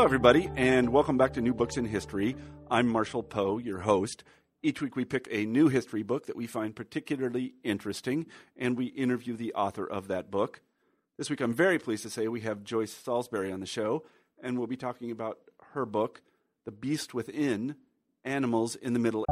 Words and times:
Hello, 0.00 0.06
everybody, 0.08 0.50
and 0.56 0.88
welcome 0.88 1.18
back 1.18 1.34
to 1.34 1.42
New 1.42 1.52
Books 1.52 1.76
in 1.76 1.84
History. 1.84 2.34
I'm 2.70 2.88
Marshall 2.88 3.22
Poe, 3.22 3.58
your 3.58 3.80
host. 3.80 4.24
Each 4.62 4.80
week 4.80 4.96
we 4.96 5.04
pick 5.04 5.28
a 5.30 5.44
new 5.44 5.68
history 5.68 6.02
book 6.02 6.24
that 6.24 6.36
we 6.36 6.46
find 6.46 6.74
particularly 6.74 7.52
interesting, 7.64 8.24
and 8.56 8.78
we 8.78 8.86
interview 8.86 9.36
the 9.36 9.52
author 9.52 9.84
of 9.84 10.08
that 10.08 10.30
book. 10.30 10.62
This 11.18 11.28
week 11.28 11.42
I'm 11.42 11.52
very 11.52 11.78
pleased 11.78 12.02
to 12.04 12.08
say 12.08 12.28
we 12.28 12.40
have 12.40 12.64
Joyce 12.64 12.94
Salisbury 12.94 13.52
on 13.52 13.60
the 13.60 13.66
show, 13.66 14.02
and 14.42 14.56
we'll 14.56 14.66
be 14.66 14.74
talking 14.74 15.10
about 15.10 15.40
her 15.74 15.84
book, 15.84 16.22
The 16.64 16.72
Beast 16.72 17.12
Within 17.12 17.76
Animals 18.24 18.76
in 18.76 18.94
the 18.94 19.00
Middle 19.00 19.26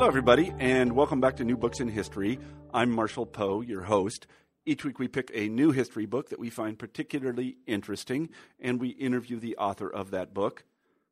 Hello, 0.00 0.08
everybody, 0.08 0.50
and 0.58 0.94
welcome 0.94 1.20
back 1.20 1.36
to 1.36 1.44
New 1.44 1.58
Books 1.58 1.78
in 1.78 1.86
History. 1.86 2.38
I'm 2.72 2.90
Marshall 2.90 3.26
Poe, 3.26 3.60
your 3.60 3.82
host. 3.82 4.26
Each 4.64 4.82
week 4.82 4.98
we 4.98 5.08
pick 5.08 5.30
a 5.34 5.50
new 5.50 5.72
history 5.72 6.06
book 6.06 6.30
that 6.30 6.38
we 6.38 6.48
find 6.48 6.78
particularly 6.78 7.58
interesting, 7.66 8.30
and 8.58 8.80
we 8.80 8.88
interview 8.88 9.38
the 9.38 9.58
author 9.58 9.90
of 9.90 10.10
that 10.12 10.32
book. 10.32 10.64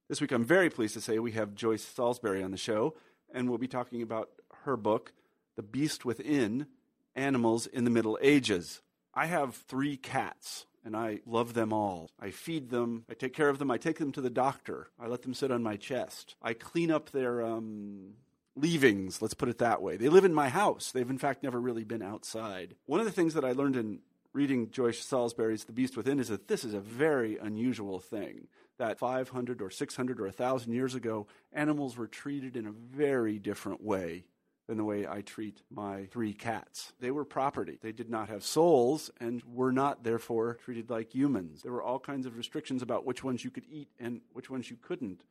This 0.08 0.22
week 0.22 0.32
I'm 0.32 0.42
very 0.42 0.70
pleased 0.70 0.94
to 0.94 1.02
say 1.02 1.18
we 1.18 1.32
have 1.32 1.54
Joyce 1.54 1.84
Salisbury 1.84 2.42
on 2.42 2.50
the 2.50 2.56
show, 2.56 2.94
and 3.30 3.46
we'll 3.50 3.58
be 3.58 3.68
talking 3.68 4.00
about 4.00 4.30
her 4.64 4.78
book, 4.78 5.12
The 5.56 5.62
Beast 5.62 6.06
Within 6.06 6.66
Animals 7.14 7.66
in 7.66 7.84
the 7.84 7.90
Middle 7.90 8.18
Ages. 8.22 8.80
I 9.12 9.26
have 9.26 9.54
three 9.54 9.98
cats, 9.98 10.64
and 10.82 10.96
I 10.96 11.20
love 11.26 11.52
them 11.52 11.74
all. 11.74 12.08
I 12.18 12.30
feed 12.30 12.70
them, 12.70 13.04
I 13.10 13.12
take 13.12 13.34
care 13.34 13.50
of 13.50 13.58
them, 13.58 13.70
I 13.70 13.76
take 13.76 13.98
them 13.98 14.12
to 14.12 14.22
the 14.22 14.30
doctor, 14.30 14.88
I 14.98 15.08
let 15.08 15.20
them 15.20 15.34
sit 15.34 15.50
on 15.50 15.62
my 15.62 15.76
chest, 15.76 16.36
I 16.40 16.54
clean 16.54 16.90
up 16.90 17.10
their 17.10 17.44
um, 17.44 18.14
leavings, 18.60 19.22
let's 19.22 19.34
put 19.34 19.48
it 19.48 19.58
that 19.58 19.82
way. 19.82 19.96
They 19.96 20.08
live 20.08 20.24
in 20.24 20.34
my 20.34 20.48
house. 20.48 20.92
They've, 20.92 21.08
in 21.08 21.18
fact, 21.18 21.42
never 21.42 21.60
really 21.60 21.84
been 21.84 22.02
outside. 22.02 22.74
One 22.86 23.00
of 23.00 23.06
the 23.06 23.12
things 23.12 23.34
that 23.34 23.44
I 23.44 23.52
learned 23.52 23.76
in 23.76 24.00
reading 24.32 24.70
Joyce 24.70 25.00
Salisbury's 25.00 25.64
The 25.64 25.72
Beast 25.72 25.96
Within 25.96 26.20
is 26.20 26.28
that 26.28 26.48
this 26.48 26.64
is 26.64 26.74
a 26.74 26.80
very 26.80 27.38
unusual 27.38 27.98
thing. 27.98 28.48
That 28.78 28.98
500 28.98 29.60
or 29.60 29.70
600 29.70 30.20
or 30.20 30.24
1,000 30.24 30.72
years 30.72 30.94
ago, 30.94 31.26
animals 31.52 31.96
were 31.96 32.06
treated 32.06 32.56
in 32.56 32.66
a 32.66 32.70
very 32.70 33.38
different 33.38 33.82
way 33.82 34.24
than 34.68 34.76
the 34.76 34.84
way 34.84 35.06
I 35.06 35.22
treat 35.22 35.62
my 35.70 36.04
three 36.04 36.34
cats. 36.34 36.92
They 37.00 37.10
were 37.10 37.24
property. 37.24 37.78
They 37.82 37.92
did 37.92 38.10
not 38.10 38.28
have 38.28 38.44
souls 38.44 39.10
and 39.18 39.42
were 39.44 39.72
not, 39.72 40.04
therefore, 40.04 40.58
treated 40.62 40.90
like 40.90 41.14
humans. 41.14 41.62
There 41.62 41.72
were 41.72 41.82
all 41.82 41.98
kinds 41.98 42.26
of 42.26 42.36
restrictions 42.36 42.82
about 42.82 43.06
which 43.06 43.24
ones 43.24 43.42
you 43.42 43.50
could 43.50 43.64
eat 43.68 43.88
and 43.98 44.20
which 44.34 44.50
ones 44.50 44.70
you 44.70 44.76
couldn't. 44.80 45.22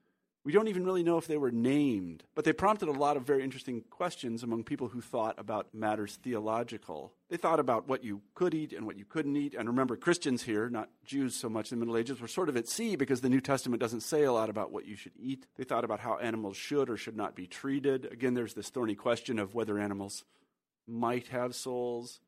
We 0.47 0.53
don't 0.53 0.69
even 0.69 0.85
really 0.85 1.03
know 1.03 1.17
if 1.17 1.27
they 1.27 1.35
were 1.35 1.51
named, 1.51 2.23
but 2.33 2.45
they 2.45 2.53
prompted 2.53 2.87
a 2.87 2.93
lot 2.93 3.17
of 3.17 3.23
very 3.23 3.43
interesting 3.43 3.83
questions 3.89 4.43
among 4.43 4.63
people 4.63 4.87
who 4.87 5.01
thought 5.01 5.37
about 5.37 5.73
matters 5.73 6.17
theological. 6.23 7.11
They 7.27 7.35
thought 7.35 7.59
about 7.59 7.89
what 7.89 8.05
you 8.05 8.21
could 8.33 8.53
eat 8.53 8.71
and 8.71 8.85
what 8.85 8.97
you 8.97 9.03
couldn't 9.03 9.35
eat. 9.35 9.55
And 9.55 9.67
remember, 9.67 9.97
Christians 9.97 10.43
here, 10.43 10.69
not 10.69 10.87
Jews 11.03 11.35
so 11.35 11.49
much 11.49 11.73
in 11.73 11.79
the 11.79 11.85
Middle 11.85 11.97
Ages, 11.97 12.21
were 12.21 12.29
sort 12.29 12.47
of 12.47 12.55
at 12.55 12.69
sea 12.69 12.95
because 12.95 13.19
the 13.19 13.27
New 13.27 13.41
Testament 13.41 13.81
doesn't 13.81 14.03
say 14.03 14.23
a 14.23 14.31
lot 14.31 14.49
about 14.49 14.71
what 14.71 14.85
you 14.85 14.95
should 14.95 15.11
eat. 15.19 15.47
They 15.57 15.65
thought 15.65 15.83
about 15.83 15.99
how 15.99 16.15
animals 16.15 16.55
should 16.55 16.89
or 16.89 16.95
should 16.95 17.17
not 17.17 17.35
be 17.35 17.45
treated. 17.45 18.05
Again, 18.05 18.33
there's 18.33 18.53
this 18.53 18.69
thorny 18.69 18.95
question 18.95 19.39
of 19.39 19.53
whether 19.53 19.77
animals 19.77 20.23
might 20.87 21.27
have 21.27 21.55
souls. 21.55 22.21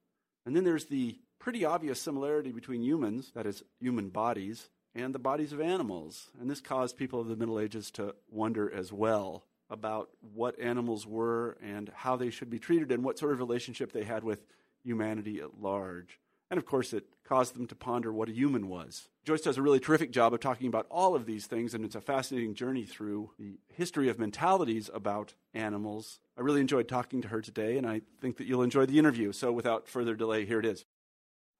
And 0.45 0.57
then 0.57 0.65
there's 0.65 0.87
the 0.87 1.19
pretty 1.39 1.63
obvious 1.63 2.01
similarity 2.01 2.51
between 2.51 2.83
humans, 2.83 3.31
that 3.33 3.45
is, 3.45 3.63
human 3.79 4.09
bodies, 4.09 4.67
and 4.99 5.13
the 5.15 5.19
bodies 5.19 5.53
of 5.53 5.61
animals. 5.61 6.29
And 6.39 6.49
this 6.49 6.61
caused 6.61 6.97
people 6.97 7.19
of 7.19 7.27
the 7.27 7.35
Middle 7.35 7.59
Ages 7.59 7.91
to 7.91 8.15
wonder 8.29 8.71
as 8.71 8.91
well 8.91 9.45
about 9.69 10.09
what 10.33 10.59
animals 10.59 11.05
were 11.05 11.57
and 11.63 11.91
how 11.93 12.15
they 12.15 12.29
should 12.29 12.49
be 12.49 12.59
treated 12.59 12.91
and 12.91 13.03
what 13.03 13.19
sort 13.19 13.31
of 13.31 13.39
relationship 13.39 13.91
they 13.91 14.03
had 14.03 14.23
with 14.23 14.45
humanity 14.83 15.39
at 15.39 15.61
large. 15.61 16.19
And 16.51 16.57
of 16.57 16.65
course, 16.65 16.93
it 16.93 17.05
caused 17.23 17.55
them 17.55 17.67
to 17.67 17.75
ponder 17.75 18.11
what 18.11 18.27
a 18.27 18.33
human 18.33 18.69
was. 18.69 19.07
Joyce 19.23 19.41
does 19.41 19.59
a 19.59 19.61
really 19.61 19.79
terrific 19.79 20.11
job 20.11 20.33
of 20.33 20.39
talking 20.39 20.67
about 20.67 20.87
all 20.89 21.15
of 21.15 21.27
these 21.27 21.45
things, 21.45 21.75
and 21.75 21.85
it's 21.85 21.93
a 21.93 22.01
fascinating 22.01 22.55
journey 22.55 22.85
through 22.85 23.29
the 23.37 23.59
history 23.67 24.09
of 24.09 24.17
mentalities 24.17 24.89
about 24.91 25.35
animals. 25.53 26.19
I 26.35 26.41
really 26.41 26.61
enjoyed 26.61 26.87
talking 26.87 27.21
to 27.21 27.27
her 27.27 27.41
today, 27.41 27.77
and 27.77 27.85
I 27.85 28.01
think 28.19 28.37
that 28.37 28.47
you'll 28.47 28.63
enjoy 28.63 28.87
the 28.87 28.97
interview. 28.97 29.31
So, 29.31 29.51
without 29.51 29.87
further 29.87 30.15
delay, 30.15 30.45
here 30.45 30.59
it 30.59 30.65
is. 30.65 30.85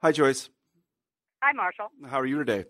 Hi, 0.02 0.12
Joyce. 0.12 0.50
Hi, 1.44 1.54
Marshall. 1.54 1.90
How 2.08 2.20
are 2.20 2.26
you 2.26 2.40
today? 2.40 2.66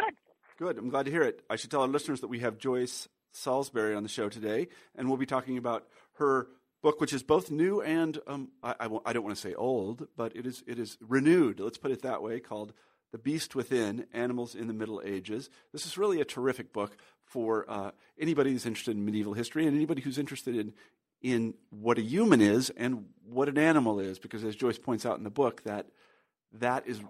Good. 0.00 0.14
Good. 0.58 0.78
I'm 0.78 0.90
glad 0.90 1.06
to 1.06 1.10
hear 1.10 1.22
it. 1.22 1.42
I 1.48 1.56
should 1.56 1.70
tell 1.70 1.82
our 1.82 1.88
listeners 1.88 2.20
that 2.20 2.28
we 2.28 2.40
have 2.40 2.58
Joyce 2.58 3.08
Salisbury 3.32 3.94
on 3.94 4.02
the 4.02 4.08
show 4.08 4.28
today, 4.28 4.68
and 4.96 5.08
we'll 5.08 5.16
be 5.16 5.26
talking 5.26 5.58
about 5.58 5.86
her 6.14 6.48
book, 6.82 7.00
which 7.00 7.12
is 7.12 7.22
both 7.22 7.50
new 7.50 7.80
and 7.80 8.18
um, 8.26 8.48
I, 8.62 8.74
I, 8.80 8.88
I, 9.06 9.12
don't 9.12 9.22
want 9.22 9.36
to 9.36 9.40
say 9.40 9.54
old, 9.54 10.08
but 10.16 10.34
it 10.34 10.46
is 10.46 10.62
it 10.66 10.78
is 10.78 10.96
renewed. 11.00 11.60
Let's 11.60 11.78
put 11.78 11.90
it 11.90 12.02
that 12.02 12.22
way. 12.22 12.40
Called 12.40 12.72
"The 13.12 13.18
Beast 13.18 13.54
Within: 13.54 14.06
Animals 14.12 14.54
in 14.54 14.66
the 14.66 14.74
Middle 14.74 15.02
Ages." 15.04 15.50
This 15.72 15.86
is 15.86 15.98
really 15.98 16.20
a 16.20 16.24
terrific 16.24 16.72
book 16.72 16.96
for 17.24 17.64
uh, 17.68 17.90
anybody 18.18 18.52
who's 18.52 18.66
interested 18.66 18.96
in 18.96 19.04
medieval 19.04 19.34
history 19.34 19.66
and 19.66 19.76
anybody 19.76 20.02
who's 20.02 20.18
interested 20.18 20.56
in 20.56 20.72
in 21.22 21.54
what 21.68 21.98
a 21.98 22.02
human 22.02 22.40
is 22.40 22.70
and 22.70 23.04
what 23.24 23.48
an 23.48 23.58
animal 23.58 24.00
is, 24.00 24.18
because 24.18 24.42
as 24.42 24.56
Joyce 24.56 24.78
points 24.78 25.04
out 25.04 25.18
in 25.18 25.24
the 25.24 25.30
book, 25.30 25.62
that 25.64 25.86
that 26.54 26.86
is 26.86 27.00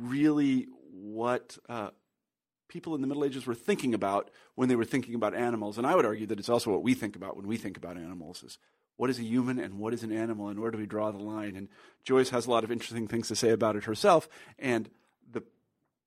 really 0.00 0.66
what 0.90 1.58
uh, 1.68 1.90
people 2.72 2.94
in 2.94 3.02
the 3.02 3.06
Middle 3.06 3.24
Ages 3.24 3.46
were 3.46 3.54
thinking 3.54 3.92
about 3.92 4.30
when 4.54 4.70
they 4.70 4.76
were 4.76 4.84
thinking 4.84 5.14
about 5.14 5.34
animals. 5.34 5.76
And 5.76 5.86
I 5.86 5.94
would 5.94 6.06
argue 6.06 6.26
that 6.28 6.38
it's 6.38 6.48
also 6.48 6.70
what 6.70 6.82
we 6.82 6.94
think 6.94 7.16
about 7.16 7.36
when 7.36 7.46
we 7.46 7.58
think 7.58 7.76
about 7.76 7.98
animals 7.98 8.42
is 8.42 8.56
what 8.96 9.10
is 9.10 9.18
a 9.18 9.24
human 9.24 9.58
and 9.58 9.78
what 9.78 9.92
is 9.92 10.02
an 10.02 10.10
animal 10.10 10.48
and 10.48 10.58
where 10.58 10.70
do 10.70 10.78
we 10.78 10.86
draw 10.86 11.10
the 11.10 11.18
line? 11.18 11.54
And 11.54 11.68
Joyce 12.02 12.30
has 12.30 12.46
a 12.46 12.50
lot 12.50 12.64
of 12.64 12.72
interesting 12.72 13.08
things 13.08 13.28
to 13.28 13.36
say 13.36 13.50
about 13.50 13.76
it 13.76 13.84
herself. 13.84 14.26
And 14.58 14.88
the 15.30 15.42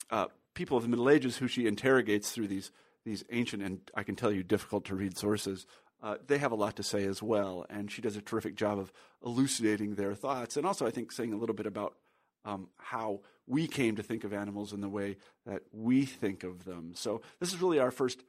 uh, 0.10 0.26
people 0.56 0.76
of 0.76 0.84
the 0.84 0.90
Middle 0.90 1.08
Ages 1.08 1.38
who 1.38 1.48
she 1.48 1.68
interrogates 1.68 2.32
through 2.32 2.48
these, 2.48 2.72
these 3.06 3.24
ancient 3.32 3.62
and 3.62 3.80
I 3.94 4.02
can 4.02 4.16
tell 4.16 4.32
you 4.32 4.42
difficult 4.42 4.86
to 4.86 4.96
read 4.96 5.20
sources, 5.20 5.68
uh, 6.02 6.16
they 6.26 6.40
have 6.40 6.52
a 6.52 6.56
lot 6.56 6.78
to 6.78 6.84
say 6.84 7.06
as 7.06 7.22
well. 7.22 7.68
And 7.70 7.92
she 7.92 8.02
does 8.02 8.16
a 8.16 8.22
terrific 8.22 8.56
job 8.56 8.80
of 8.80 8.92
elucidating 9.24 9.96
their 9.96 10.16
thoughts 10.16 10.58
and 10.58 10.66
also, 10.66 10.88
I 10.88 10.92
think, 10.92 11.12
saying 11.12 11.32
a 11.32 11.38
little 11.38 11.56
bit 11.56 11.68
about 11.68 11.96
um, 12.46 12.70
how 12.78 13.22
we 13.48 13.68
came 13.68 13.96
to 13.96 14.04
think 14.04 14.24
of 14.24 14.34
animals 14.34 14.74
in 14.74 14.82
the 14.82 14.90
way 14.90 15.18
that 15.46 15.64
we 15.72 16.06
think 16.06 16.44
of 16.44 16.66
them. 16.66 16.94
So, 16.96 17.22
this 17.40 17.54
is 17.54 17.62
really 17.62 17.80
our 17.80 17.92
first 17.92 18.24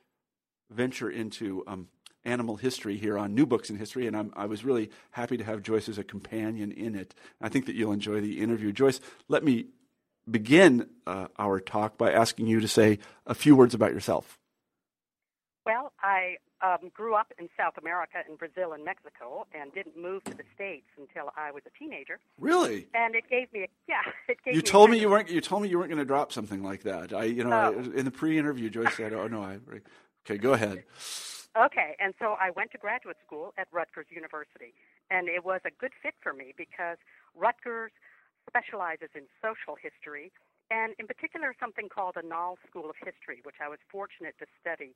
venture 0.70 1.08
into 1.10 1.62
um, 1.66 1.88
animal 2.24 2.56
history 2.56 2.96
here 2.96 3.16
on 3.16 3.34
New 3.34 3.46
Books 3.46 3.70
in 3.70 3.76
History, 3.76 4.06
and 4.06 4.16
I'm, 4.16 4.32
i 4.36 4.46
was 4.46 4.64
really 4.64 4.90
happy 5.12 5.36
to 5.36 5.44
have 5.44 5.62
Joyce 5.62 5.88
as 5.88 5.98
a 5.98 6.04
companion 6.04 6.72
in 6.72 6.94
it. 6.94 7.14
I 7.40 7.48
think 7.48 7.66
that 7.66 7.76
you'll 7.76 7.92
enjoy 7.92 8.20
the 8.20 8.40
interview. 8.40 8.72
Joyce, 8.72 9.00
let 9.28 9.44
me 9.44 9.66
begin 10.28 10.88
uh, 11.06 11.28
our 11.38 11.60
talk 11.60 11.96
by 11.96 12.12
asking 12.12 12.48
you 12.48 12.60
to 12.60 12.68
say 12.68 12.98
a 13.26 13.34
few 13.34 13.54
words 13.54 13.74
about 13.74 13.92
yourself. 13.92 14.38
Well, 15.64 15.92
I 16.02 16.36
um, 16.66 16.90
grew 16.92 17.14
up 17.14 17.32
in 17.38 17.48
South 17.56 17.74
America, 17.78 18.18
in 18.28 18.36
Brazil 18.36 18.72
and 18.72 18.84
Mexico, 18.84 19.46
and 19.54 19.72
didn't 19.72 19.96
move 19.96 20.24
to 20.24 20.34
the 20.34 20.42
states 20.54 20.86
until 20.98 21.30
I 21.36 21.50
was 21.50 21.62
a 21.66 21.78
teenager. 21.78 22.18
Really? 22.40 22.88
And 22.94 23.14
it 23.14 23.24
gave 23.30 23.52
me, 23.52 23.64
a, 23.64 23.68
yeah, 23.88 24.00
it 24.28 24.38
gave 24.44 24.54
you 24.54 24.60
me. 24.60 24.66
told 24.66 24.90
me 24.90 24.98
you 24.98 25.08
weren't. 25.08 25.30
You 25.30 25.40
told 25.40 25.62
me 25.62 25.68
you 25.68 25.78
weren't 25.78 25.90
going 25.90 25.98
to 25.98 26.04
drop 26.04 26.32
something 26.32 26.62
like 26.62 26.82
that. 26.82 27.12
I, 27.12 27.24
you 27.24 27.44
know, 27.44 27.74
oh. 27.76 27.92
in 27.92 28.04
the 28.04 28.10
pre-interview, 28.10 28.70
Joyce 28.70 28.96
said, 28.96 29.12
"Oh 29.12 29.28
no, 29.28 29.42
I." 29.42 29.58
Okay, 30.24 30.38
go 30.38 30.54
ahead. 30.54 30.82
Okay, 31.56 31.96
and 32.00 32.12
so 32.18 32.36
I 32.38 32.50
went 32.50 32.72
to 32.72 32.78
graduate 32.78 33.16
school 33.24 33.54
at 33.56 33.68
Rutgers 33.72 34.06
University, 34.10 34.74
and 35.10 35.28
it 35.28 35.44
was 35.44 35.60
a 35.64 35.70
good 35.70 35.92
fit 36.02 36.14
for 36.20 36.32
me 36.32 36.52
because 36.56 36.98
Rutgers 37.34 37.92
specializes 38.50 39.08
in 39.14 39.22
social 39.40 39.78
history, 39.80 40.32
and 40.70 40.94
in 40.98 41.06
particular 41.06 41.54
something 41.58 41.88
called 41.88 42.16
Annales 42.16 42.58
School 42.68 42.90
of 42.90 42.96
History, 42.98 43.40
which 43.44 43.56
I 43.62 43.68
was 43.68 43.78
fortunate 43.88 44.34
to 44.40 44.46
study 44.60 44.94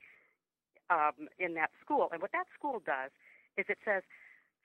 um, 0.90 1.28
in 1.38 1.54
that 1.54 1.70
school. 1.80 2.08
And 2.12 2.20
what 2.20 2.32
that 2.32 2.46
school 2.56 2.82
does 2.84 3.10
is 3.56 3.66
it 3.68 3.78
says, 3.84 4.02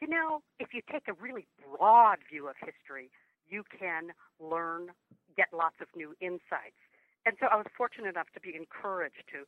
you 0.02 0.08
know, 0.08 0.42
if 0.60 0.74
you 0.74 0.82
take 0.92 1.08
a 1.08 1.14
really 1.14 1.48
broad 1.64 2.20
view 2.30 2.50
of 2.50 2.56
history, 2.60 3.10
you 3.48 3.64
can 3.72 4.12
learn, 4.42 4.90
get 5.38 5.48
lots 5.54 5.78
of 5.80 5.88
new 5.96 6.14
insights. 6.20 6.82
And 7.26 7.38
so 7.40 7.48
I 7.48 7.56
was 7.56 7.66
fortunate 7.78 8.10
enough 8.10 8.28
to 8.34 8.42
be 8.42 8.54
encouraged 8.56 9.24
to 9.32 9.46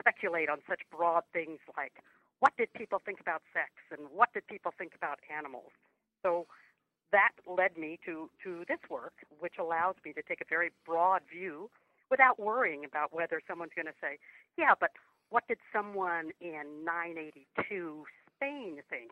speculate 0.00 0.48
on 0.48 0.58
such 0.68 0.80
broad 0.90 1.24
things 1.32 1.58
like 1.76 1.92
what 2.40 2.52
did 2.56 2.72
people 2.74 3.00
think 3.04 3.20
about 3.20 3.42
sex 3.52 3.72
and 3.90 4.08
what 4.12 4.32
did 4.32 4.46
people 4.46 4.72
think 4.76 4.92
about 4.94 5.18
animals. 5.32 5.72
So 6.22 6.46
that 7.12 7.32
led 7.46 7.76
me 7.76 7.98
to, 8.04 8.30
to 8.44 8.64
this 8.68 8.80
work, 8.90 9.14
which 9.40 9.54
allows 9.58 9.94
me 10.04 10.12
to 10.12 10.22
take 10.22 10.40
a 10.40 10.48
very 10.48 10.70
broad 10.84 11.22
view 11.30 11.70
without 12.10 12.38
worrying 12.38 12.84
about 12.84 13.12
whether 13.12 13.40
someone's 13.48 13.72
going 13.74 13.86
to 13.86 13.98
say, 14.00 14.18
yeah, 14.56 14.74
but 14.78 14.90
what 15.30 15.46
did 15.48 15.58
someone 15.72 16.30
in 16.40 16.84
982 16.84 18.04
Spain 18.36 18.78
think? 18.88 19.10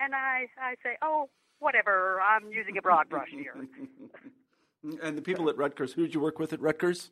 And 0.00 0.14
I, 0.14 0.46
I 0.58 0.74
say, 0.82 0.96
oh, 1.02 1.28
whatever, 1.60 2.20
I'm 2.20 2.50
using 2.50 2.76
a 2.76 2.82
broad 2.82 3.08
brush 3.08 3.28
here. 3.30 3.54
and 5.02 5.16
the 5.16 5.22
people 5.22 5.48
at 5.48 5.56
Rutgers, 5.56 5.92
who 5.92 6.02
did 6.02 6.14
you 6.14 6.20
work 6.20 6.38
with 6.38 6.52
at 6.52 6.60
Rutgers? 6.60 7.10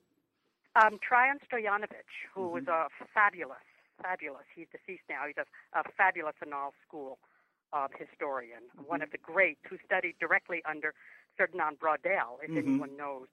Um, 0.74 0.98
Traian 0.98 1.38
Stoianovich, 1.46 2.12
who 2.34 2.42
mm-hmm. 2.42 2.54
was 2.54 2.66
a 2.68 2.86
fabulous, 3.14 3.64
fabulous, 4.02 4.44
he's 4.54 4.66
deceased 4.72 5.04
now, 5.08 5.22
he's 5.26 5.36
a, 5.36 5.78
a 5.78 5.82
fabulous 5.96 6.34
Annales 6.42 6.72
School 6.86 7.18
uh, 7.72 7.88
historian, 7.96 8.62
mm-hmm. 8.76 8.88
one 8.88 9.02
of 9.02 9.10
the 9.10 9.18
greats 9.18 9.60
who 9.68 9.76
studied 9.84 10.14
directly 10.18 10.62
under 10.68 10.94
Ferdinand 11.36 11.78
Braudel, 11.78 12.40
if 12.42 12.50
mm-hmm. 12.50 12.58
anyone 12.58 12.96
knows. 12.96 13.28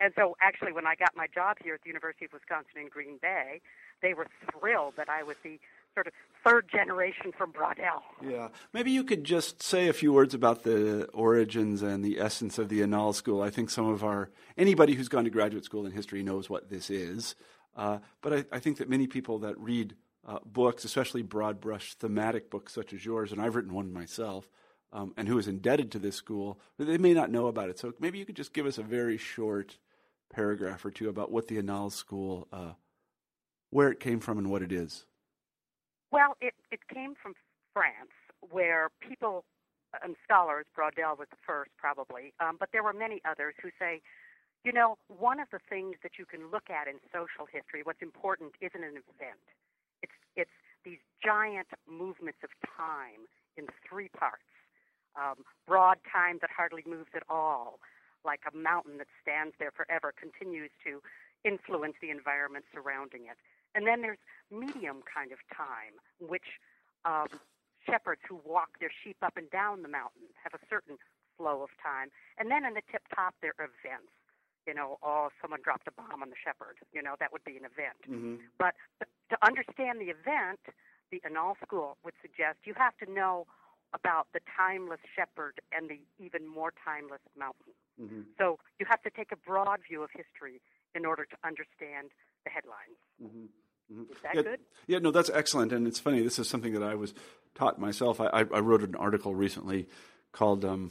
And 0.00 0.12
so, 0.16 0.36
actually, 0.40 0.72
when 0.72 0.86
I 0.86 0.94
got 0.94 1.16
my 1.16 1.26
job 1.32 1.56
here 1.62 1.74
at 1.74 1.82
the 1.82 1.88
University 1.88 2.26
of 2.26 2.32
Wisconsin 2.32 2.80
in 2.80 2.88
Green 2.88 3.18
Bay, 3.20 3.60
they 4.02 4.14
were 4.14 4.26
thrilled 4.52 4.94
that 4.96 5.08
I 5.08 5.22
was 5.22 5.36
the 5.42 5.58
sort 5.94 6.06
of 6.06 6.12
third 6.44 6.68
generation 6.70 7.32
from 7.36 7.52
Braudel. 7.52 8.02
Yeah. 8.22 8.48
Maybe 8.74 8.90
you 8.90 9.02
could 9.02 9.24
just 9.24 9.62
say 9.62 9.88
a 9.88 9.94
few 9.94 10.12
words 10.12 10.34
about 10.34 10.62
the 10.62 11.06
origins 11.14 11.80
and 11.82 12.04
the 12.04 12.20
essence 12.20 12.58
of 12.58 12.68
the 12.68 12.82
Annales 12.82 13.14
School. 13.14 13.40
I 13.42 13.48
think 13.48 13.70
some 13.70 13.88
of 13.88 14.04
our, 14.04 14.30
anybody 14.58 14.92
who's 14.92 15.08
gone 15.08 15.24
to 15.24 15.30
graduate 15.30 15.64
school 15.64 15.86
in 15.86 15.92
history 15.92 16.22
knows 16.22 16.50
what 16.50 16.68
this 16.68 16.90
is. 16.90 17.34
Uh, 17.74 17.98
but 18.20 18.32
I, 18.32 18.44
I, 18.52 18.58
think 18.58 18.78
that 18.78 18.88
many 18.88 19.06
people 19.06 19.38
that 19.40 19.58
read 19.58 19.94
uh, 20.26 20.38
books, 20.44 20.84
especially 20.84 21.22
broad 21.22 21.60
brush 21.60 21.94
thematic 21.94 22.50
books 22.50 22.72
such 22.72 22.92
as 22.92 23.04
yours, 23.04 23.32
and 23.32 23.40
I've 23.40 23.54
written 23.54 23.72
one 23.72 23.92
myself, 23.92 24.48
um, 24.92 25.12
and 25.16 25.28
who 25.28 25.38
is 25.38 25.46
indebted 25.48 25.92
to 25.92 25.98
this 25.98 26.16
school, 26.16 26.58
they 26.78 26.96
may 26.96 27.12
not 27.12 27.30
know 27.30 27.48
about 27.48 27.68
it. 27.68 27.78
So 27.78 27.92
maybe 28.00 28.18
you 28.18 28.24
could 28.24 28.36
just 28.36 28.54
give 28.54 28.66
us 28.66 28.78
a 28.78 28.82
very 28.82 29.18
short 29.18 29.78
paragraph 30.32 30.84
or 30.84 30.90
two 30.90 31.08
about 31.08 31.30
what 31.30 31.48
the 31.48 31.58
Annales 31.58 31.92
School, 31.92 32.48
uh, 32.52 32.72
where 33.70 33.90
it 33.90 34.00
came 34.00 34.20
from, 34.20 34.38
and 34.38 34.50
what 34.50 34.62
it 34.62 34.72
is. 34.72 35.06
Well, 36.10 36.36
it, 36.40 36.54
it 36.70 36.80
came 36.92 37.14
from 37.20 37.34
France, 37.72 38.10
where 38.40 38.90
people 39.00 39.44
and 40.02 40.16
scholars, 40.24 40.66
Braudel 40.76 41.18
was 41.18 41.28
the 41.30 41.40
first 41.46 41.70
probably, 41.78 42.34
um, 42.40 42.56
but 42.58 42.70
there 42.72 42.82
were 42.82 42.92
many 42.92 43.20
others 43.24 43.54
who 43.62 43.70
say, 43.78 44.02
you 44.64 44.72
know, 44.72 44.98
one 45.08 45.40
of 45.40 45.48
the 45.52 45.60
things 45.68 45.96
that 46.02 46.18
you 46.18 46.26
can 46.26 46.50
look 46.50 46.68
at 46.70 46.88
in 46.88 46.98
social 47.12 47.46
history, 47.50 47.80
what's 47.84 48.02
important 48.02 48.52
isn't 48.60 48.82
an 48.82 48.98
event. 49.08 49.46
It's, 50.02 50.12
it's 50.34 50.58
these 50.84 50.98
giant 51.24 51.68
movements 51.88 52.38
of 52.42 52.50
time 52.76 53.30
in 53.56 53.66
three 53.88 54.08
parts. 54.08 54.42
Um, 55.16 55.44
broad 55.66 55.96
time 56.12 56.38
that 56.42 56.50
hardly 56.54 56.82
moves 56.84 57.08
at 57.14 57.22
all, 57.30 57.80
like 58.26 58.42
a 58.44 58.54
mountain 58.54 58.98
that 58.98 59.06
stands 59.22 59.54
there 59.62 59.70
forever, 59.70 60.12
continues 60.12 60.74
to 60.82 60.98
influence 61.46 61.94
the 62.02 62.10
environment 62.10 62.66
surrounding 62.74 63.30
it. 63.30 63.38
And 63.78 63.86
then 63.86 64.02
there's 64.02 64.18
medium 64.50 65.06
kind 65.06 65.30
of 65.30 65.38
time, 65.54 65.94
which 66.18 66.58
um, 67.06 67.30
shepherds 67.86 68.20
who 68.26 68.42
walk 68.42 68.82
their 68.82 68.90
sheep 68.90 69.16
up 69.22 69.38
and 69.38 69.48
down 69.50 69.86
the 69.86 69.88
mountain 69.88 70.26
have 70.42 70.52
a 70.58 70.62
certain 70.68 70.98
flow 71.38 71.62
of 71.62 71.70
time. 71.78 72.10
And 72.36 72.50
then 72.50 72.66
in 72.66 72.74
the 72.74 72.82
tip 72.90 73.06
top, 73.14 73.38
there 73.40 73.54
are 73.62 73.70
events. 73.70 74.10
You 74.66 74.74
know, 74.74 74.98
oh, 75.06 75.30
someone 75.40 75.60
dropped 75.62 75.86
a 75.86 75.94
bomb 75.94 76.26
on 76.26 76.30
the 76.34 76.40
shepherd. 76.42 76.82
You 76.90 77.00
know, 77.00 77.14
that 77.20 77.30
would 77.30 77.44
be 77.44 77.54
an 77.54 77.62
event. 77.62 78.02
Mm-hmm. 78.10 78.42
But, 78.58 78.74
to 79.30 79.36
understand 79.42 79.98
the 79.98 80.14
event, 80.14 80.62
the 81.10 81.20
Annales 81.26 81.58
School 81.62 81.98
would 82.04 82.14
suggest 82.22 82.58
you 82.62 82.74
have 82.76 82.96
to 82.98 83.10
know 83.10 83.46
about 83.94 84.26
the 84.32 84.40
timeless 84.56 85.00
shepherd 85.14 85.60
and 85.72 85.88
the 85.88 86.00
even 86.18 86.46
more 86.46 86.72
timeless 86.84 87.20
mountain. 87.38 87.72
Mm-hmm. 88.00 88.22
So 88.38 88.58
you 88.78 88.86
have 88.88 89.02
to 89.02 89.10
take 89.10 89.32
a 89.32 89.36
broad 89.36 89.80
view 89.88 90.02
of 90.02 90.10
history 90.12 90.60
in 90.94 91.06
order 91.06 91.24
to 91.24 91.36
understand 91.44 92.10
the 92.44 92.50
headlines. 92.50 92.98
Mm-hmm. 93.22 93.46
Mm-hmm. 93.92 94.12
Is 94.12 94.18
that 94.22 94.34
yeah, 94.34 94.42
good? 94.42 94.60
Yeah, 94.86 94.98
no, 94.98 95.10
that's 95.10 95.30
excellent. 95.30 95.72
And 95.72 95.86
it's 95.86 96.00
funny, 96.00 96.22
this 96.22 96.38
is 96.38 96.48
something 96.48 96.72
that 96.74 96.82
I 96.82 96.94
was 96.94 97.14
taught 97.54 97.78
myself. 97.78 98.20
I, 98.20 98.26
I 98.26 98.42
wrote 98.42 98.82
an 98.82 98.94
article 98.96 99.34
recently 99.34 99.88
called 100.32 100.64
um, 100.64 100.90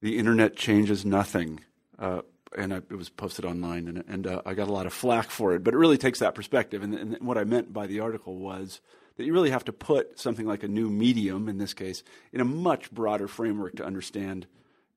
The 0.00 0.18
Internet 0.18 0.56
Changes 0.56 1.04
Nothing. 1.04 1.60
Uh, 1.98 2.22
and 2.56 2.74
I, 2.74 2.78
it 2.78 2.96
was 2.96 3.08
posted 3.08 3.44
online, 3.44 3.88
and, 3.88 4.04
and 4.08 4.26
uh, 4.26 4.42
I 4.44 4.54
got 4.54 4.68
a 4.68 4.72
lot 4.72 4.86
of 4.86 4.92
flack 4.92 5.30
for 5.30 5.54
it. 5.54 5.64
But 5.64 5.74
it 5.74 5.78
really 5.78 5.98
takes 5.98 6.18
that 6.18 6.34
perspective. 6.34 6.82
And, 6.82 6.94
and 6.94 7.20
what 7.20 7.38
I 7.38 7.44
meant 7.44 7.72
by 7.72 7.86
the 7.86 8.00
article 8.00 8.36
was 8.36 8.80
that 9.16 9.24
you 9.24 9.32
really 9.32 9.50
have 9.50 9.64
to 9.64 9.72
put 9.72 10.18
something 10.18 10.46
like 10.46 10.62
a 10.62 10.68
new 10.68 10.88
medium, 10.88 11.48
in 11.48 11.58
this 11.58 11.74
case, 11.74 12.02
in 12.32 12.40
a 12.40 12.44
much 12.44 12.90
broader 12.90 13.28
framework 13.28 13.76
to 13.76 13.84
understand 13.84 14.46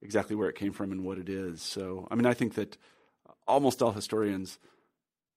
exactly 0.01 0.35
where 0.35 0.49
it 0.49 0.55
came 0.55 0.71
from 0.71 0.91
and 0.91 1.03
what 1.03 1.17
it 1.17 1.29
is. 1.29 1.61
So, 1.61 2.07
I 2.09 2.15
mean, 2.15 2.25
I 2.25 2.33
think 2.33 2.55
that 2.55 2.77
almost 3.47 3.81
all 3.81 3.91
historians 3.91 4.59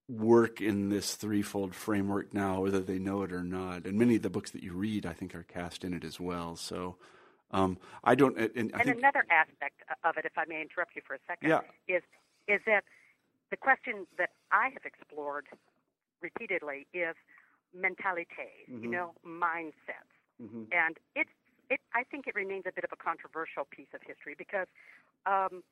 work 0.08 0.60
in 0.60 0.88
this 0.88 1.16
threefold 1.16 1.74
framework 1.74 2.32
now, 2.32 2.62
whether 2.62 2.80
they 2.80 2.98
know 2.98 3.22
it 3.22 3.32
or 3.32 3.44
not. 3.44 3.84
And 3.84 3.98
many 3.98 4.16
of 4.16 4.22
the 4.22 4.30
books 4.30 4.50
that 4.52 4.62
you 4.62 4.72
read, 4.72 5.06
I 5.06 5.12
think, 5.12 5.34
are 5.34 5.42
cast 5.42 5.84
in 5.84 5.92
it 5.92 6.04
as 6.04 6.18
well. 6.18 6.56
So, 6.56 6.96
um, 7.50 7.78
I 8.04 8.14
don't. 8.14 8.36
And, 8.38 8.50
and 8.56 8.72
I 8.74 8.84
think, 8.84 8.98
another 8.98 9.24
aspect 9.30 9.82
of 10.04 10.16
it, 10.16 10.24
if 10.24 10.36
I 10.36 10.44
may 10.46 10.60
interrupt 10.60 10.94
you 10.96 11.02
for 11.06 11.14
a 11.14 11.18
second, 11.26 11.48
yeah. 11.48 11.60
is 11.88 12.02
is 12.46 12.60
that 12.66 12.84
the 13.50 13.56
question 13.56 14.06
that 14.18 14.30
I 14.52 14.68
have 14.68 14.84
explored 14.84 15.46
repeatedly 16.20 16.86
is 16.92 17.14
mentalités, 17.76 18.66
mm-hmm. 18.70 18.84
you 18.84 18.90
know, 18.90 19.12
mindsets, 19.26 20.12
mm-hmm. 20.40 20.64
and 20.72 20.98
it's 21.14 21.30
it. 21.70 21.80
I 21.94 22.04
think 22.04 22.26
it 22.26 22.34
remains 22.34 22.64
a 22.66 22.72
bit 22.72 22.84
of 22.84 22.90
a 22.92 22.96
controversial 22.96 23.66
piece 23.70 23.92
of 23.94 24.00
history 24.02 24.34
because 24.36 24.66
um, 25.26 25.62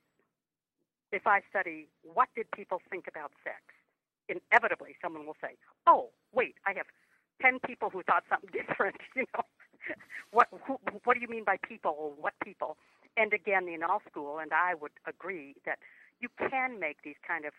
if 1.13 1.27
I 1.27 1.41
study 1.49 1.89
what 2.03 2.29
did 2.37 2.51
people 2.51 2.81
think 2.91 3.07
about 3.09 3.33
sex, 3.45 3.61
inevitably 4.29 4.97
someone 5.01 5.27
will 5.27 5.39
say, 5.41 5.57
"Oh, 5.87 6.11
wait, 6.33 6.57
I 6.67 6.73
have 6.77 6.87
ten 7.41 7.59
people 7.61 7.91
who 7.91 8.03
thought 8.03 8.25
something 8.29 8.51
different." 8.53 8.97
you 9.15 9.25
know, 9.35 9.45
what 10.31 10.49
who, 10.67 10.79
what 11.05 11.15
do 11.15 11.21
you 11.21 11.29
mean 11.29 11.45
by 11.45 11.57
people? 11.63 12.15
What 12.21 12.35
people? 12.45 12.77
And 13.17 13.33
again, 13.33 13.65
Annales 13.65 14.05
School 14.11 14.39
and 14.39 14.53
I 14.53 14.75
would 14.75 14.93
agree 15.07 15.55
that 15.65 15.79
you 16.21 16.29
can 16.39 16.79
make 16.79 17.03
these 17.03 17.17
kind 17.27 17.45
of 17.45 17.53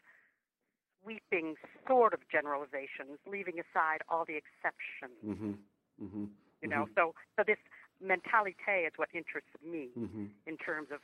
sweeping 1.07 1.55
sort 1.87 2.13
of 2.13 2.19
generalizations, 2.31 3.19
leaving 3.29 3.55
aside 3.59 4.01
all 4.09 4.25
the 4.25 4.35
exceptions. 4.35 5.17
Mm-hmm. 5.25 6.03
Mm-hmm. 6.03 6.25
You 6.61 6.67
know, 6.67 6.85
mm-hmm. 6.85 6.93
so 6.95 7.15
so 7.37 7.43
this 7.45 7.57
mentalite 8.03 8.85
is 8.85 8.93
what 8.97 9.09
interests 9.13 9.49
me 9.65 9.89
mm-hmm. 9.97 10.25
in 10.45 10.57
terms 10.57 10.89
of 10.91 10.99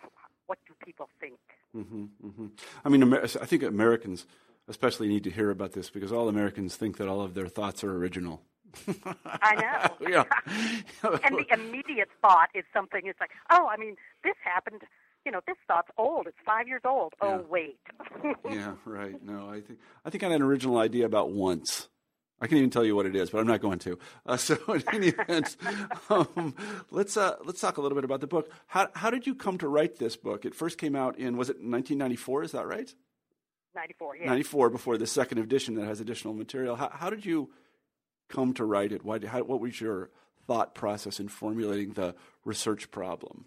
what 0.48 0.60
do 0.68 0.74
people 0.84 1.10
think. 1.20 1.40
Mm-hmm. 1.76 2.06
Mm-hmm. 2.26 2.48
I 2.86 2.90
mean, 2.90 3.14
I 3.14 3.28
think 3.28 3.64
Americans 3.64 4.26
especially 4.68 5.08
need 5.08 5.24
to 5.24 5.32
hear 5.32 5.50
about 5.50 5.74
this 5.74 5.90
because 5.90 6.12
all 6.12 6.28
Americans 6.30 6.76
think 6.76 6.98
that 6.98 7.08
all 7.08 7.22
of 7.22 7.34
their 7.34 7.48
thoughts 7.48 7.84
are 7.84 7.96
original. 7.96 8.42
I 9.26 9.56
know. 9.56 10.08
yeah. 10.10 10.24
and 11.04 11.38
the 11.38 11.46
immediate 11.52 12.10
thought 12.22 12.50
is 12.54 12.64
something. 12.74 13.02
It's 13.06 13.20
like, 13.20 13.32
oh, 13.52 13.68
I 13.68 13.78
mean, 13.78 13.96
this 14.24 14.36
happened. 14.44 14.82
You 15.26 15.32
know, 15.32 15.42
this 15.48 15.56
thought's 15.68 15.90
old. 15.98 16.28
It's 16.28 16.38
five 16.46 16.68
years 16.68 16.82
old. 16.86 17.14
Oh, 17.22 17.28
yeah. 17.28 17.36
Oh, 17.36 17.46
wait. 17.50 17.80
yeah, 18.52 18.74
right. 18.86 19.22
No, 19.24 19.50
I 19.50 19.62
think 19.62 19.80
I 20.06 20.10
think 20.10 20.24
I 20.24 20.30
had 20.30 20.36
an 20.36 20.42
original 20.42 20.78
idea 20.78 21.06
about 21.06 21.32
once. 21.32 21.88
I 22.42 22.48
can 22.48 22.58
even 22.58 22.72
tell 22.72 22.84
you 22.84 22.94
what 22.94 23.06
it 23.06 23.16
is, 23.16 23.30
but 23.30 23.40
I'm 23.40 23.48
not 23.48 23.62
going 23.62 23.80
to. 23.80 23.98
Uh, 24.26 24.36
so, 24.36 24.58
in 24.68 24.84
any 24.92 25.08
event, 25.18 25.56
um, 26.10 26.54
let's 26.92 27.16
uh, 27.16 27.36
let's 27.46 27.62
talk 27.62 27.78
a 27.78 27.82
little 27.82 27.96
bit 27.96 28.04
about 28.04 28.20
the 28.20 28.28
book. 28.28 28.52
How 28.68 28.90
how 28.96 29.10
did 29.10 29.26
you 29.26 29.34
come 29.34 29.58
to 29.60 29.68
write 29.68 29.98
this 29.98 30.18
book? 30.18 30.44
It 30.44 30.54
first 30.54 30.78
came 30.78 30.96
out 30.96 31.18
in 31.18 31.38
was 31.38 31.50
it 31.50 31.58
1994? 31.58 32.44
Is 32.44 32.52
that 32.52 32.68
right? 32.68 32.94
94, 33.76 34.18
yeah. 34.18 34.26
94 34.28 34.70
before 34.70 34.98
the 34.98 35.08
second 35.08 35.40
edition 35.40 35.76
that 35.76 35.86
has 35.86 36.00
additional 36.00 36.34
material. 36.34 36.76
How, 36.76 36.90
how 36.94 37.10
did 37.10 37.26
you 37.26 37.50
come 38.30 38.54
to 38.56 38.66
write 38.66 38.92
it? 38.92 39.04
Why, 39.04 39.20
how, 39.26 39.42
what 39.44 39.60
was 39.60 39.80
your 39.82 40.10
thought 40.46 40.76
process 40.76 41.20
in 41.20 41.28
formulating 41.28 41.94
the 41.94 42.16
research 42.46 42.92
problem? 42.92 43.46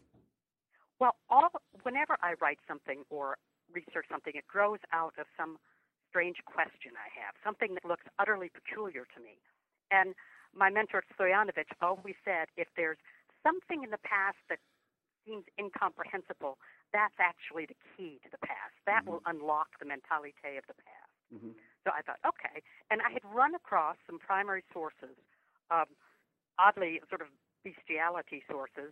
Well, 0.99 1.15
all, 1.29 1.49
whenever 1.87 2.19
I 2.19 2.35
write 2.43 2.59
something 2.67 3.07
or 3.15 3.39
research 3.71 4.11
something, 4.11 4.35
it 4.35 4.51
grows 4.51 4.83
out 4.91 5.15
of 5.23 5.31
some 5.39 5.63
strange 6.11 6.43
question 6.43 6.99
I 6.99 7.07
have, 7.15 7.39
something 7.47 7.79
that 7.79 7.87
looks 7.87 8.03
utterly 8.19 8.51
peculiar 8.51 9.07
to 9.15 9.19
me. 9.23 9.39
And 9.95 10.19
my 10.51 10.67
mentor, 10.67 11.07
Stoianovich, 11.15 11.71
always 11.79 12.19
said 12.27 12.51
if 12.59 12.67
there's 12.75 12.99
something 13.47 13.87
in 13.87 13.95
the 13.95 14.03
past 14.03 14.43
that 14.51 14.59
seems 15.23 15.47
incomprehensible, 15.55 16.59
that's 16.91 17.15
actually 17.23 17.71
the 17.71 17.79
key 17.95 18.19
to 18.27 18.29
the 18.35 18.43
past. 18.43 18.75
That 18.91 19.07
mm-hmm. 19.07 19.23
will 19.23 19.23
unlock 19.31 19.79
the 19.79 19.87
mentalite 19.87 20.59
of 20.59 20.67
the 20.67 20.79
past. 20.83 21.15
Mm-hmm. 21.31 21.55
So 21.87 21.95
I 21.95 22.03
thought, 22.03 22.19
okay. 22.27 22.67
And 22.91 22.99
I 22.99 23.15
had 23.15 23.23
run 23.23 23.55
across 23.55 23.95
some 24.11 24.19
primary 24.19 24.67
sources, 24.75 25.15
um, 25.71 25.91
oddly 26.59 26.99
sort 27.07 27.23
of 27.23 27.31
bestiality 27.63 28.43
sources, 28.51 28.91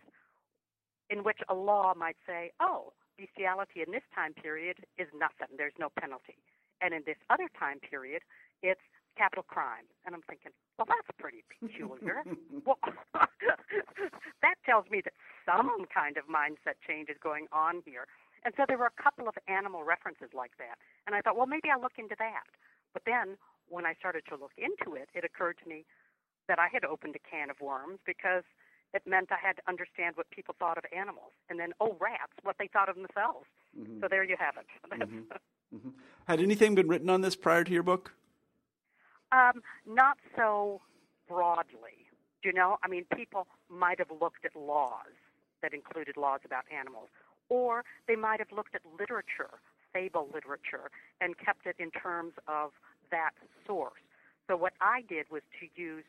in 1.09 1.23
which 1.23 1.39
a 1.49 1.53
law 1.53 1.93
might 1.95 2.17
say, 2.27 2.51
oh, 2.59 2.93
bestiality 3.17 3.81
in 3.85 3.91
this 3.91 4.05
time 4.13 4.33
period 4.33 4.77
is 4.97 5.07
nothing. 5.13 5.55
There's 5.57 5.77
no 5.79 5.89
penalty. 5.99 6.37
And 6.81 6.93
in 6.93 7.03
this 7.05 7.17
other 7.29 7.47
time 7.57 7.79
period, 7.79 8.21
it's 8.61 8.81
capital 9.17 9.43
crime. 9.47 9.87
And 10.05 10.13
I'm 10.13 10.23
thinking, 10.27 10.51
well, 10.77 10.87
that's 10.87 11.07
pretty 11.17 11.43
peculiar. 11.47 12.23
well, 12.65 12.79
that 14.43 14.55
tells 14.65 14.85
me 14.91 15.01
that 15.03 15.13
some 15.47 15.87
kind 15.87 16.17
of 16.17 16.27
mindset 16.27 16.75
change 16.83 17.09
is 17.09 17.17
going 17.23 17.47
on 17.51 17.81
here. 17.85 18.07
And 18.43 18.53
so 18.57 18.65
there 18.67 18.77
were 18.77 18.91
a 18.91 19.01
couple 19.01 19.27
of 19.27 19.33
animal 19.47 19.83
references 19.83 20.29
like 20.35 20.53
that. 20.59 20.77
And 21.07 21.15
I 21.15 21.21
thought, 21.21 21.35
well, 21.35 21.49
maybe 21.49 21.71
I'll 21.71 21.81
look 21.81 21.97
into 21.97 22.15
that. 22.19 22.45
But 22.93 23.03
then 23.07 23.39
when 23.67 23.85
I 23.85 23.95
started 23.97 24.23
to 24.29 24.35
look 24.37 24.53
into 24.57 24.93
it, 24.95 25.09
it 25.15 25.25
occurred 25.25 25.57
to 25.63 25.67
me 25.67 25.85
that 26.47 26.59
I 26.59 26.67
had 26.71 26.85
opened 26.85 27.15
a 27.15 27.23
can 27.23 27.49
of 27.49 27.57
worms 27.59 27.97
because 28.05 28.45
it 28.93 29.03
meant 29.05 29.29
I 29.31 29.45
had 29.45 29.57
to 29.57 29.61
understand 29.67 30.15
what 30.15 30.29
people 30.31 30.55
thought 30.57 30.77
of 30.77 30.85
animals. 30.95 31.31
And 31.49 31.59
then, 31.59 31.73
oh, 31.79 31.97
rats, 31.99 32.33
what 32.43 32.55
they 32.59 32.67
thought 32.67 32.89
of 32.89 32.95
themselves. 32.95 33.47
Mm-hmm. 33.77 33.99
So 34.01 34.07
there 34.09 34.23
you 34.23 34.35
have 34.39 34.55
it. 34.57 34.65
Mm-hmm. 35.01 35.19
Mm-hmm. 35.73 35.89
Had 36.27 36.39
anything 36.39 36.75
been 36.75 36.87
written 36.87 37.09
on 37.09 37.21
this 37.21 37.35
prior 37.35 37.63
to 37.63 37.71
your 37.71 37.83
book? 37.83 38.13
Um, 39.31 39.61
not 39.85 40.17
so 40.35 40.79
broadly. 41.27 42.07
You 42.43 42.53
know, 42.53 42.77
I 42.83 42.87
mean, 42.87 43.05
people 43.15 43.47
might 43.67 43.97
have 43.99 44.11
looked 44.21 44.45
at 44.45 44.55
laws 44.55 45.17
that 45.61 45.73
included 45.73 46.15
laws 46.15 46.41
about 46.45 46.63
animals, 46.71 47.09
or 47.49 47.83
they 48.07 48.15
might 48.15 48.39
have 48.39 48.51
looked 48.55 48.75
at 48.75 48.81
literature, 48.97 49.59
fable 49.91 50.29
literature, 50.33 50.91
and 51.19 51.35
kept 51.37 51.65
it 51.65 51.75
in 51.79 51.89
terms 51.91 52.33
of 52.47 52.71
that 53.11 53.31
source. 53.65 53.99
So 54.47 54.55
what 54.55 54.73
I 54.79 55.01
did 55.01 55.25
was 55.31 55.41
to 55.59 55.81
use 55.81 56.03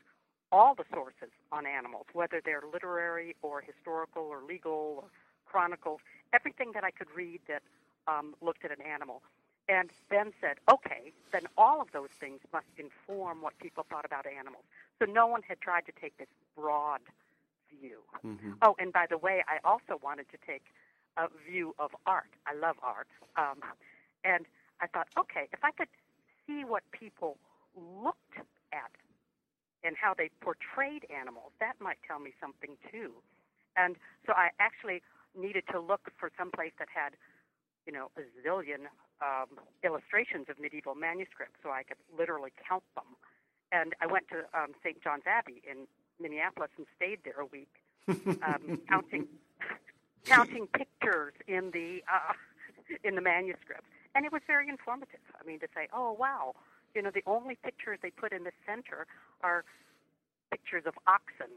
all 0.52 0.74
the 0.74 0.84
sources 0.92 1.30
on 1.52 1.66
animals, 1.66 2.06
whether 2.12 2.40
they're 2.44 2.62
literary 2.72 3.34
or 3.42 3.60
historical 3.60 4.22
or 4.22 4.42
legal 4.42 5.02
or 5.02 5.04
chronicles, 5.46 6.00
everything 6.32 6.72
that 6.72 6.84
I 6.84 6.90
could 6.90 7.08
read 7.14 7.40
that 7.48 7.62
um, 8.06 8.34
looked 8.40 8.64
at 8.64 8.70
an 8.70 8.82
animal 8.82 9.22
and 9.68 9.90
then 10.10 10.32
said, 10.40 10.58
okay, 10.72 11.12
then 11.32 11.42
all 11.58 11.80
of 11.80 11.88
those 11.92 12.10
things 12.20 12.40
must 12.52 12.66
inform 12.78 13.42
what 13.42 13.58
people 13.58 13.84
thought 13.88 14.04
about 14.04 14.24
animals. 14.26 14.64
So 15.00 15.06
no 15.06 15.26
one 15.26 15.42
had 15.42 15.60
tried 15.60 15.86
to 15.86 15.92
take 16.00 16.16
this 16.18 16.28
broad 16.56 17.00
view. 17.68 17.98
Mm-hmm. 18.24 18.52
Oh, 18.62 18.76
and 18.78 18.92
by 18.92 19.06
the 19.08 19.18
way, 19.18 19.42
I 19.48 19.58
also 19.66 20.00
wanted 20.02 20.26
to 20.30 20.38
take 20.46 20.62
a 21.16 21.28
view 21.48 21.74
of 21.78 21.90
art. 22.06 22.30
I 22.46 22.54
love 22.54 22.76
art. 22.82 23.08
Um, 23.36 23.58
and 24.24 24.46
I 24.80 24.86
thought, 24.86 25.08
okay, 25.18 25.48
if 25.52 25.64
I 25.64 25.72
could 25.72 25.88
see 26.46 26.64
what 26.64 26.82
people 26.92 27.38
looked 27.74 28.38
at 28.72 28.90
and 29.86 29.96
how 29.96 30.12
they 30.12 30.30
portrayed 30.40 31.06
animals, 31.08 31.52
that 31.60 31.76
might 31.80 31.98
tell 32.06 32.18
me 32.18 32.32
something 32.40 32.76
too. 32.90 33.12
And 33.76 33.96
so 34.26 34.32
I 34.32 34.50
actually 34.58 35.02
needed 35.38 35.64
to 35.70 35.78
look 35.80 36.10
for 36.18 36.30
some 36.36 36.50
place 36.50 36.72
that 36.78 36.88
had, 36.92 37.14
you 37.86 37.92
know, 37.92 38.10
a 38.16 38.22
zillion 38.42 38.90
um, 39.20 39.60
illustrations 39.84 40.46
of 40.48 40.58
medieval 40.58 40.94
manuscripts 40.94 41.60
so 41.62 41.70
I 41.70 41.82
could 41.84 41.98
literally 42.16 42.52
count 42.68 42.84
them. 42.94 43.16
And 43.72 43.94
I 44.00 44.06
went 44.06 44.28
to 44.28 44.44
um, 44.58 44.72
St. 44.82 45.02
John's 45.02 45.24
Abbey 45.26 45.62
in 45.68 45.86
Minneapolis 46.20 46.70
and 46.76 46.86
stayed 46.96 47.20
there 47.24 47.40
a 47.40 47.46
week, 47.46 47.72
um, 48.42 48.80
counting 48.88 49.26
counting 50.24 50.66
pictures 50.66 51.34
in 51.46 51.70
the 51.70 52.02
uh, 52.12 52.32
in 53.04 53.14
the 53.14 53.20
manuscripts, 53.20 53.86
and 54.14 54.24
it 54.24 54.32
was 54.32 54.42
very 54.46 54.68
informative. 54.68 55.20
I 55.40 55.46
mean, 55.46 55.60
to 55.60 55.68
say, 55.74 55.88
oh 55.92 56.12
wow, 56.18 56.54
you 56.96 57.02
know, 57.02 57.12
the 57.12 57.22
only 57.26 57.56
pictures 57.62 57.98
they 58.02 58.10
put 58.10 58.32
in 58.32 58.44
the 58.44 58.56
center 58.64 59.06
are 59.42 59.64
pictures 60.50 60.84
of 60.86 60.94
oxen, 61.06 61.52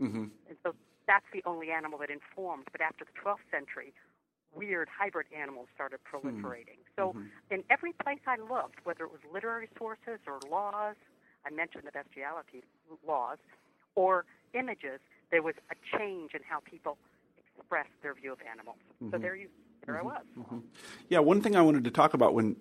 mm-hmm. 0.00 0.28
and 0.48 0.56
so 0.62 0.74
that's 1.06 1.24
the 1.32 1.42
only 1.46 1.70
animal 1.70 1.98
that 1.98 2.10
informed. 2.10 2.64
But 2.70 2.82
after 2.82 3.04
the 3.04 3.16
12th 3.18 3.48
century, 3.50 3.94
weird 4.54 4.88
hybrid 4.92 5.26
animals 5.36 5.68
started 5.74 6.00
hmm. 6.04 6.28
proliferating. 6.28 6.84
Mm-hmm. 6.84 7.00
So 7.00 7.16
in 7.50 7.64
every 7.70 7.92
place 8.04 8.20
I 8.26 8.36
looked, 8.36 8.84
whether 8.84 9.04
it 9.04 9.10
was 9.10 9.20
literary 9.32 9.68
sources 9.78 10.20
or 10.26 10.38
laws, 10.50 10.96
I 11.46 11.50
mentioned 11.50 11.84
the 11.86 11.92
bestiality 11.92 12.62
laws, 13.06 13.38
or 13.94 14.24
images, 14.52 15.00
there 15.30 15.42
was 15.42 15.54
a 15.70 15.96
change 15.96 16.32
in 16.34 16.40
how 16.48 16.60
people 16.60 16.98
expressed 17.56 17.90
their 18.02 18.14
view 18.14 18.32
of 18.32 18.38
animals. 18.50 18.76
Mm-hmm. 19.02 19.10
So 19.12 19.18
there 19.18 19.34
you 19.34 19.48
there 19.86 19.96
mm-hmm. 19.96 20.08
I 20.08 20.12
was. 20.12 20.24
Mm-hmm. 20.38 20.58
Yeah, 21.08 21.18
one 21.20 21.40
thing 21.40 21.56
I 21.56 21.62
wanted 21.62 21.84
to 21.84 21.90
talk 21.90 22.14
about 22.14 22.34
when 22.34 22.56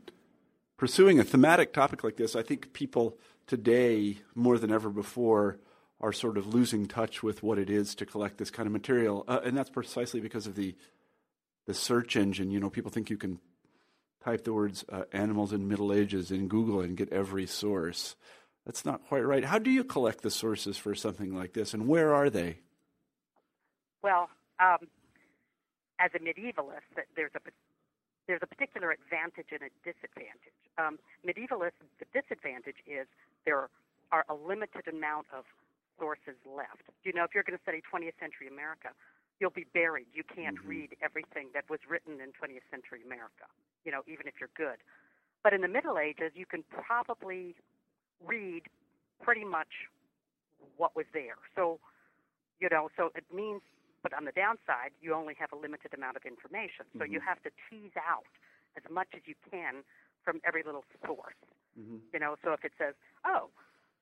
pursuing 0.84 1.18
a 1.18 1.24
thematic 1.24 1.72
topic 1.72 2.04
like 2.04 2.18
this, 2.18 2.36
I 2.36 2.44
think 2.44 2.74
people 2.74 3.18
today 3.48 4.18
more 4.36 4.58
than 4.58 4.70
ever 4.70 4.90
before 4.90 5.58
are 6.02 6.12
sort 6.12 6.38
of 6.38 6.54
losing 6.54 6.88
touch 6.88 7.24
with 7.24 7.42
what 7.42 7.58
it 7.58 7.70
is 7.70 7.96
to 7.96 8.06
collect 8.06 8.38
this 8.38 8.52
kind 8.52 8.68
of 8.68 8.74
material, 8.74 9.24
uh, 9.30 9.40
and 9.46 9.56
that's 9.56 9.70
precisely 9.70 10.20
because 10.20 10.46
of 10.46 10.56
the 10.56 10.76
the 11.68 11.74
search 11.74 12.18
engine. 12.18 12.52
You 12.52 12.60
know, 12.60 12.70
people 12.70 12.92
think 12.92 13.10
you 13.10 13.16
can 13.16 13.40
type 14.26 14.44
the 14.44 14.52
words 14.52 14.84
uh, 14.90 15.04
"animals 15.14 15.54
in 15.54 15.70
Middle 15.70 15.94
Ages" 15.94 16.32
in 16.32 16.50
Google 16.50 16.82
and 16.82 16.98
get 16.98 17.14
every 17.14 17.46
source. 17.46 18.18
That's 18.66 18.84
not 18.84 19.08
quite 19.08 19.22
right. 19.22 19.46
How 19.46 19.60
do 19.60 19.72
you 19.72 19.86
collect 19.86 20.22
the 20.22 20.32
sources 20.32 20.76
for 20.76 20.96
something 20.96 21.34
like 21.34 21.54
this, 21.54 21.74
and 21.74 21.88
where 21.88 22.14
are 22.14 22.30
they? 22.30 22.58
Well, 24.02 24.28
um, 24.60 24.90
as 25.98 26.12
a 26.14 26.20
medievalist, 26.20 26.92
there's 27.16 27.32
a 27.36 27.40
there's 28.28 28.42
a 28.42 28.48
particular 28.48 28.92
advantage 28.92 29.52
and 29.52 29.62
a 29.68 29.72
disadvantage. 29.84 30.56
Um, 30.78 31.00
medievalist, 31.26 31.76
the 32.00 32.08
disadvantage 32.16 32.80
is 32.88 33.08
there 33.46 33.68
are 34.12 34.26
a 34.30 34.36
limited 34.36 34.88
amount 34.88 35.28
of 35.36 35.44
sources 36.00 36.38
left. 36.48 36.88
You 37.04 37.14
know, 37.14 37.24
if 37.24 37.36
you're 37.36 37.44
going 37.44 37.58
to 37.58 37.64
study 37.64 37.82
20th 37.84 38.18
century 38.20 38.48
America, 38.48 38.96
you'll 39.40 39.54
be 39.54 39.68
buried. 39.74 40.08
You 40.14 40.24
can't 40.24 40.58
mm-hmm. 40.58 40.88
read 40.88 40.90
everything 41.02 41.50
that 41.54 41.70
was 41.70 41.80
written 41.90 42.22
in 42.22 42.32
20th 42.32 42.66
century 42.72 43.02
America, 43.06 43.50
you 43.86 43.92
know, 43.92 44.02
even 44.08 44.28
if 44.28 44.40
you're 44.40 44.54
good. 44.56 44.80
But 45.44 45.54
in 45.54 45.62
the 45.62 45.68
Middle 45.68 46.00
Ages, 46.00 46.32
you 46.36 46.46
can 46.46 46.64
probably 46.72 47.56
read 48.24 48.64
pretty 49.22 49.44
much 49.44 49.92
what 50.78 50.96
was 50.96 51.06
there. 51.14 51.36
So, 51.56 51.80
you 52.60 52.70
know, 52.72 52.90
so 52.96 53.12
it 53.16 53.26
means, 53.34 53.62
but 54.04 54.14
on 54.14 54.26
the 54.26 54.32
downside, 54.36 54.92
you 55.02 55.16
only 55.16 55.34
have 55.40 55.52
a 55.54 55.56
limited 55.56 55.94
amount 55.94 56.18
of 56.18 56.24
information. 56.28 56.86
So 56.94 57.00
mm-hmm. 57.00 57.14
you 57.14 57.20
have 57.22 57.42
to 57.44 57.50
tease 57.70 57.96
out 57.98 58.28
as 58.76 58.84
much 58.92 59.08
as 59.16 59.22
you 59.26 59.36
can 59.50 59.84
from 60.24 60.42
every 60.46 60.62
little 60.64 60.84
source. 61.06 61.40
Mm-hmm. 61.80 61.98
You 62.14 62.20
know, 62.20 62.36
so 62.44 62.52
if 62.52 62.64
it 62.64 62.74
says, 62.78 62.94
oh, 63.26 63.50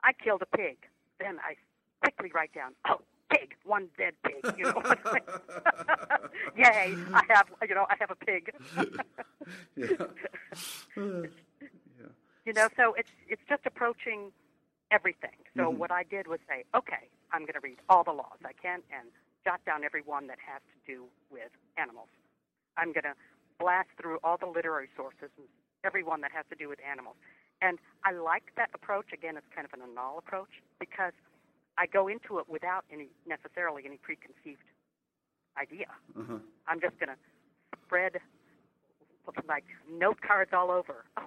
I 0.03 0.11
killed 0.13 0.41
a 0.41 0.57
pig, 0.57 0.89
then 1.19 1.37
I 1.39 1.55
quickly 2.01 2.31
write 2.33 2.53
down, 2.53 2.73
oh, 2.89 3.01
pig, 3.29 3.55
one 3.63 3.87
dead 3.97 4.13
pig. 4.23 4.57
You 4.57 4.65
know, 4.65 4.81
yay! 6.57 6.95
I 7.13 7.21
have, 7.29 7.47
you 7.67 7.75
know, 7.75 7.85
I 7.89 7.95
have 7.99 8.11
a 8.11 8.15
pig. 8.15 8.53
yeah. 9.75 9.87
yeah. 10.97 11.25
You 12.45 12.53
know, 12.53 12.67
so 12.75 12.93
it's 12.97 13.11
it's 13.29 13.41
just 13.47 13.65
approaching 13.65 14.31
everything. 14.91 15.37
So 15.55 15.63
mm-hmm. 15.63 15.77
what 15.77 15.91
I 15.91 16.03
did 16.03 16.27
was 16.27 16.39
say, 16.49 16.65
okay, 16.75 17.07
I'm 17.31 17.41
going 17.41 17.53
to 17.53 17.61
read 17.61 17.77
all 17.87 18.03
the 18.03 18.11
laws 18.11 18.37
I 18.43 18.53
can 18.53 18.81
and 18.91 19.09
jot 19.43 19.61
down 19.65 19.83
every 19.83 20.01
one 20.01 20.27
that 20.27 20.37
has 20.39 20.61
to 20.73 20.77
do 20.85 21.05
with 21.31 21.51
animals. 21.77 22.09
I'm 22.77 22.93
going 22.93 23.03
to 23.03 23.15
blast 23.59 23.89
through 23.99 24.17
all 24.23 24.37
the 24.37 24.47
literary 24.47 24.89
sources 24.95 25.29
and 25.37 25.47
every 25.83 26.03
one 26.03 26.21
that 26.21 26.31
has 26.31 26.45
to 26.49 26.55
do 26.55 26.69
with 26.69 26.79
animals. 26.81 27.15
And 27.61 27.77
I 28.03 28.11
like 28.11 28.53
that 28.57 28.69
approach. 28.73 29.13
Again, 29.13 29.37
it's 29.37 29.45
kind 29.53 29.65
of 29.65 29.73
an 29.73 29.85
Annales 29.85 30.19
approach 30.19 30.49
because 30.79 31.13
I 31.77 31.85
go 31.85 32.07
into 32.07 32.39
it 32.39 32.49
without 32.49 32.85
any 32.91 33.09
necessarily 33.27 33.83
any 33.85 33.97
preconceived 33.97 34.65
idea. 35.61 35.87
Uh-huh. 36.17 36.39
I'm 36.67 36.81
just 36.81 36.97
going 36.99 37.09
to 37.09 37.19
spread 37.85 38.17
like 39.47 39.65
note 39.89 40.19
cards 40.21 40.51
all 40.53 40.71
over. 40.71 41.05
Oh, 41.17 41.23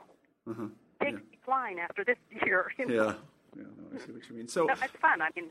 uh-huh. 0.51 0.67
big 1.01 1.15
yeah. 1.15 1.19
decline 1.31 1.79
after 1.79 2.05
this 2.05 2.17
year. 2.45 2.73
You 2.79 2.87
know? 2.87 2.95
Yeah, 2.95 3.15
yeah, 3.57 3.63
no, 3.63 3.97
I 3.97 4.05
see 4.05 4.13
what 4.13 4.29
you 4.29 4.37
mean. 4.37 4.49
So 4.49 4.65
no, 4.65 4.73
it's 4.73 4.97
fun. 5.01 5.23
I 5.23 5.29
mean, 5.37 5.51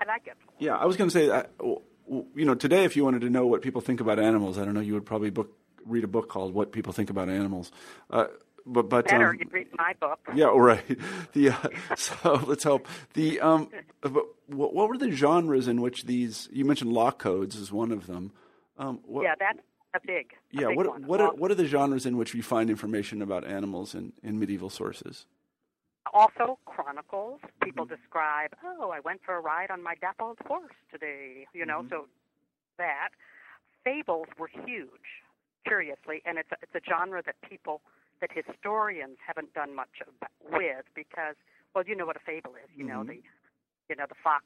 I 0.00 0.04
like 0.06 0.26
it. 0.26 0.36
Yeah, 0.58 0.76
I 0.76 0.86
was 0.86 0.96
going 0.96 1.08
to 1.08 1.12
say, 1.12 1.28
that, 1.28 1.50
you 1.60 2.44
know, 2.44 2.54
today 2.54 2.84
if 2.84 2.96
you 2.96 3.04
wanted 3.04 3.22
to 3.22 3.30
know 3.30 3.46
what 3.46 3.62
people 3.62 3.80
think 3.80 4.00
about 4.00 4.18
animals, 4.18 4.58
I 4.58 4.64
don't 4.64 4.74
know, 4.74 4.80
you 4.80 4.94
would 4.94 5.06
probably 5.06 5.30
book 5.30 5.56
read 5.86 6.04
a 6.04 6.08
book 6.08 6.28
called 6.28 6.54
"What 6.54 6.72
People 6.72 6.92
Think 6.92 7.10
About 7.10 7.28
Animals." 7.28 7.70
Uh, 8.10 8.26
but 8.66 8.88
but 8.88 9.06
better 9.06 9.30
um, 9.30 9.36
you 9.38 9.46
read 9.50 9.68
my 9.76 9.94
book. 10.00 10.20
Yeah, 10.34 10.46
right. 10.46 10.82
The 11.32 11.50
uh, 11.50 11.68
so 11.96 12.42
let's 12.46 12.64
hope 12.64 12.88
the 13.14 13.40
um. 13.40 13.68
But 14.00 14.24
what, 14.46 14.74
what 14.74 14.88
were 14.88 14.98
the 14.98 15.10
genres 15.10 15.68
in 15.68 15.80
which 15.80 16.04
these? 16.04 16.48
You 16.52 16.64
mentioned 16.64 16.92
law 16.92 17.10
codes 17.10 17.56
is 17.56 17.72
one 17.72 17.92
of 17.92 18.06
them. 18.06 18.32
Um, 18.78 19.00
what, 19.04 19.22
yeah, 19.22 19.34
that's 19.38 19.58
a 19.94 20.00
big. 20.06 20.32
A 20.32 20.60
yeah, 20.60 20.68
big 20.68 20.76
what 20.76 21.00
what 21.00 21.20
are, 21.20 21.34
what 21.34 21.50
are 21.50 21.54
the 21.54 21.66
genres 21.66 22.06
in 22.06 22.16
which 22.16 22.34
we 22.34 22.40
find 22.40 22.70
information 22.70 23.22
about 23.22 23.44
animals 23.44 23.94
in, 23.94 24.12
in 24.22 24.38
medieval 24.38 24.70
sources? 24.70 25.26
Also, 26.14 26.58
chronicles. 26.64 27.40
People 27.62 27.84
mm-hmm. 27.84 27.94
describe, 27.94 28.50
oh, 28.64 28.90
I 28.90 29.00
went 29.00 29.20
for 29.26 29.34
a 29.34 29.40
ride 29.40 29.70
on 29.70 29.82
my 29.82 29.96
dappled 30.00 30.38
horse 30.46 30.78
today. 30.90 31.46
You 31.52 31.66
know, 31.66 31.80
mm-hmm. 31.80 31.88
so 31.88 32.06
that 32.78 33.10
fables 33.82 34.28
were 34.38 34.48
huge. 34.48 35.20
Curiously, 35.66 36.22
and 36.24 36.38
it's 36.38 36.52
a, 36.52 36.56
it's 36.62 36.74
a 36.74 36.80
genre 36.88 37.22
that 37.24 37.36
people 37.48 37.80
that 38.20 38.30
historians 38.32 39.16
haven't 39.26 39.52
done 39.54 39.74
much 39.74 40.04
with 40.52 40.84
because, 40.94 41.36
well, 41.74 41.84
you 41.86 41.96
know 41.96 42.06
what 42.06 42.16
a 42.16 42.24
fable 42.24 42.52
is. 42.54 42.68
You 42.76 42.84
mm-hmm. 42.84 42.94
know 42.94 43.04
the, 43.04 43.14
you 43.88 43.96
know 43.96 44.04
the 44.06 44.14
fox 44.22 44.44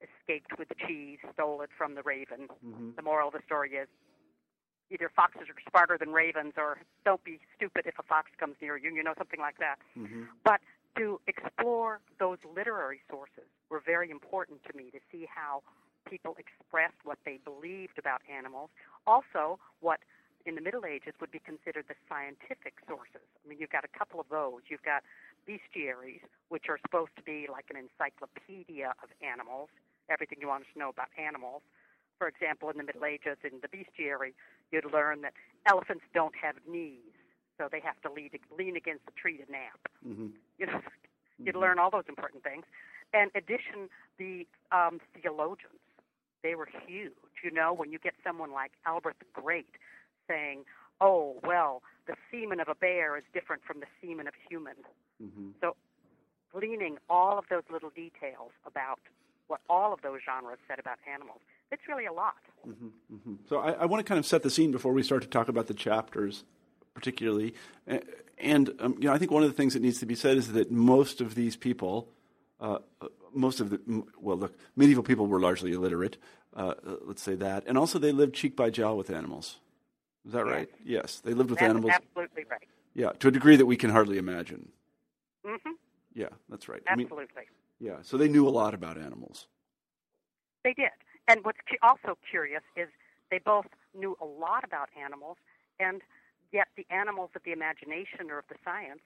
escaped 0.00 0.58
with 0.58 0.68
the 0.68 0.74
cheese, 0.86 1.18
stole 1.32 1.60
it 1.62 1.70
from 1.76 1.94
the 1.94 2.02
raven. 2.02 2.48
Mm-hmm. 2.64 2.90
The 2.96 3.02
moral 3.02 3.28
of 3.28 3.34
the 3.34 3.40
story 3.46 3.72
is 3.72 3.88
either 4.90 5.10
foxes 5.14 5.48
are 5.48 5.70
smarter 5.70 5.98
than 5.98 6.12
ravens, 6.12 6.54
or 6.56 6.78
don't 7.04 7.22
be 7.24 7.40
stupid 7.56 7.86
if 7.86 7.98
a 7.98 8.02
fox 8.02 8.30
comes 8.38 8.56
near 8.60 8.76
you. 8.76 8.94
You 8.94 9.02
know 9.02 9.14
something 9.18 9.40
like 9.40 9.58
that. 9.58 9.76
Mm-hmm. 9.96 10.24
But 10.44 10.60
to 10.96 11.20
explore 11.26 12.00
those 12.18 12.38
literary 12.54 13.00
sources 13.10 13.48
were 13.68 13.82
very 13.84 14.10
important 14.10 14.64
to 14.64 14.76
me 14.76 14.90
to 14.92 14.98
see 15.12 15.26
how 15.28 15.62
people 16.08 16.36
expressed 16.38 16.96
what 17.04 17.18
they 17.24 17.38
believed 17.44 17.98
about 17.98 18.22
animals. 18.32 18.70
Also, 19.06 19.58
what 19.80 20.00
in 20.46 20.54
the 20.54 20.60
Middle 20.60 20.86
Ages 20.86 21.12
would 21.20 21.32
be 21.32 21.40
considered 21.40 21.84
the 21.88 21.98
scientific 22.08 22.78
sources. 22.86 23.26
I 23.44 23.48
mean, 23.48 23.58
you've 23.58 23.74
got 23.74 23.84
a 23.84 23.90
couple 23.90 24.20
of 24.20 24.30
those. 24.30 24.62
You've 24.70 24.86
got 24.86 25.02
bestiaries, 25.42 26.22
which 26.48 26.70
are 26.70 26.78
supposed 26.80 27.10
to 27.16 27.22
be 27.22 27.46
like 27.50 27.66
an 27.68 27.76
encyclopedia 27.76 28.94
of 29.02 29.10
animals, 29.20 29.68
everything 30.08 30.38
you 30.40 30.46
want 30.46 30.64
to 30.72 30.78
know 30.78 30.88
about 30.88 31.10
animals. 31.18 31.62
For 32.18 32.28
example, 32.28 32.70
in 32.70 32.78
the 32.78 32.84
Middle 32.84 33.04
Ages, 33.04 33.36
in 33.44 33.60
the 33.60 33.68
bestiary, 33.68 34.32
you'd 34.70 34.90
learn 34.90 35.22
that 35.22 35.34
elephants 35.66 36.04
don't 36.14 36.34
have 36.40 36.56
knees, 36.68 37.12
so 37.58 37.68
they 37.70 37.80
have 37.80 38.00
to 38.02 38.12
lean, 38.12 38.30
lean 38.56 38.76
against 38.76 39.04
the 39.06 39.12
tree 39.12 39.38
to 39.38 39.50
nap. 39.50 39.80
Mm-hmm. 40.06 40.28
You 40.58 40.64
know, 40.64 40.80
you'd 41.38 41.52
mm-hmm. 41.52 41.60
learn 41.60 41.78
all 41.78 41.90
those 41.90 42.08
important 42.08 42.42
things. 42.42 42.64
And 43.12 43.30
addition, 43.34 43.90
the 44.16 44.46
um, 44.72 45.00
theologians, 45.12 45.84
they 46.42 46.54
were 46.54 46.66
huge. 46.86 47.12
You 47.44 47.50
know, 47.50 47.74
when 47.74 47.92
you 47.92 47.98
get 47.98 48.14
someone 48.24 48.52
like 48.52 48.72
Albert 48.86 49.16
the 49.18 49.26
Great 49.38 49.76
saying, 50.26 50.64
"Oh, 50.98 51.36
well, 51.44 51.82
the 52.06 52.14
semen 52.30 52.58
of 52.58 52.68
a 52.68 52.74
bear 52.74 53.18
is 53.18 53.24
different 53.34 53.64
from 53.64 53.80
the 53.80 53.86
semen 54.00 54.26
of 54.26 54.32
a 54.32 54.48
human," 54.48 54.76
mm-hmm. 55.22 55.50
so 55.60 55.76
gleaning 56.52 56.96
all 57.10 57.38
of 57.38 57.44
those 57.50 57.64
little 57.70 57.90
details 57.90 58.52
about 58.64 59.00
what 59.48 59.60
all 59.68 59.92
of 59.92 60.00
those 60.00 60.20
genres 60.24 60.58
said 60.66 60.78
about 60.78 60.96
animals 61.12 61.40
it's 61.70 61.82
really 61.88 62.06
a 62.06 62.12
lot. 62.12 62.34
Mm-hmm, 62.66 62.86
mm-hmm. 63.14 63.34
So 63.48 63.58
I, 63.58 63.72
I, 63.72 63.84
want 63.86 64.04
to 64.04 64.08
kind 64.08 64.18
of 64.18 64.26
set 64.26 64.42
the 64.42 64.50
scene 64.50 64.72
before 64.72 64.92
we 64.92 65.02
start 65.02 65.22
to 65.22 65.28
talk 65.28 65.48
about 65.48 65.66
the 65.66 65.74
chapters, 65.74 66.44
particularly. 66.94 67.54
And 68.38 68.74
um, 68.80 68.96
you 68.98 69.08
know, 69.08 69.14
I 69.14 69.18
think 69.18 69.30
one 69.30 69.42
of 69.42 69.48
the 69.48 69.54
things 69.54 69.74
that 69.74 69.82
needs 69.82 70.00
to 70.00 70.06
be 70.06 70.14
said 70.14 70.36
is 70.36 70.52
that 70.52 70.70
most 70.70 71.20
of 71.20 71.34
these 71.34 71.56
people, 71.56 72.08
uh, 72.60 72.78
uh 73.00 73.08
most 73.32 73.60
of 73.60 73.70
the 73.70 73.80
well, 74.18 74.36
look, 74.36 74.58
medieval 74.74 75.02
people 75.02 75.26
were 75.26 75.40
largely 75.40 75.72
illiterate. 75.72 76.16
Uh, 76.56 76.74
uh, 76.86 76.96
let's 77.02 77.22
say 77.22 77.34
that, 77.34 77.64
and 77.66 77.76
also 77.76 77.98
they 77.98 78.12
lived 78.12 78.34
cheek 78.34 78.56
by 78.56 78.70
jowl 78.70 78.96
with 78.96 79.10
animals. 79.10 79.58
Is 80.26 80.32
that 80.32 80.46
yes. 80.46 80.54
right? 80.54 80.68
Yes, 80.84 81.20
they 81.20 81.34
lived 81.34 81.50
with 81.50 81.58
that's 81.58 81.70
animals. 81.70 81.92
Absolutely 81.94 82.44
right. 82.50 82.66
Yeah, 82.94 83.10
to 83.20 83.28
a 83.28 83.30
degree 83.30 83.56
that 83.56 83.66
we 83.66 83.76
can 83.76 83.90
hardly 83.90 84.16
imagine. 84.16 84.70
Mm-hmm. 85.46 85.72
Yeah, 86.14 86.28
that's 86.48 86.68
right. 86.68 86.82
Absolutely. 86.86 87.24
I 87.24 87.40
mean, 87.40 87.46
yeah, 87.78 87.96
so 88.02 88.16
they 88.16 88.28
knew 88.28 88.48
a 88.48 88.50
lot 88.50 88.72
about 88.72 88.96
animals. 88.96 89.46
They 90.64 90.72
did. 90.72 90.90
And 91.28 91.44
what's 91.44 91.58
also 91.82 92.16
curious 92.28 92.62
is 92.76 92.88
they 93.30 93.38
both 93.38 93.66
knew 93.98 94.16
a 94.20 94.24
lot 94.24 94.64
about 94.64 94.88
animals, 95.00 95.36
and 95.80 96.02
yet 96.52 96.68
the 96.76 96.86
animals 96.90 97.30
of 97.34 97.42
the 97.44 97.52
imagination 97.52 98.30
or 98.30 98.38
of 98.38 98.44
the 98.48 98.56
science 98.64 99.00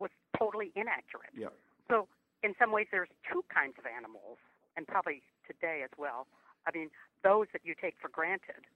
was 0.00 0.10
totally 0.36 0.72
inaccurate. 0.74 1.30
Yeah. 1.36 1.48
So 1.88 2.08
in 2.42 2.54
some 2.58 2.72
ways, 2.72 2.86
there's 2.90 3.08
two 3.30 3.44
kinds 3.52 3.74
of 3.78 3.84
animals, 3.86 4.38
and 4.76 4.86
probably 4.86 5.22
today 5.46 5.82
as 5.84 5.90
well. 5.96 6.26
I 6.66 6.76
mean, 6.76 6.90
those 7.22 7.46
that 7.52 7.62
you 7.64 7.74
take 7.80 7.94
for 8.00 8.08
granted, 8.08 8.66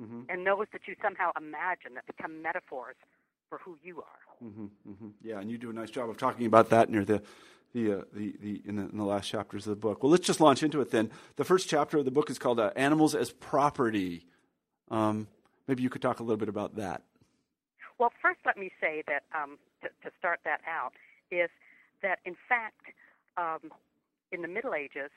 mm-hmm. 0.00 0.22
and 0.28 0.46
those 0.46 0.66
that 0.72 0.82
you 0.86 0.94
somehow 1.02 1.32
imagine 1.36 1.94
that 1.94 2.06
become 2.06 2.42
metaphors 2.42 2.96
for 3.48 3.58
who 3.58 3.76
you 3.82 3.98
are. 3.98 4.46
Mm-hmm, 4.46 4.66
mm-hmm. 4.88 5.08
Yeah, 5.22 5.40
and 5.40 5.50
you 5.50 5.58
do 5.58 5.70
a 5.70 5.72
nice 5.72 5.90
job 5.90 6.08
of 6.08 6.16
talking 6.16 6.46
about 6.46 6.70
that 6.70 6.90
near 6.90 7.04
the 7.04 7.22
the, 7.74 7.92
uh, 7.92 8.02
the, 8.12 8.34
the, 8.40 8.62
in 8.64 8.76
the, 8.76 8.82
in 8.82 8.96
the 8.96 9.04
last 9.04 9.28
chapters 9.28 9.66
of 9.66 9.70
the 9.70 9.76
book. 9.76 10.02
Well, 10.02 10.10
let's 10.10 10.26
just 10.26 10.40
launch 10.40 10.62
into 10.62 10.80
it 10.80 10.90
then. 10.90 11.10
The 11.36 11.44
first 11.44 11.68
chapter 11.68 11.98
of 11.98 12.04
the 12.04 12.10
book 12.10 12.30
is 12.30 12.38
called 12.38 12.60
uh, 12.60 12.70
Animals 12.76 13.14
as 13.14 13.30
Property. 13.30 14.26
Um, 14.90 15.28
maybe 15.66 15.82
you 15.82 15.90
could 15.90 16.02
talk 16.02 16.20
a 16.20 16.22
little 16.22 16.38
bit 16.38 16.48
about 16.48 16.76
that. 16.76 17.02
Well, 17.98 18.12
first, 18.22 18.40
let 18.46 18.56
me 18.56 18.70
say 18.80 19.02
that 19.06 19.24
um, 19.34 19.58
to, 19.82 19.88
to, 20.04 20.14
start 20.18 20.40
that 20.44 20.60
out 20.66 20.92
is 21.30 21.50
that, 22.02 22.20
in 22.24 22.36
fact, 22.48 22.86
um, 23.36 23.72
in 24.30 24.42
the 24.42 24.48
Middle 24.48 24.74
Ages, 24.74 25.10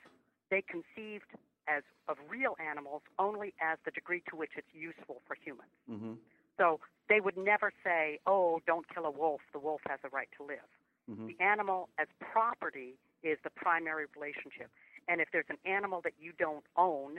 they 0.50 0.62
conceived 0.62 1.30
as 1.68 1.84
of 2.08 2.16
real 2.28 2.56
animals 2.60 3.02
only 3.18 3.54
as 3.60 3.78
the 3.84 3.92
degree 3.92 4.22
to 4.30 4.36
which 4.36 4.50
it's 4.56 4.66
useful 4.72 5.22
for 5.26 5.36
humans. 5.42 5.70
Mm-hmm. 5.90 6.14
So 6.58 6.80
they 7.08 7.20
would 7.20 7.36
never 7.36 7.72
say, 7.84 8.18
"Oh, 8.26 8.60
don't 8.66 8.86
kill 8.92 9.06
a 9.06 9.10
wolf. 9.10 9.40
The 9.52 9.58
wolf 9.58 9.80
has 9.88 10.00
a 10.04 10.08
right 10.08 10.28
to 10.38 10.44
live." 10.44 10.68
Mm-hmm. 11.10 11.28
The 11.28 11.44
animal 11.44 11.88
as 11.98 12.06
property 12.20 12.94
is 13.22 13.38
the 13.44 13.50
primary 13.50 14.06
relationship. 14.16 14.70
And 15.08 15.20
if 15.20 15.28
there's 15.32 15.50
an 15.50 15.58
animal 15.64 16.00
that 16.04 16.12
you 16.20 16.32
don't 16.38 16.64
own, 16.76 17.18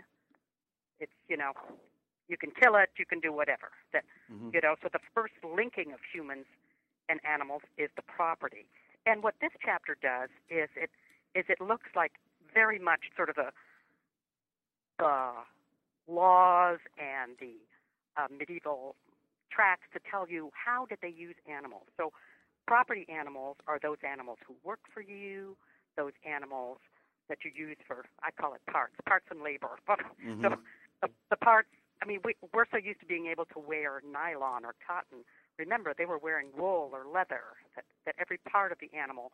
it's, 0.99 1.11
you 1.27 1.37
know, 1.37 1.51
you 2.29 2.37
can 2.37 2.51
kill 2.51 2.75
it, 2.75 2.89
you 2.97 3.05
can 3.05 3.19
do 3.19 3.33
whatever. 3.33 3.71
That 3.91 4.03
mm-hmm. 4.31 4.49
you 4.53 4.61
know, 4.61 4.75
so 4.81 4.89
the 4.91 5.03
first 5.13 5.33
linking 5.43 5.91
of 5.91 5.99
humans 6.13 6.45
and 7.09 7.19
animals 7.25 7.61
is 7.77 7.89
the 7.95 8.01
property. 8.01 8.65
And 9.05 9.21
what 9.21 9.35
this 9.41 9.51
chapter 9.63 9.97
does 10.01 10.29
is 10.49 10.69
it 10.75 10.89
is 11.35 11.45
it 11.49 11.59
looks 11.59 11.89
like 11.95 12.13
very 12.53 12.79
much 12.79 13.11
sort 13.15 13.29
of 13.29 13.37
a 13.37 13.51
the 14.99 15.31
laws 16.07 16.79
and 16.97 17.35
the 17.39 17.55
uh, 18.15 18.27
medieval 18.31 18.95
tracts 19.51 19.87
to 19.93 19.99
tell 20.09 20.27
you 20.27 20.51
how 20.53 20.85
did 20.85 20.99
they 21.01 21.09
use 21.09 21.35
animals. 21.49 21.83
So 21.97 22.11
Property 22.67 23.05
animals 23.09 23.57
are 23.67 23.79
those 23.81 23.97
animals 24.09 24.37
who 24.47 24.55
work 24.63 24.79
for 24.93 25.01
you, 25.01 25.57
those 25.97 26.13
animals 26.25 26.77
that 27.29 27.39
you 27.43 27.51
use 27.55 27.77
for, 27.87 28.05
I 28.23 28.31
call 28.31 28.53
it 28.53 28.61
parts, 28.71 28.95
parts 29.07 29.25
and 29.31 29.41
labor. 29.41 29.79
mm-hmm. 29.89 30.41
So 30.41 30.55
the, 31.01 31.09
the 31.29 31.37
parts, 31.37 31.69
I 32.01 32.05
mean, 32.05 32.19
we, 32.23 32.35
we're 32.53 32.65
so 32.71 32.77
used 32.77 32.99
to 32.99 33.05
being 33.05 33.27
able 33.27 33.45
to 33.45 33.59
wear 33.59 34.01
nylon 34.03 34.65
or 34.65 34.75
cotton. 34.85 35.23
Remember, 35.57 35.93
they 35.97 36.05
were 36.05 36.17
wearing 36.17 36.47
wool 36.57 36.89
or 36.91 37.05
leather, 37.05 37.55
that, 37.75 37.85
that 38.05 38.15
every 38.19 38.39
part 38.49 38.71
of 38.71 38.79
the 38.79 38.89
animal 38.97 39.31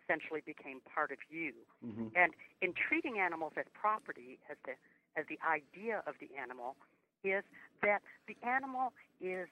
essentially 0.00 0.42
became 0.44 0.80
part 0.86 1.10
of 1.10 1.18
you. 1.28 1.52
Mm-hmm. 1.84 2.14
And 2.16 2.32
in 2.60 2.72
treating 2.74 3.18
animals 3.18 3.52
as 3.58 3.66
property, 3.74 4.38
as 4.50 4.56
the, 4.64 4.72
as 5.18 5.26
the 5.28 5.38
idea 5.44 6.02
of 6.06 6.14
the 6.20 6.28
animal, 6.40 6.76
is 7.24 7.44
that 7.82 8.02
the 8.26 8.36
animal 8.46 8.92
is 9.20 9.48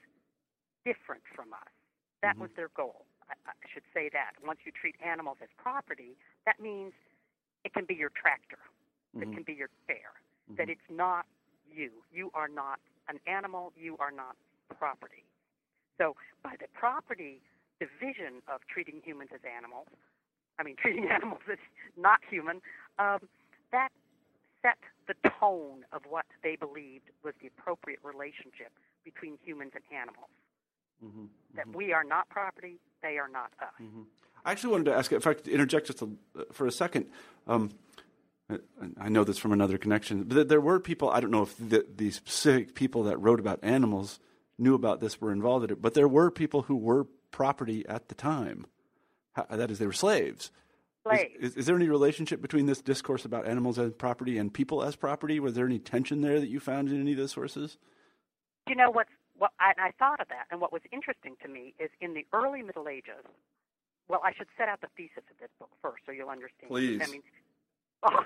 different 0.84 1.22
from 1.34 1.52
us. 1.52 1.70
That 2.22 2.34
mm-hmm. 2.34 2.42
was 2.42 2.50
their 2.56 2.70
goal. 2.76 3.06
I 3.30 3.68
should 3.72 3.86
say 3.94 4.10
that. 4.12 4.32
Once 4.44 4.60
you 4.64 4.72
treat 4.72 4.96
animals 5.04 5.38
as 5.42 5.48
property, 5.56 6.16
that 6.46 6.60
means 6.60 6.92
it 7.64 7.72
can 7.72 7.84
be 7.84 7.94
your 7.94 8.10
tractor, 8.10 8.58
mm-hmm. 9.14 9.22
it 9.22 9.34
can 9.34 9.42
be 9.42 9.52
your 9.52 9.70
chair, 9.86 10.18
mm-hmm. 10.48 10.56
that 10.56 10.68
it's 10.68 10.88
not 10.90 11.26
you. 11.70 11.90
You 12.12 12.30
are 12.34 12.48
not 12.48 12.80
an 13.08 13.18
animal, 13.26 13.72
you 13.76 13.96
are 13.98 14.10
not 14.10 14.36
property. 14.78 15.24
So, 15.98 16.16
by 16.42 16.54
the 16.58 16.66
property 16.72 17.42
division 17.78 18.40
of 18.48 18.60
treating 18.72 19.00
humans 19.04 19.30
as 19.34 19.40
animals, 19.44 19.88
I 20.58 20.62
mean, 20.62 20.76
treating 20.80 21.08
animals 21.08 21.42
as 21.50 21.58
not 21.96 22.20
human, 22.28 22.60
um, 22.98 23.28
that 23.72 23.90
set 24.62 24.78
the 25.08 25.16
tone 25.40 25.84
of 25.92 26.02
what 26.08 26.26
they 26.42 26.56
believed 26.56 27.10
was 27.24 27.34
the 27.40 27.48
appropriate 27.48 28.00
relationship 28.04 28.72
between 29.04 29.38
humans 29.42 29.72
and 29.74 29.84
animals. 29.88 30.30
Mm-hmm, 31.04 31.24
that 31.54 31.66
mm-hmm. 31.66 31.76
we 31.76 31.92
are 31.92 32.04
not 32.04 32.28
property, 32.28 32.78
they 33.02 33.18
are 33.18 33.28
not 33.28 33.52
us. 33.60 33.68
Mm-hmm. 33.82 34.02
I 34.44 34.52
actually 34.52 34.72
wanted 34.72 34.84
to 34.84 34.94
ask, 34.94 35.12
if 35.12 35.26
I 35.26 35.34
could 35.34 35.48
interject 35.48 35.86
just 35.86 36.02
a, 36.02 36.08
for 36.52 36.66
a 36.66 36.72
second. 36.72 37.06
Um, 37.46 37.70
I 39.00 39.08
know 39.08 39.22
this 39.22 39.38
from 39.38 39.52
another 39.52 39.78
connection, 39.78 40.24
but 40.24 40.48
there 40.48 40.60
were 40.60 40.80
people, 40.80 41.10
I 41.10 41.20
don't 41.20 41.30
know 41.30 41.42
if 41.42 41.56
the, 41.56 41.86
the, 41.94 42.10
specific 42.10 42.74
people 42.74 43.04
that 43.04 43.16
wrote 43.18 43.38
about 43.38 43.60
animals 43.62 44.18
knew 44.58 44.74
about 44.74 45.00
this, 45.00 45.20
were 45.20 45.32
involved 45.32 45.64
in 45.64 45.70
it, 45.70 45.80
but 45.80 45.94
there 45.94 46.08
were 46.08 46.30
people 46.30 46.62
who 46.62 46.76
were 46.76 47.06
property 47.30 47.86
at 47.88 48.08
the 48.08 48.14
time. 48.14 48.66
That 49.48 49.70
is, 49.70 49.78
they 49.78 49.86
were 49.86 49.92
slaves. 49.92 50.50
Slaves. 51.04 51.30
Is, 51.38 51.50
is, 51.52 51.56
is, 51.58 51.66
there 51.66 51.76
any 51.76 51.88
relationship 51.88 52.42
between 52.42 52.66
this 52.66 52.82
discourse 52.82 53.24
about 53.24 53.46
animals 53.46 53.78
as 53.78 53.92
property 53.92 54.36
and 54.36 54.52
people 54.52 54.82
as 54.82 54.96
property? 54.96 55.38
Was 55.40 55.54
there 55.54 55.66
any 55.66 55.78
tension 55.78 56.20
there 56.20 56.40
that 56.40 56.48
you 56.48 56.60
found 56.60 56.88
in 56.88 57.00
any 57.00 57.12
of 57.12 57.18
the 57.18 57.28
sources? 57.28 57.78
You 58.68 58.74
know 58.74 58.90
what's 58.90 59.12
what 59.40 59.52
I, 59.58 59.72
I 59.88 59.90
thought 59.98 60.20
of 60.20 60.28
that, 60.28 60.44
and 60.52 60.60
what 60.60 60.70
was 60.70 60.82
interesting 60.92 61.34
to 61.40 61.48
me 61.48 61.72
is 61.80 61.88
in 62.02 62.12
the 62.12 62.26
early 62.32 62.60
Middle 62.60 62.88
Ages. 62.88 63.24
Well, 64.06 64.20
I 64.22 64.36
should 64.36 64.52
set 64.58 64.68
out 64.68 64.82
the 64.82 64.92
thesis 64.98 65.24
of 65.32 65.36
this 65.40 65.48
book 65.58 65.70
first, 65.80 66.04
so 66.04 66.12
you'll 66.12 66.28
understand. 66.28 66.68
Please. 66.68 67.00
I 67.00 67.08
mean, 67.08 67.22
oh, 68.04 68.20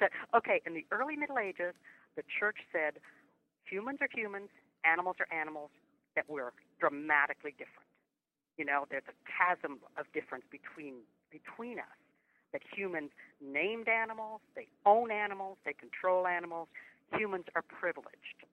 that, 0.00 0.10
okay, 0.34 0.60
in 0.66 0.74
the 0.74 0.84
early 0.90 1.14
Middle 1.14 1.38
Ages, 1.38 1.74
the 2.16 2.26
church 2.26 2.58
said 2.72 2.98
humans 3.62 3.98
are 4.02 4.10
humans, 4.10 4.50
animals 4.82 5.16
are 5.22 5.30
animals, 5.30 5.70
that 6.16 6.24
we're 6.26 6.50
dramatically 6.80 7.52
different. 7.52 7.86
You 8.56 8.64
know, 8.64 8.86
there's 8.90 9.06
a 9.06 9.14
chasm 9.22 9.78
of 9.96 10.10
difference 10.12 10.44
between 10.50 11.06
between 11.30 11.78
us. 11.78 11.98
That 12.50 12.62
humans 12.74 13.10
named 13.38 13.86
animals, 13.86 14.40
they 14.56 14.66
own 14.84 15.12
animals, 15.12 15.58
they 15.64 15.74
control 15.74 16.26
animals. 16.26 16.66
Humans 17.12 17.44
are 17.54 17.62
privileged. 17.62 18.47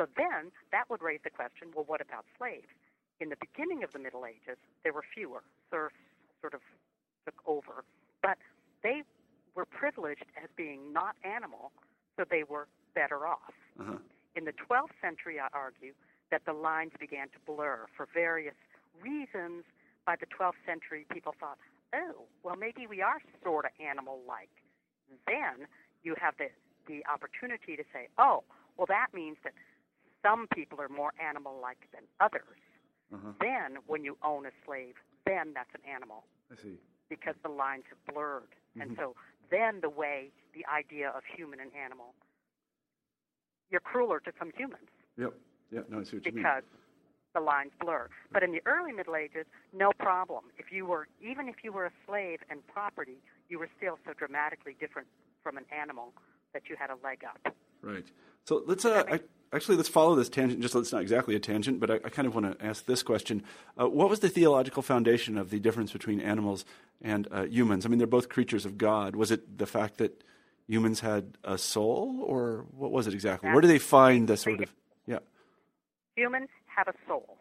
So 0.00 0.08
then 0.16 0.48
that 0.72 0.88
would 0.88 1.02
raise 1.02 1.20
the 1.22 1.30
question 1.30 1.68
well, 1.76 1.84
what 1.84 2.00
about 2.00 2.24
slaves? 2.38 2.72
In 3.20 3.28
the 3.28 3.36
beginning 3.36 3.84
of 3.84 3.92
the 3.92 3.98
Middle 3.98 4.24
Ages, 4.24 4.56
there 4.82 4.94
were 4.94 5.04
fewer. 5.14 5.44
Serfs 5.70 5.94
sort 6.40 6.54
of 6.54 6.60
took 7.26 7.36
over. 7.46 7.84
But 8.22 8.38
they 8.82 9.02
were 9.54 9.66
privileged 9.66 10.24
as 10.42 10.48
being 10.56 10.90
not 10.90 11.16
animal, 11.22 11.70
so 12.16 12.24
they 12.24 12.44
were 12.48 12.66
better 12.94 13.26
off. 13.26 13.52
Uh-huh. 13.78 14.00
In 14.36 14.46
the 14.46 14.56
12th 14.56 14.96
century, 15.02 15.36
I 15.38 15.48
argue 15.52 15.92
that 16.30 16.46
the 16.46 16.54
lines 16.54 16.92
began 16.98 17.28
to 17.28 17.38
blur 17.44 17.84
for 17.94 18.08
various 18.14 18.56
reasons 19.02 19.64
by 20.06 20.16
the 20.16 20.24
12th 20.26 20.64
century, 20.64 21.04
people 21.12 21.34
thought, 21.38 21.58
oh, 21.94 22.24
well, 22.42 22.56
maybe 22.56 22.86
we 22.88 23.02
are 23.02 23.20
sort 23.44 23.66
of 23.66 23.72
animal 23.76 24.20
like. 24.26 24.48
Then 25.26 25.68
you 26.02 26.14
have 26.18 26.34
the, 26.38 26.48
the 26.86 27.04
opportunity 27.04 27.76
to 27.76 27.84
say, 27.92 28.08
oh, 28.16 28.44
well, 28.78 28.86
that 28.88 29.08
means 29.12 29.36
that 29.44 29.52
some 30.22 30.46
people 30.54 30.80
are 30.80 30.88
more 30.88 31.12
animal 31.20 31.58
like 31.60 31.88
than 31.92 32.02
others. 32.20 32.58
Uh-huh. 33.12 33.32
Then, 33.40 33.78
when 33.86 34.04
you 34.04 34.16
own 34.22 34.46
a 34.46 34.50
slave, 34.64 34.94
then 35.26 35.52
that's 35.54 35.70
an 35.74 35.80
animal 35.90 36.24
I 36.52 36.56
see. 36.62 36.76
because 37.08 37.34
the 37.42 37.48
lines 37.50 37.84
have 37.90 38.14
blurred. 38.14 38.54
And 38.80 38.92
Mhm. 38.92 38.96
so 38.96 39.16
then 39.50 39.80
the 39.80 39.90
way 39.90 40.30
the 40.54 40.64
idea 40.66 41.10
of 41.10 41.24
human 41.24 41.58
and 41.60 41.74
animal, 41.74 42.14
you're 43.70 43.80
crueler 43.80 44.20
to 44.20 44.32
some 44.38 44.50
humans 44.56 44.88
Yep. 45.16 45.34
Yeah. 45.70 45.80
No, 45.88 46.00
I 46.00 46.02
see 46.04 46.16
what 46.16 46.26
you 46.26 46.32
mean. 46.32 46.42
because 46.42 46.64
the 47.34 47.40
lines 47.40 47.72
blur. 47.80 48.08
But 48.32 48.42
in 48.42 48.50
the 48.52 48.62
early 48.66 48.92
Middle 48.92 49.14
Ages, 49.16 49.46
no 49.72 49.92
problem. 49.98 50.50
If 50.58 50.72
you 50.72 50.86
were 50.86 51.08
even 51.20 51.48
if 51.48 51.62
you 51.62 51.72
were 51.72 51.86
a 51.86 51.92
slave 52.06 52.40
and 52.48 52.66
property, 52.68 53.22
you 53.48 53.58
were 53.58 53.68
still 53.76 53.98
so 54.04 54.12
dramatically 54.14 54.74
different 54.80 55.08
from 55.42 55.56
an 55.56 55.64
animal 55.70 56.12
that 56.52 56.68
you 56.68 56.76
had 56.76 56.90
a 56.90 56.96
leg 57.04 57.24
up. 57.24 57.54
Right. 57.82 58.10
So 58.44 58.62
let's 58.66 58.84
uh, 58.84 59.04
I, 59.08 59.20
actually 59.52 59.76
let's 59.76 59.88
follow 59.88 60.14
this 60.14 60.28
tangent. 60.28 60.60
Just 60.60 60.74
it's 60.74 60.92
not 60.92 61.02
exactly 61.02 61.34
a 61.34 61.40
tangent, 61.40 61.80
but 61.80 61.90
I, 61.90 61.94
I 61.96 62.08
kind 62.08 62.26
of 62.26 62.34
want 62.34 62.58
to 62.58 62.64
ask 62.64 62.86
this 62.86 63.02
question: 63.02 63.42
uh, 63.80 63.88
What 63.88 64.08
was 64.08 64.20
the 64.20 64.28
theological 64.28 64.82
foundation 64.82 65.36
of 65.38 65.50
the 65.50 65.60
difference 65.60 65.92
between 65.92 66.20
animals 66.20 66.64
and 67.02 67.28
uh, 67.30 67.44
humans? 67.44 67.86
I 67.86 67.88
mean, 67.88 67.98
they're 67.98 68.06
both 68.06 68.28
creatures 68.28 68.64
of 68.64 68.78
God. 68.78 69.16
Was 69.16 69.30
it 69.30 69.58
the 69.58 69.66
fact 69.66 69.98
that 69.98 70.24
humans 70.66 71.00
had 71.00 71.36
a 71.44 71.58
soul, 71.58 72.20
or 72.22 72.66
what 72.76 72.90
was 72.90 73.06
it 73.06 73.14
exactly? 73.14 73.50
Where 73.50 73.60
do 73.60 73.68
they 73.68 73.78
find 73.78 74.28
the 74.28 74.36
sort 74.36 74.60
of 74.62 74.72
yeah? 75.06 75.18
Humans 76.16 76.48
have 76.66 76.88
a 76.88 76.94
soul. 77.06 77.36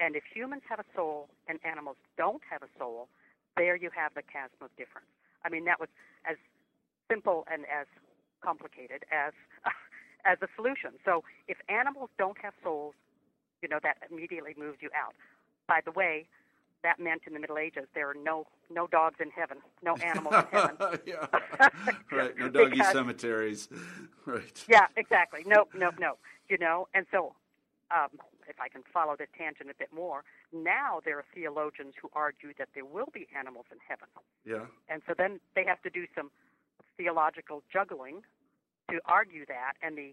And 0.00 0.16
if 0.16 0.24
humans 0.34 0.62
have 0.68 0.80
a 0.80 0.84
soul 0.96 1.28
and 1.46 1.60
animals 1.64 1.96
don't 2.18 2.42
have 2.50 2.62
a 2.62 2.70
soul, 2.76 3.08
there 3.56 3.76
you 3.76 3.90
have 3.94 4.14
the 4.14 4.22
chasm 4.22 4.58
of 4.60 4.70
difference. 4.76 5.06
I 5.44 5.48
mean, 5.48 5.64
that 5.66 5.78
was 5.78 5.88
as 6.28 6.36
simple 7.08 7.44
and 7.52 7.64
as 7.66 7.86
complicated 8.42 9.04
as 9.12 9.32
as 10.24 10.38
a 10.42 10.48
solution. 10.56 10.92
So 11.04 11.24
if 11.48 11.56
animals 11.68 12.10
don't 12.18 12.38
have 12.42 12.54
souls, 12.62 12.94
you 13.62 13.68
know, 13.68 13.78
that 13.82 13.96
immediately 14.10 14.54
moves 14.58 14.78
you 14.80 14.90
out. 14.96 15.14
By 15.68 15.80
the 15.84 15.92
way, 15.92 16.26
that 16.82 16.98
meant 16.98 17.22
in 17.26 17.32
the 17.34 17.38
Middle 17.40 17.58
Ages 17.58 17.84
there 17.94 18.08
are 18.10 18.14
no 18.14 18.46
no 18.70 18.86
dogs 18.88 19.16
in 19.20 19.30
heaven, 19.30 19.58
no 19.82 19.94
animals 19.96 20.34
in 20.34 20.58
heaven. 20.58 20.76
yeah. 21.06 21.26
right. 22.12 22.36
No 22.38 22.48
doggy 22.56 22.70
Because- 22.72 22.92
cemeteries. 22.92 23.68
Right. 24.26 24.64
Yeah, 24.68 24.86
exactly. 24.96 25.42
No, 25.46 25.66
no, 25.74 25.90
no. 25.98 26.14
You 26.48 26.58
know, 26.58 26.88
and 26.94 27.06
so 27.12 27.34
um, 27.90 28.08
if 28.48 28.60
I 28.60 28.68
can 28.68 28.82
follow 28.92 29.14
this 29.16 29.28
tangent 29.36 29.70
a 29.70 29.74
bit 29.74 29.92
more, 29.94 30.24
now 30.52 31.00
there 31.04 31.18
are 31.18 31.24
theologians 31.34 31.94
who 32.00 32.08
argue 32.14 32.52
that 32.58 32.68
there 32.74 32.84
will 32.84 33.08
be 33.12 33.26
animals 33.38 33.66
in 33.70 33.78
heaven, 33.86 34.08
Yeah. 34.44 34.66
and 34.88 35.02
so 35.06 35.14
then 35.16 35.40
they 35.54 35.64
have 35.64 35.80
to 35.82 35.90
do 35.90 36.06
some 36.14 36.30
theological 36.96 37.62
juggling 37.72 38.22
to 38.92 39.00
argue 39.08 39.46
that, 39.48 39.80
and 39.82 39.96
the 39.96 40.12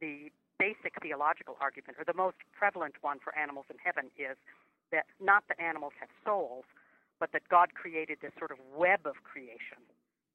the 0.00 0.30
basic 0.58 1.00
theological 1.00 1.56
argument, 1.60 1.96
or 1.98 2.04
the 2.04 2.14
most 2.14 2.36
prevalent 2.52 2.94
one 3.00 3.18
for 3.18 3.32
animals 3.38 3.66
in 3.70 3.76
heaven, 3.82 4.10
is 4.18 4.36
that 4.92 5.06
not 5.20 5.44
that 5.48 5.58
animals 5.58 5.92
have 5.98 6.10
souls, 6.24 6.64
but 7.18 7.32
that 7.32 7.48
God 7.48 7.74
created 7.74 8.18
this 8.20 8.32
sort 8.38 8.50
of 8.50 8.58
web 8.76 9.06
of 9.06 9.24
creation. 9.24 9.80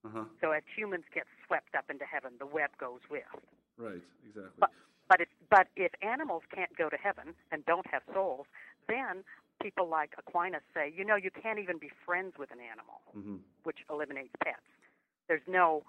Uh 0.03 0.09
huh. 0.09 0.25
So 0.41 0.51
as 0.51 0.63
humans 0.75 1.05
get 1.13 1.25
swept 1.45 1.75
up 1.77 1.85
into 1.89 2.05
heaven, 2.05 2.33
the 2.39 2.45
web 2.45 2.71
goes 2.79 3.01
with. 3.09 3.29
Right. 3.77 4.01
Exactly. 4.25 4.57
But 4.59 4.71
but 5.07 5.21
if 5.21 5.29
but 5.49 5.67
if 5.75 5.91
animals 6.01 6.43
can't 6.53 6.75
go 6.75 6.89
to 6.89 6.97
heaven 6.97 7.35
and 7.51 7.65
don't 7.65 7.85
have 7.87 8.01
souls, 8.13 8.47
then 8.89 9.23
people 9.61 9.87
like 9.87 10.13
Aquinas 10.17 10.61
say, 10.73 10.93
you 10.95 11.03
know, 11.05 11.15
you 11.15 11.31
can't 11.31 11.59
even 11.59 11.77
be 11.77 11.89
friends 12.05 12.33
with 12.39 12.51
an 12.51 12.59
animal, 12.59 13.01
hmm 13.13 13.37
which 13.63 13.79
eliminates 13.89 14.31
pets. 14.43 14.63
There's 15.27 15.45
no 15.45 15.83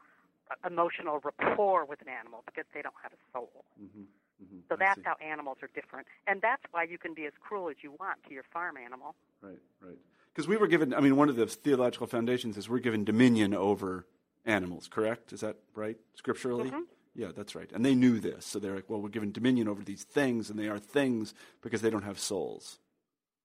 emotional 0.66 1.20
rapport 1.22 1.84
with 1.84 2.00
an 2.02 2.08
animal 2.08 2.42
because 2.46 2.64
they 2.74 2.82
don't 2.82 2.94
have 3.02 3.12
a 3.12 3.20
soul. 3.32 3.64
hmm 3.78 4.02
hmm 4.38 4.58
So 4.68 4.76
that's 4.78 5.00
how 5.04 5.16
animals 5.20 5.58
are 5.62 5.70
different, 5.74 6.06
and 6.26 6.40
that's 6.40 6.62
why 6.70 6.84
you 6.84 6.98
can 6.98 7.14
be 7.14 7.26
as 7.26 7.32
cruel 7.40 7.68
as 7.68 7.76
you 7.82 7.92
want 7.98 8.22
to 8.28 8.34
your 8.34 8.44
farm 8.52 8.76
animal. 8.76 9.14
Right, 9.42 9.58
right. 9.80 9.98
Because 10.32 10.46
we 10.46 10.56
were 10.56 10.68
given, 10.68 10.94
I 10.94 11.00
mean, 11.00 11.16
one 11.16 11.28
of 11.28 11.36
the 11.36 11.46
theological 11.46 12.06
foundations 12.06 12.56
is 12.56 12.68
we're 12.68 12.78
given 12.78 13.04
dominion 13.04 13.54
over 13.54 14.06
animals, 14.44 14.88
correct? 14.88 15.32
Is 15.32 15.40
that 15.40 15.56
right, 15.74 15.96
scripturally? 16.14 16.70
Mhm. 16.70 16.84
Yeah, 17.14 17.32
that's 17.34 17.56
right. 17.56 17.70
And 17.72 17.84
they 17.84 17.96
knew 17.96 18.20
this. 18.20 18.46
So 18.46 18.60
they're 18.60 18.76
like, 18.76 18.88
well, 18.88 19.00
we're 19.00 19.08
given 19.08 19.32
dominion 19.32 19.66
over 19.66 19.82
these 19.82 20.04
things, 20.04 20.50
and 20.50 20.58
they 20.58 20.68
are 20.68 20.78
things 20.78 21.34
because 21.62 21.82
they 21.82 21.90
don't 21.90 22.04
have 22.04 22.18
souls. 22.20 22.78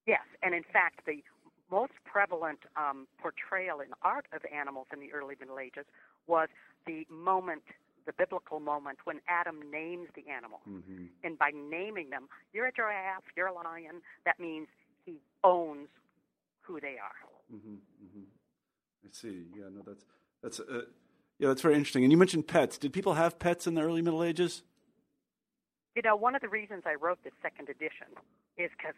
Yes, 0.06 0.22
and 0.44 0.54
in 0.54 0.64
fact, 0.64 1.06
the 1.08 1.24
most 1.72 1.94
prevalent 2.06 2.60
um, 2.76 3.08
portrayal 3.18 3.80
in 3.80 3.88
art 4.04 4.28
of 4.32 4.42
animals 4.54 4.88
in 4.94 5.00
the 5.00 5.12
early 5.12 5.36
Middle 5.40 5.58
Ages 5.58 5.86
was 6.28 6.50
the 6.86 7.06
moment, 7.10 7.64
the 8.06 8.14
biblical 8.14 8.60
moment, 8.60 9.00
when 9.06 9.20
Adam 9.28 9.60
names 9.72 10.10
the 10.16 10.30
animal. 10.32 10.60
Mm-hmm. 10.70 11.06
And 11.24 11.38
by 11.38 11.52
naming 11.54 12.10
them, 12.10 12.28
you're 12.54 12.68
a 12.68 12.72
giraffe, 12.72 13.24
you're 13.36 13.48
a 13.48 13.54
lion, 13.54 14.02
that 14.26 14.40
means 14.40 14.68
he 15.06 15.20
owns 15.44 15.88
who 16.62 16.80
they 16.80 16.98
are. 16.98 17.54
Mm-hmm. 17.54 17.76
Mm-hmm. 17.76 18.24
I 19.06 19.10
see. 19.12 19.44
Yeah, 19.56 19.66
no, 19.74 19.82
that's, 19.86 20.06
that's, 20.42 20.60
uh, 20.60 20.84
yeah, 21.40 21.50
that's 21.50 21.62
very 21.62 21.76
interesting. 21.76 22.04
And 22.04 22.12
you 22.12 22.18
mentioned 22.18 22.48
pets. 22.48 22.78
Did 22.78 22.94
people 22.94 23.14
have 23.14 23.40
pets 23.40 23.68
in 23.68 23.76
the 23.76 23.82
early 23.82 24.02
Middle 24.02 24.24
Ages? 24.24 24.64
You 25.96 26.02
know, 26.02 26.16
one 26.16 26.36
of 26.36 26.42
the 26.42 26.50
reasons 26.50 26.84
I 26.86 26.96
wrote 26.96 27.20
this 27.24 27.34
second 27.42 27.70
edition 27.70 28.08
is 28.58 28.72
because 28.78 28.96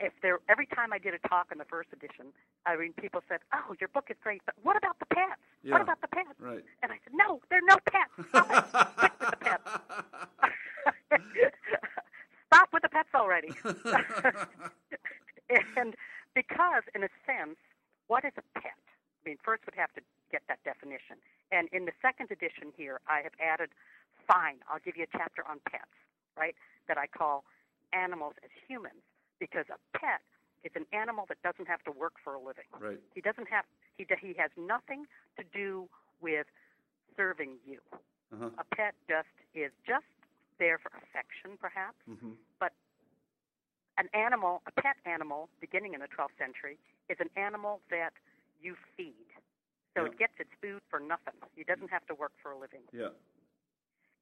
if 0.00 0.12
there, 0.22 0.40
every 0.48 0.66
time 0.66 0.92
I 0.92 0.98
did 0.98 1.14
a 1.14 1.18
talk 1.28 1.52
in 1.52 1.58
the 1.58 1.64
first 1.64 1.90
edition, 1.92 2.32
I 2.66 2.76
mean, 2.76 2.92
people 2.94 3.22
said, 3.28 3.40
"Oh, 3.52 3.74
your 3.80 3.88
book 3.88 4.06
is 4.10 4.16
great, 4.22 4.42
but 4.44 4.54
what 4.62 4.76
about 4.76 4.98
the 4.98 5.06
pets? 5.06 5.40
Yeah. 5.62 5.72
What 5.72 5.80
about 5.82 6.00
the 6.00 6.08
pets?" 6.08 6.34
Right. 6.38 6.64
And 6.82 6.92
I 6.92 6.98
said, 7.04 7.12
"No, 7.14 7.40
there 7.50 7.58
are 7.58 7.68
no 7.68 7.76
pets. 7.86 8.12
Stop 8.30 9.20
with 9.20 9.30
the 9.30 9.36
pets. 9.36 9.70
Stop 12.52 12.68
with 12.72 12.82
the 12.82 12.88
pets 12.88 13.14
already." 13.14 13.52
and 15.76 15.94
because, 16.34 16.82
in 16.94 17.04
a 17.04 17.08
sense, 17.26 17.56
what 18.08 18.24
is 18.24 18.32
a 18.36 18.42
pet? 18.58 18.72
I 19.24 19.28
mean, 19.28 19.38
first 19.42 19.62
we'd 19.66 19.78
have 19.78 19.92
to 19.94 20.00
get 20.30 20.42
that 20.48 20.58
definition. 20.64 21.16
And 21.52 21.68
in 21.72 21.84
the 21.84 21.92
second 22.02 22.30
edition 22.30 22.72
here, 22.76 23.00
I 23.06 23.20
have 23.22 23.32
added, 23.40 23.70
fine, 24.26 24.56
I'll 24.68 24.80
give 24.84 24.96
you 24.96 25.04
a 25.04 25.16
chapter 25.16 25.44
on 25.48 25.60
pets, 25.70 25.94
right? 26.36 26.54
That 26.88 26.98
I 26.98 27.06
call 27.06 27.44
animals 27.92 28.34
as 28.42 28.50
humans, 28.68 29.02
because 29.38 29.66
a 29.70 29.78
pet 29.98 30.20
is 30.64 30.72
an 30.74 30.86
animal 30.92 31.24
that 31.28 31.40
doesn't 31.42 31.68
have 31.68 31.82
to 31.84 31.92
work 31.92 32.14
for 32.22 32.34
a 32.34 32.40
living. 32.40 32.68
right. 32.80 33.00
He 33.14 33.20
doesn't 33.20 33.48
have 33.48 33.64
he 33.96 34.06
he 34.20 34.34
has 34.38 34.50
nothing 34.56 35.04
to 35.36 35.44
do 35.52 35.88
with 36.20 36.46
serving 37.16 37.58
you. 37.66 37.78
Uh-huh. 38.32 38.50
A 38.58 38.64
pet 38.74 38.94
just 39.08 39.28
is 39.54 39.70
just 39.86 40.08
there 40.58 40.78
for 40.78 40.90
affection, 40.98 41.58
perhaps. 41.60 41.98
Mm-hmm. 42.10 42.32
But 42.58 42.72
an 43.98 44.08
animal, 44.14 44.62
a 44.66 44.72
pet 44.80 44.96
animal, 45.06 45.48
beginning 45.60 45.94
in 45.94 46.00
the 46.00 46.08
12th 46.10 46.34
century, 46.38 46.78
is 47.08 47.18
an 47.20 47.30
animal 47.36 47.80
that 47.90 48.10
you 48.60 48.74
feed. 48.96 49.28
So 49.94 50.02
Yeah. 50.02 50.10
it 50.10 50.18
gets 50.18 50.34
its 50.40 50.50
food 50.60 50.80
for 50.90 50.98
nothing. 50.98 51.34
It 51.56 51.66
doesn't 51.68 51.90
have 51.90 52.04
to 52.06 52.14
work 52.14 52.32
for 52.42 52.50
a 52.50 52.58
living. 52.58 52.82
Yeah. 52.92 53.10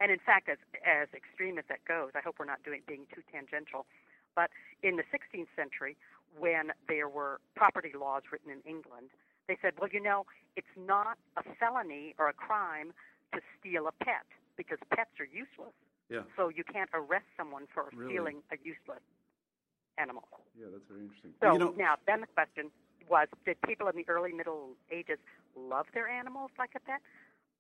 And 0.01 0.11
in 0.11 0.19
fact, 0.19 0.49
as 0.51 0.59
as 0.85 1.09
extreme 1.15 1.57
as 1.59 1.65
that 1.69 1.85
goes, 1.87 2.11
I 2.15 2.21
hope 2.21 2.37
we're 2.39 2.45
not 2.51 2.63
doing 2.65 2.83
being 2.87 3.07
too 3.15 3.23
tangential. 3.33 3.87
But 4.35 4.51
in 4.83 4.97
the 4.97 5.05
16th 5.13 5.49
century, 5.57 5.97
when 6.39 6.73
there 6.89 7.09
were 7.09 7.41
property 7.55 7.93
laws 7.99 8.23
written 8.31 8.51
in 8.51 8.61
England, 8.69 9.11
they 9.49 9.57
said, 9.61 9.75
well, 9.79 9.91
you 9.93 10.01
know, 10.01 10.25
it's 10.57 10.75
not 10.77 11.19
a 11.37 11.43
felony 11.59 12.15
or 12.19 12.29
a 12.29 12.33
crime 12.33 12.93
to 13.35 13.41
steal 13.59 13.87
a 13.89 14.05
pet 14.05 14.25
because 14.57 14.79
pets 14.91 15.11
are 15.21 15.27
useless. 15.27 15.75
Yeah. 16.09 16.23
So 16.37 16.49
you 16.49 16.65
can't 16.65 16.91
arrest 16.95 17.27
someone 17.37 17.67
for 17.73 17.89
Really? 17.93 18.13
stealing 18.15 18.43
a 18.53 18.57
useless 18.63 19.03
animal. 19.99 20.29
Yeah, 20.59 20.67
that's 20.73 20.85
very 20.89 21.03
interesting. 21.03 21.33
So 21.41 21.53
you 21.53 21.59
know, 21.59 21.75
now, 21.77 21.95
then 22.07 22.21
the 22.21 22.27
question 22.27 22.71
was, 23.09 23.29
did 23.45 23.61
people 23.63 23.89
in 23.89 23.97
the 23.97 24.05
early 24.09 24.33
Middle 24.33 24.71
Ages 24.91 25.19
love 25.57 25.87
their 25.95 26.09
animals 26.09 26.51
like 26.59 26.71
a 26.77 26.81
pet? 26.81 27.01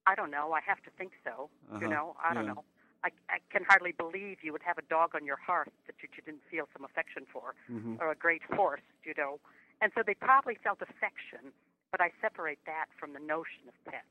I 0.07 0.15
don't 0.15 0.31
know. 0.31 0.53
I 0.53 0.61
have 0.67 0.83
to 0.85 0.91
think 0.99 1.13
so. 1.25 1.49
Uh-huh. 1.71 1.81
You 1.81 1.89
know, 1.89 2.17
I 2.23 2.35
don't 2.35 2.45
Yeah. 2.45 2.53
know. 2.55 2.65
I, 3.05 3.11
I 3.29 3.38
can 3.51 3.65
hardly 3.69 3.93
believe 3.93 4.38
you 4.43 4.53
would 4.53 4.62
have 4.62 4.79
a 4.79 4.83
dog 4.83 5.15
on 5.15 5.25
your 5.27 5.37
hearth 5.37 5.73
that 5.87 5.97
you, 6.03 6.09
you 6.17 6.23
didn't 6.25 6.43
feel 6.51 6.69
some 6.73 6.85
affection 6.85 7.25
for, 7.33 7.55
Mhm. 7.71 8.01
or 8.01 8.11
a 8.12 8.15
great 8.17 8.43
horse, 8.55 8.81
you 9.05 9.15
know. 9.17 9.41
And 9.81 9.91
so 9.95 10.03
they 10.07 10.15
probably 10.15 10.57
felt 10.62 10.81
affection, 10.81 11.53
but 11.91 12.01
I 12.01 12.11
separate 12.21 12.61
that 12.67 12.87
from 12.99 13.12
the 13.12 13.19
notion 13.21 13.67
of 13.69 13.75
pet. 13.93 14.05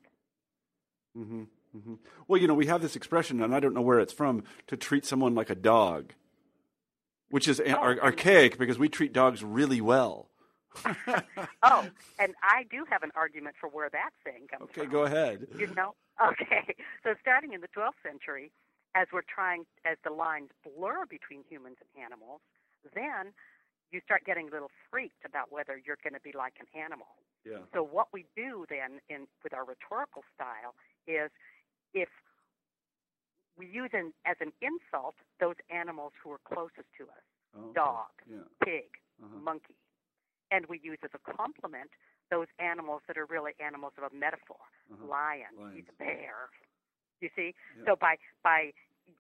hmm 1.16 1.44
hmm 1.74 1.94
Well, 2.28 2.42
you 2.42 2.48
know, 2.48 2.54
we 2.54 2.66
have 2.68 2.82
this 2.82 2.96
expression, 2.96 3.42
and 3.42 3.56
I 3.56 3.60
don't 3.60 3.74
know 3.74 3.82
where 3.82 4.00
it's 4.00 4.14
from, 4.14 4.44
to 4.68 4.76
treat 4.78 5.06
someone 5.06 5.36
like 5.36 5.50
a 5.50 5.56
dog, 5.56 6.14
which 7.30 7.48
is 7.48 7.62
Oh, 7.66 7.72
ar- 7.72 8.00
archaic 8.02 8.58
because 8.58 8.78
we 8.78 8.90
treat 8.90 9.14
dogs 9.14 9.44
really 9.44 9.80
well. 9.82 10.30
Oh, 11.64 11.86
and 12.18 12.34
I 12.42 12.64
do 12.72 12.86
have 12.90 13.04
an 13.04 13.12
argument 13.16 13.56
for 13.60 13.68
where 13.70 13.90
that 13.90 14.10
saying 14.26 14.48
comes 14.50 14.64
Okay, 14.64 14.74
from. 14.74 14.82
Okay, 14.84 14.92
go 14.92 15.04
ahead. 15.04 15.48
you 15.58 15.68
know 15.76 15.94
okay 16.22 16.76
so 17.04 17.14
starting 17.22 17.54
in 17.54 17.62
the 17.62 17.68
12th 17.68 18.00
century 18.04 18.52
as 18.96 19.08
we're 19.14 19.28
trying 19.28 19.66
as 19.86 19.98
the 20.04 20.12
lines 20.12 20.50
blur 20.64 21.06
between 21.06 21.44
humans 21.50 21.78
and 21.80 22.04
animals 22.04 22.42
then 22.94 23.34
you 23.92 24.00
start 24.04 24.24
getting 24.26 24.48
a 24.48 24.52
little 24.52 24.72
freaked 24.90 25.24
about 25.26 25.52
whether 25.52 25.76
you're 25.76 26.00
going 26.02 26.14
to 26.16 26.24
be 26.24 26.32
like 26.32 26.56
an 26.60 26.68
animal. 26.80 27.20
Yeah. 27.44 27.68
So 27.74 27.84
what 27.84 28.08
we 28.14 28.26
do 28.36 28.66
then 28.70 29.04
in 29.10 29.28
with 29.44 29.54
our 29.54 29.66
rhetorical 29.66 30.24
style 30.34 30.74
is 31.08 31.30
if 31.94 32.08
we 33.58 33.68
use 33.68 33.92
an, 33.94 34.14
as 34.26 34.38
an 34.40 34.54
insult 34.64 35.16
those 35.40 35.60
animals 35.70 36.14
who 36.24 36.32
are 36.32 36.40
closest 36.48 36.88
to 36.98 37.04
us, 37.12 37.26
Oh, 37.54 37.68
okay. 37.68 37.74
dog, 37.76 38.12
Yeah. 38.26 38.48
pig, 38.64 38.96
Uh-huh. 39.22 39.38
monkey, 39.44 39.76
and 40.52 40.66
we 40.68 40.80
use 40.80 41.00
as 41.04 41.12
a 41.14 41.20
compliment 41.36 41.92
those 42.32 42.48
animals 42.60 43.02
that 43.08 43.18
are 43.18 43.26
really 43.26 43.52
animals 43.60 43.92
of 43.98 44.10
a 44.10 44.16
metaphor, 44.16 44.64
Uh-huh. 44.94 45.06
lion, 45.06 45.52
Lions. 45.58 45.76
he's 45.76 45.90
a 45.90 45.98
bear. 46.00 46.48
You 47.22 47.30
see, 47.36 47.54
Yeah. 47.78 47.86
so 47.86 47.96
by 47.96 48.18
by 48.44 48.74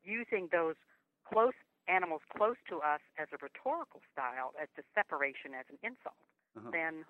using 0.04 0.48
those 0.52 0.76
close 1.24 1.54
animals 1.88 2.22
close 2.36 2.58
to 2.70 2.80
us 2.80 3.02
as 3.18 3.28
a 3.32 3.38
rhetorical 3.42 4.02
style, 4.12 4.54
as 4.62 4.68
the 4.76 4.84
separation 4.94 5.54
as 5.54 5.66
an 5.70 5.78
insult, 5.84 6.16
Uh-huh. 6.58 6.70
then 6.72 7.06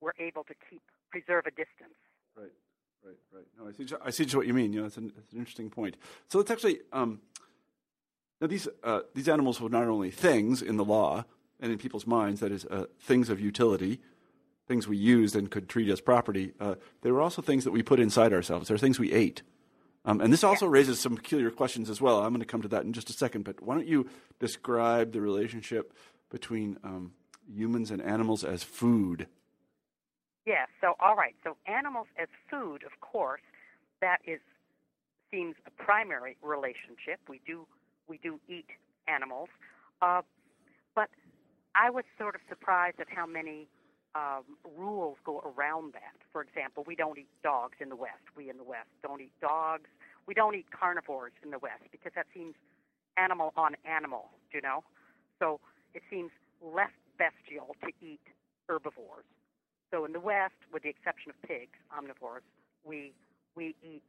we're 0.00 0.12
able 0.18 0.44
to 0.44 0.54
keep 0.68 0.82
preserve 1.10 1.46
a 1.46 1.50
distance. 1.50 1.94
Right, 2.36 2.52
right, 3.04 3.16
right. 3.32 3.46
No, 3.56 3.68
I 3.68 3.72
see. 3.72 3.86
I 4.02 4.10
see 4.10 4.24
just 4.24 4.36
what 4.36 4.46
you 4.46 4.54
mean. 4.54 4.72
You 4.72 4.80
know, 4.80 4.86
it's 4.86 4.96
an, 4.96 5.12
it's 5.16 5.32
an 5.32 5.38
interesting 5.38 5.70
point. 5.70 5.96
So 6.28 6.38
let's 6.38 6.50
actually. 6.50 6.80
Um, 6.92 7.22
now 8.40 8.48
these 8.48 8.66
uh, 8.82 9.02
these 9.14 9.28
animals 9.28 9.60
were 9.60 9.70
not 9.70 9.84
only 9.84 10.10
things 10.10 10.60
in 10.60 10.76
the 10.76 10.84
law 10.84 11.24
and 11.60 11.70
in 11.70 11.78
people's 11.78 12.06
minds, 12.06 12.40
that 12.40 12.50
is, 12.50 12.66
uh, 12.66 12.86
things 12.98 13.30
of 13.30 13.38
utility, 13.40 14.00
things 14.66 14.88
we 14.88 14.96
used 14.96 15.36
and 15.36 15.50
could 15.50 15.68
treat 15.68 15.88
as 15.88 16.00
property. 16.00 16.52
Uh, 16.58 16.74
they 17.02 17.12
were 17.12 17.22
also 17.22 17.40
things 17.40 17.62
that 17.62 17.70
we 17.70 17.82
put 17.82 18.00
inside 18.00 18.32
ourselves. 18.32 18.68
They're 18.68 18.76
things 18.76 18.98
we 18.98 19.12
ate. 19.12 19.42
Um, 20.04 20.20
and 20.20 20.32
this 20.32 20.44
also 20.44 20.66
raises 20.66 21.00
some 21.00 21.16
peculiar 21.16 21.50
questions 21.50 21.88
as 21.88 22.00
well. 22.00 22.20
I'm 22.20 22.30
going 22.30 22.40
to 22.40 22.46
come 22.46 22.62
to 22.62 22.68
that 22.68 22.84
in 22.84 22.92
just 22.92 23.08
a 23.08 23.14
second. 23.14 23.44
But 23.44 23.62
why 23.62 23.74
don't 23.74 23.86
you 23.86 24.08
describe 24.38 25.12
the 25.12 25.20
relationship 25.20 25.94
between 26.30 26.78
um, 26.84 27.12
humans 27.50 27.90
and 27.90 28.02
animals 28.02 28.44
as 28.44 28.62
food? 28.62 29.26
Yes. 30.46 30.68
So 30.80 30.94
all 31.00 31.16
right. 31.16 31.34
So 31.42 31.56
animals 31.66 32.06
as 32.20 32.28
food, 32.50 32.82
of 32.84 33.00
course, 33.00 33.40
that 34.00 34.18
is 34.26 34.40
seems 35.30 35.56
a 35.66 35.82
primary 35.82 36.36
relationship. 36.42 37.18
We 37.28 37.40
do 37.46 37.66
we 38.06 38.18
do 38.18 38.38
eat 38.48 38.66
animals, 39.08 39.48
uh, 40.02 40.20
but 40.94 41.08
I 41.74 41.88
was 41.88 42.04
sort 42.18 42.34
of 42.34 42.42
surprised 42.48 43.00
at 43.00 43.06
how 43.08 43.26
many 43.26 43.68
um, 44.14 44.44
rules 44.76 45.18
go 45.24 45.40
around 45.40 45.92
that. 45.94 46.14
For 46.32 46.42
example, 46.42 46.84
we 46.86 46.94
don't 46.94 47.18
eat 47.18 47.28
dogs 47.42 47.76
in 47.80 47.88
the 47.88 47.96
West. 47.96 48.22
We 48.36 48.50
in 48.50 48.56
the 48.56 48.64
West 48.64 48.88
don't 49.02 49.20
eat 49.20 49.32
dogs. 49.40 49.88
We 50.26 50.34
don't 50.34 50.54
eat 50.54 50.66
carnivores 50.70 51.32
in 51.42 51.50
the 51.50 51.58
West 51.58 51.82
because 51.90 52.12
that 52.14 52.26
seems 52.32 52.54
animal 53.16 53.52
on 53.56 53.74
animal, 53.84 54.30
you 54.52 54.60
know. 54.60 54.84
So 55.38 55.60
it 55.94 56.02
seems 56.10 56.30
less 56.62 56.94
bestial 57.18 57.76
to 57.82 57.88
eat 58.00 58.20
herbivores. 58.68 59.24
So 59.90 60.04
in 60.04 60.12
the 60.12 60.20
West, 60.20 60.54
with 60.72 60.82
the 60.82 60.88
exception 60.88 61.30
of 61.30 61.48
pigs, 61.48 61.78
omnivores, 61.92 62.42
we 62.84 63.12
we 63.54 63.76
eat 63.82 64.02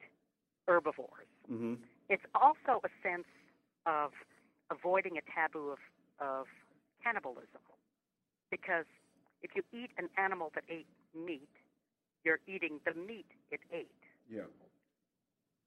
herbivores. 0.67 1.29
Mm-hmm. 1.51 1.75
It's 2.09 2.23
also 2.33 2.81
a 2.83 2.89
sense 3.03 3.27
of 3.85 4.11
avoiding 4.71 5.17
a 5.17 5.21
taboo 5.29 5.69
of, 5.69 5.79
of 6.19 6.45
cannibalism. 7.03 7.61
Because 8.49 8.85
if 9.45 9.51
you 9.53 9.61
eat 9.71 9.91
an 9.97 10.09
animal 10.17 10.51
that 10.55 10.63
ate 10.69 10.89
meat, 11.13 11.53
you're 12.23 12.39
eating 12.47 12.79
the 12.81 12.93
meat 12.97 13.29
it 13.51 13.61
ate. 13.71 14.01
Yeah. 14.29 14.49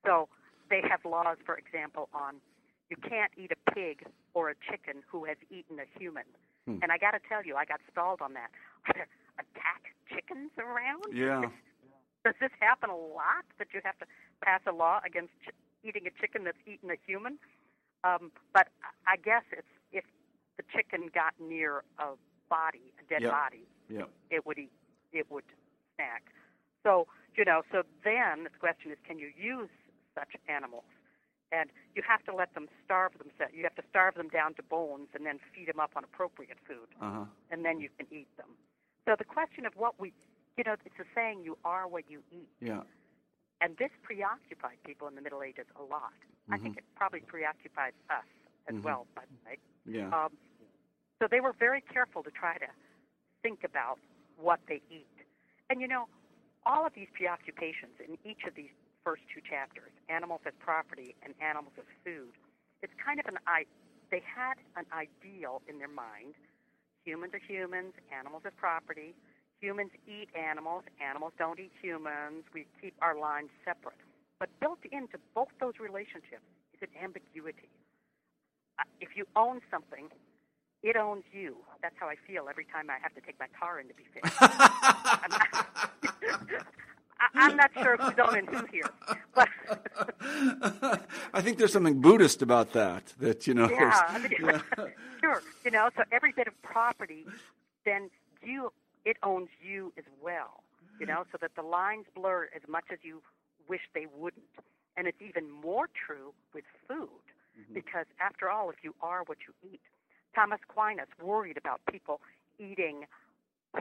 So 0.04 0.28
they 0.68 0.82
have 0.82 1.00
laws, 1.04 1.38
for 1.46 1.56
example, 1.56 2.08
on 2.12 2.42
you 2.90 2.96
can't 2.96 3.30
eat 3.36 3.52
a 3.52 3.70
pig 3.70 4.02
or 4.34 4.50
a 4.50 4.54
chicken 4.70 5.02
who 5.06 5.24
has 5.26 5.36
eaten 5.50 5.78
a 5.78 5.86
human. 5.98 6.24
Hmm. 6.66 6.78
And 6.82 6.90
I 6.90 6.98
got 6.98 7.12
to 7.12 7.20
tell 7.28 7.44
you, 7.44 7.54
I 7.54 7.64
got 7.64 7.80
stalled 7.92 8.20
on 8.20 8.32
that. 8.34 8.50
Are 8.88 8.94
there 8.94 9.08
attack 9.38 9.94
chickens 10.10 10.50
around? 10.58 11.04
Yeah. 11.12 11.46
Does 12.24 12.34
this 12.40 12.50
happen 12.58 12.90
a 12.90 12.96
lot 12.96 13.46
that 13.58 13.68
you 13.72 13.80
have 13.84 13.96
to 13.98 14.06
pass 14.42 14.60
a 14.66 14.72
law 14.72 14.98
against 15.06 15.30
ch- 15.46 15.54
eating 15.84 16.02
a 16.08 16.12
chicken 16.20 16.42
that's 16.42 16.58
eaten 16.66 16.90
a 16.90 16.98
human? 17.06 17.38
Um, 18.02 18.32
but 18.52 18.68
I 18.82 19.14
I 19.14 19.16
guess 19.16 19.44
it's 19.52 19.68
if 19.92 20.04
the 20.56 20.64
chicken 20.74 21.08
got 21.14 21.32
near 21.40 21.84
a 21.98 22.18
body, 22.48 22.92
a 23.00 23.04
dead 23.04 23.22
Yeah. 23.22 23.30
body, 23.30 23.66
Yeah. 23.88 24.06
it 24.30 24.44
would 24.46 24.58
eat, 24.58 24.72
it 25.12 25.30
would 25.30 25.44
snack. 25.96 26.24
So 26.82 27.06
you 27.36 27.44
know, 27.44 27.62
so 27.70 27.84
then 28.02 28.44
the 28.44 28.50
question 28.58 28.90
is, 28.90 28.98
can 29.06 29.18
you 29.18 29.30
use 29.36 29.70
such 30.14 30.34
animals? 30.48 30.84
And 31.52 31.70
you 31.94 32.02
have 32.02 32.22
to 32.24 32.34
let 32.34 32.52
them 32.54 32.68
starve 32.84 33.16
themselves. 33.16 33.54
You 33.54 33.62
have 33.62 33.76
to 33.76 33.84
starve 33.88 34.16
them 34.16 34.28
down 34.28 34.52
to 34.54 34.62
bones 34.62 35.08
and 35.14 35.24
then 35.24 35.38
feed 35.54 35.68
them 35.68 35.80
up 35.80 35.92
on 35.96 36.04
appropriate 36.04 36.58
food, 36.66 36.88
Uh 37.00 37.10
huh. 37.10 37.24
and 37.50 37.64
then 37.64 37.80
you 37.80 37.88
can 37.96 38.06
eat 38.10 38.28
them. 38.36 38.56
So 39.06 39.14
the 39.16 39.24
question 39.24 39.64
of 39.64 39.74
what 39.76 39.98
we, 40.00 40.12
you 40.58 40.64
know, 40.64 40.74
it's 40.84 40.98
a 40.98 41.04
saying, 41.14 41.42
you 41.44 41.56
are 41.64 41.86
what 41.88 42.10
you 42.10 42.22
eat. 42.32 42.50
Yeah. 42.60 42.82
And 43.60 43.76
this 43.78 43.90
preoccupied 44.02 44.82
people 44.84 45.08
in 45.08 45.14
the 45.14 45.22
Middle 45.22 45.42
Ages 45.42 45.66
a 45.76 45.82
lot. 45.82 46.12
I 46.50 46.58
think 46.58 46.76
it 46.76 46.84
probably 46.96 47.20
preoccupied 47.20 47.92
us 48.10 48.24
as 48.68 48.74
Mhm. 48.76 48.82
well, 48.82 49.06
by 49.14 49.22
the 49.24 49.48
way. 49.48 49.58
Yeah. 49.86 50.08
Um, 50.08 50.36
so 51.18 51.26
they 51.30 51.40
were 51.40 51.54
very 51.58 51.80
careful 51.82 52.22
to 52.22 52.30
try 52.30 52.56
to 52.58 52.66
think 53.42 53.64
about 53.64 53.98
what 54.36 54.60
they 54.68 54.80
eat. 54.90 55.06
And 55.70 55.80
you 55.80 55.88
know, 55.88 56.06
all 56.64 56.86
of 56.86 56.92
these 56.94 57.08
preoccupations 57.14 57.98
in 58.02 58.16
each 58.28 58.44
of 58.46 58.54
these 58.54 58.70
first 59.04 59.22
two 59.34 59.40
chapters, 59.40 59.90
animals 60.08 60.40
as 60.46 60.52
property 60.58 61.14
and 61.22 61.34
animals 61.40 61.74
as 61.78 61.86
food, 62.04 62.32
it's 62.82 62.92
kind 63.04 63.18
of 63.20 63.26
an 63.26 63.38
I. 63.46 63.64
They 64.10 64.22
had 64.24 64.54
an 64.76 64.86
ideal 64.92 65.60
in 65.68 65.78
their 65.78 65.90
mind. 65.90 66.34
Humans 67.04 67.34
are 67.34 67.42
humans, 67.46 67.92
animals 68.16 68.42
as 68.46 68.52
property. 68.56 69.14
Humans 69.60 69.90
eat 70.06 70.28
animals, 70.38 70.84
animals 71.02 71.32
don't 71.38 71.58
eat 71.58 71.72
humans. 71.82 72.44
We 72.54 72.66
keep 72.80 72.94
our 73.02 73.18
lines 73.18 73.50
separate. 73.64 73.98
But 74.38 74.48
built 74.60 74.78
into 74.92 75.18
both 75.34 75.48
those 75.58 75.74
relationships 75.80 76.46
is 76.72 76.80
an 76.82 76.94
ambiguity. 77.02 77.68
Uh, 78.78 78.84
If 79.00 79.16
you 79.16 79.26
own 79.34 79.60
something, 79.70 80.08
it 80.82 80.96
owns 80.96 81.24
you. 81.32 81.56
That's 81.82 81.94
how 81.98 82.08
I 82.08 82.14
feel 82.26 82.48
every 82.48 82.64
time 82.64 82.90
I 82.90 82.98
have 83.02 83.14
to 83.14 83.20
take 83.20 83.38
my 83.38 83.46
car 83.58 83.80
in 83.80 83.88
to 83.88 83.94
be 83.94 84.04
fixed. 84.12 84.32
I'm 84.40 85.30
not, 85.30 87.28
I'm 87.34 87.56
not 87.56 87.70
sure 87.74 87.96
who's 87.96 88.14
owning 88.18 88.46
who 88.46 88.64
here, 88.70 88.88
but 89.34 89.48
I 91.34 91.40
think 91.40 91.58
there's 91.58 91.72
something 91.72 92.00
Buddhist 92.00 92.42
about 92.42 92.72
that. 92.72 93.14
That 93.18 93.46
you 93.46 93.54
know. 93.54 93.68
yeah, 93.70 94.28
yeah. 94.40 94.60
sure. 95.20 95.42
You 95.64 95.70
know, 95.70 95.90
so 95.96 96.04
every 96.12 96.32
bit 96.32 96.46
of 96.46 96.60
property, 96.62 97.26
then 97.84 98.10
you 98.42 98.72
it 99.04 99.16
owns 99.22 99.48
you 99.60 99.92
as 99.98 100.04
well. 100.22 100.62
You 101.00 101.06
know, 101.06 101.24
so 101.30 101.38
that 101.40 101.54
the 101.54 101.62
lines 101.62 102.06
blur 102.14 102.48
as 102.54 102.62
much 102.68 102.84
as 102.92 102.98
you 103.02 103.22
wish 103.68 103.82
they 103.94 104.06
wouldn't, 104.16 104.44
and 104.96 105.06
it's 105.06 105.22
even 105.22 105.50
more 105.50 105.88
true 105.88 106.32
with 106.54 106.64
food 106.88 107.08
mm-hmm. 107.58 107.74
because 107.74 108.06
after 108.20 108.50
all, 108.50 108.70
if 108.70 108.76
you 108.82 108.94
are 109.00 109.22
what 109.24 109.38
you 109.46 109.70
eat, 109.72 109.80
Thomas 110.34 110.60
Aquinas 110.68 111.08
worried 111.22 111.56
about 111.56 111.80
people 111.90 112.20
eating 112.58 113.06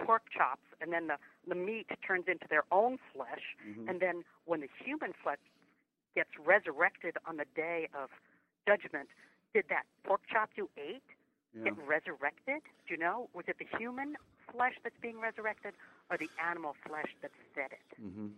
pork 0.05 0.23
chops 0.35 0.65
and 0.81 0.91
then 0.91 1.07
the 1.07 1.17
the 1.47 1.55
meat 1.55 1.87
turns 2.05 2.25
into 2.27 2.45
their 2.49 2.63
own 2.71 2.97
flesh, 3.13 3.55
and 3.87 4.01
then 4.01 4.23
when 4.45 4.59
the 4.59 4.67
human 4.83 5.13
flesh 5.23 5.39
gets 6.15 6.29
resurrected 6.37 7.15
on 7.25 7.37
the 7.37 7.45
day 7.55 7.87
of 7.93 8.09
judgment, 8.67 9.07
did 9.53 9.65
that 9.69 9.83
pork 10.03 10.21
chop 10.27 10.49
you 10.55 10.69
ate 10.77 11.03
Yeah. 11.53 11.63
get 11.63 11.77
resurrected? 11.77 12.61
Do 12.85 12.93
you 12.93 12.97
know? 12.97 13.29
Was 13.33 13.47
it 13.47 13.57
the 13.57 13.67
human 13.77 14.17
flesh 14.51 14.75
that's 14.83 14.97
being 14.99 15.19
resurrected 15.19 15.73
or 16.09 16.17
the 16.17 16.29
animal 16.37 16.73
flesh 16.85 17.15
that 17.21 17.31
fed 17.53 17.71
it? 17.71 18.01
Mhm. 18.01 18.35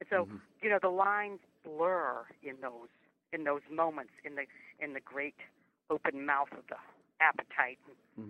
And 0.00 0.08
so, 0.10 0.28
you 0.60 0.68
know, 0.68 0.78
the 0.80 0.90
lines 0.90 1.40
blur 1.62 2.26
in 2.42 2.60
those 2.60 2.88
in 3.32 3.44
those 3.44 3.62
moments 3.70 4.12
in 4.24 4.34
the 4.34 4.46
in 4.80 4.94
the 4.94 5.00
great 5.00 5.36
open 5.90 6.24
mouth 6.26 6.52
of 6.52 6.66
the 6.66 6.78
appetite 7.20 7.78
teeth 8.16 8.26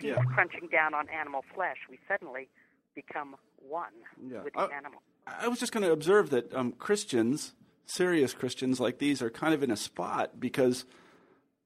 Yeah. 0.00 0.22
crunching 0.34 0.68
down 0.70 0.94
on 0.94 1.08
animal 1.08 1.44
flesh. 1.54 1.78
We 1.90 1.98
suddenly 2.08 2.48
become 2.94 3.36
one 3.68 3.92
Yeah. 4.26 4.42
with 4.42 4.52
the 4.54 4.60
I- 4.60 4.76
animal. 4.76 5.02
I 5.26 5.48
was 5.48 5.58
just 5.58 5.72
going 5.72 5.84
to 5.84 5.92
observe 5.92 6.30
that 6.30 6.54
um, 6.54 6.72
Christians, 6.72 7.54
serious 7.84 8.32
Christians 8.32 8.78
like 8.78 8.98
these, 8.98 9.20
are 9.22 9.30
kind 9.30 9.52
of 9.54 9.62
in 9.62 9.70
a 9.70 9.76
spot 9.76 10.38
because 10.38 10.84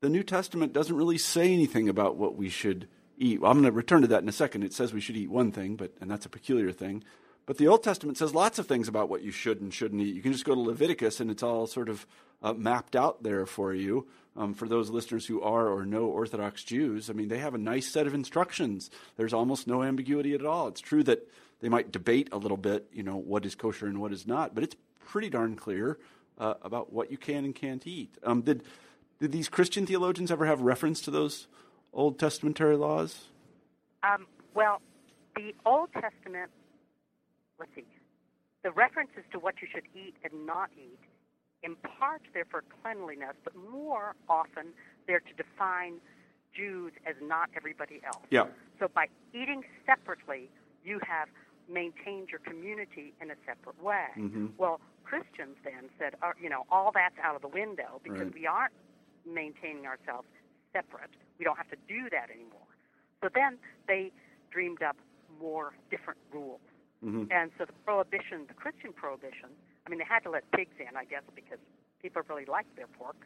the 0.00 0.08
New 0.08 0.22
Testament 0.22 0.72
doesn't 0.72 0.96
really 0.96 1.18
say 1.18 1.52
anything 1.52 1.88
about 1.88 2.16
what 2.16 2.36
we 2.36 2.48
should 2.48 2.88
eat. 3.18 3.40
Well, 3.40 3.50
I'm 3.50 3.58
going 3.60 3.70
to 3.70 3.76
return 3.76 4.00
to 4.00 4.08
that 4.08 4.22
in 4.22 4.28
a 4.28 4.32
second. 4.32 4.62
It 4.64 4.72
says 4.72 4.94
we 4.94 5.00
should 5.00 5.16
eat 5.16 5.30
one 5.30 5.52
thing, 5.52 5.76
but 5.76 5.92
and 6.00 6.10
that's 6.10 6.24
a 6.24 6.30
peculiar 6.30 6.72
thing. 6.72 7.04
But 7.44 7.58
the 7.58 7.68
Old 7.68 7.82
Testament 7.82 8.16
says 8.16 8.34
lots 8.34 8.58
of 8.58 8.66
things 8.66 8.88
about 8.88 9.08
what 9.10 9.22
you 9.22 9.30
should 9.30 9.60
and 9.60 9.74
shouldn't 9.74 10.00
eat. 10.00 10.14
You 10.14 10.22
can 10.22 10.32
just 10.32 10.44
go 10.46 10.54
to 10.54 10.60
Leviticus, 10.60 11.20
and 11.20 11.30
it's 11.30 11.42
all 11.42 11.66
sort 11.66 11.88
of 11.90 12.06
uh, 12.42 12.54
mapped 12.54 12.96
out 12.96 13.22
there 13.22 13.44
for 13.44 13.74
you. 13.74 14.06
Um, 14.36 14.54
for 14.54 14.68
those 14.68 14.90
listeners 14.90 15.26
who 15.26 15.42
are 15.42 15.68
or 15.68 15.84
know 15.84 16.04
Orthodox 16.04 16.62
Jews, 16.62 17.10
I 17.10 17.14
mean, 17.14 17.28
they 17.28 17.38
have 17.38 17.54
a 17.54 17.58
nice 17.58 17.88
set 17.88 18.06
of 18.06 18.14
instructions. 18.14 18.90
There's 19.16 19.32
almost 19.32 19.66
no 19.66 19.82
ambiguity 19.82 20.34
at 20.34 20.46
all. 20.46 20.68
It's 20.68 20.80
true 20.80 21.02
that 21.04 21.28
they 21.60 21.68
might 21.68 21.92
debate 21.92 22.28
a 22.32 22.38
little 22.38 22.56
bit, 22.56 22.88
you 22.92 23.02
know, 23.02 23.16
what 23.16 23.44
is 23.44 23.54
kosher 23.54 23.86
and 23.86 24.00
what 24.00 24.12
is 24.12 24.26
not, 24.26 24.54
but 24.54 24.64
it's 24.64 24.76
pretty 25.08 25.30
darn 25.30 25.56
clear 25.56 25.98
uh, 26.38 26.54
about 26.62 26.92
what 26.92 27.10
you 27.10 27.18
can 27.18 27.44
and 27.44 27.54
can't 27.54 27.86
eat. 27.86 28.16
Um, 28.22 28.42
did 28.42 28.62
did 29.20 29.32
these 29.32 29.50
Christian 29.50 29.84
theologians 29.84 30.30
ever 30.30 30.46
have 30.46 30.62
reference 30.62 31.02
to 31.02 31.10
those 31.10 31.46
Old 31.92 32.18
Testamentary 32.18 32.76
laws? 32.76 33.26
Um, 34.02 34.26
well, 34.54 34.80
the 35.36 35.54
Old 35.66 35.92
Testament, 35.92 36.50
let's 37.58 37.70
see, 37.74 37.84
the 38.62 38.70
references 38.70 39.24
to 39.32 39.38
what 39.38 39.56
you 39.60 39.68
should 39.70 39.84
eat 39.94 40.14
and 40.24 40.46
not 40.46 40.70
eat, 40.74 40.98
in 41.62 41.76
part 41.76 42.22
they're 42.32 42.46
for 42.50 42.64
cleanliness, 42.82 43.36
but 43.44 43.54
more 43.70 44.14
often 44.28 44.68
they're 45.06 45.20
to 45.20 45.34
define 45.36 45.94
Jews 46.54 46.92
as 47.06 47.14
not 47.22 47.48
everybody 47.56 48.00
else. 48.04 48.24
Yeah. 48.30 48.46
So 48.78 48.88
by 48.92 49.06
eating 49.32 49.62
separately, 49.86 50.50
you 50.84 50.98
have 51.06 51.28
maintained 51.70 52.28
your 52.30 52.40
community 52.40 53.12
in 53.20 53.30
a 53.30 53.34
separate 53.46 53.80
way. 53.82 54.06
Mm-hmm. 54.18 54.46
Well, 54.58 54.80
Christians 55.04 55.56
then 55.64 55.90
said, 55.98 56.14
uh, 56.22 56.32
you 56.40 56.48
know, 56.48 56.64
all 56.70 56.90
that's 56.92 57.14
out 57.22 57.36
of 57.36 57.42
the 57.42 57.48
window 57.48 58.00
because 58.02 58.20
Right. 58.20 58.34
we 58.34 58.46
aren't 58.46 58.74
maintaining 59.26 59.86
ourselves 59.86 60.26
separate. 60.72 61.10
We 61.38 61.44
don't 61.44 61.56
have 61.56 61.70
to 61.70 61.76
do 61.88 62.08
that 62.10 62.30
anymore. 62.30 62.66
So 63.22 63.28
then 63.32 63.58
they 63.86 64.10
dreamed 64.50 64.82
up 64.82 64.96
more 65.40 65.74
different 65.90 66.18
rules. 66.32 66.60
Mm-hmm. 67.04 67.30
And 67.30 67.50
so 67.58 67.64
the 67.64 67.72
prohibition, 67.84 68.46
the 68.48 68.54
Christian 68.54 68.92
prohibition, 68.92 69.50
I 69.90 69.92
mean, 69.92 69.98
they 69.98 70.04
had 70.08 70.22
to 70.22 70.30
let 70.30 70.48
pigs 70.52 70.76
in, 70.78 70.96
I 70.96 71.04
guess, 71.04 71.22
because 71.34 71.58
people 72.00 72.22
really 72.28 72.44
like 72.44 72.66
their 72.76 72.86
pork. 72.86 73.16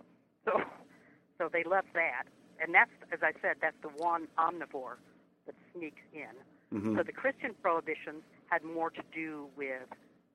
So, 0.46 0.52
so 1.38 1.50
they 1.52 1.62
love 1.62 1.84
that. 1.92 2.24
And 2.58 2.74
that's, 2.74 2.90
as 3.12 3.18
I 3.22 3.32
said, 3.42 3.56
that's 3.60 3.76
the 3.82 3.88
one 4.02 4.28
omnivore 4.38 4.96
that 5.44 5.54
sneaks 5.76 6.00
in. 6.14 6.78
Mm-hmm. 6.78 6.96
So 6.96 7.02
the 7.02 7.12
Christian 7.12 7.50
prohibitions 7.60 8.22
had 8.46 8.64
more 8.64 8.88
to 8.90 9.02
do 9.14 9.48
with 9.58 9.82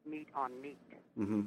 meat 0.07 0.27
on 0.35 0.51
meat. 0.61 0.77
Mm-hmm. 1.19 1.39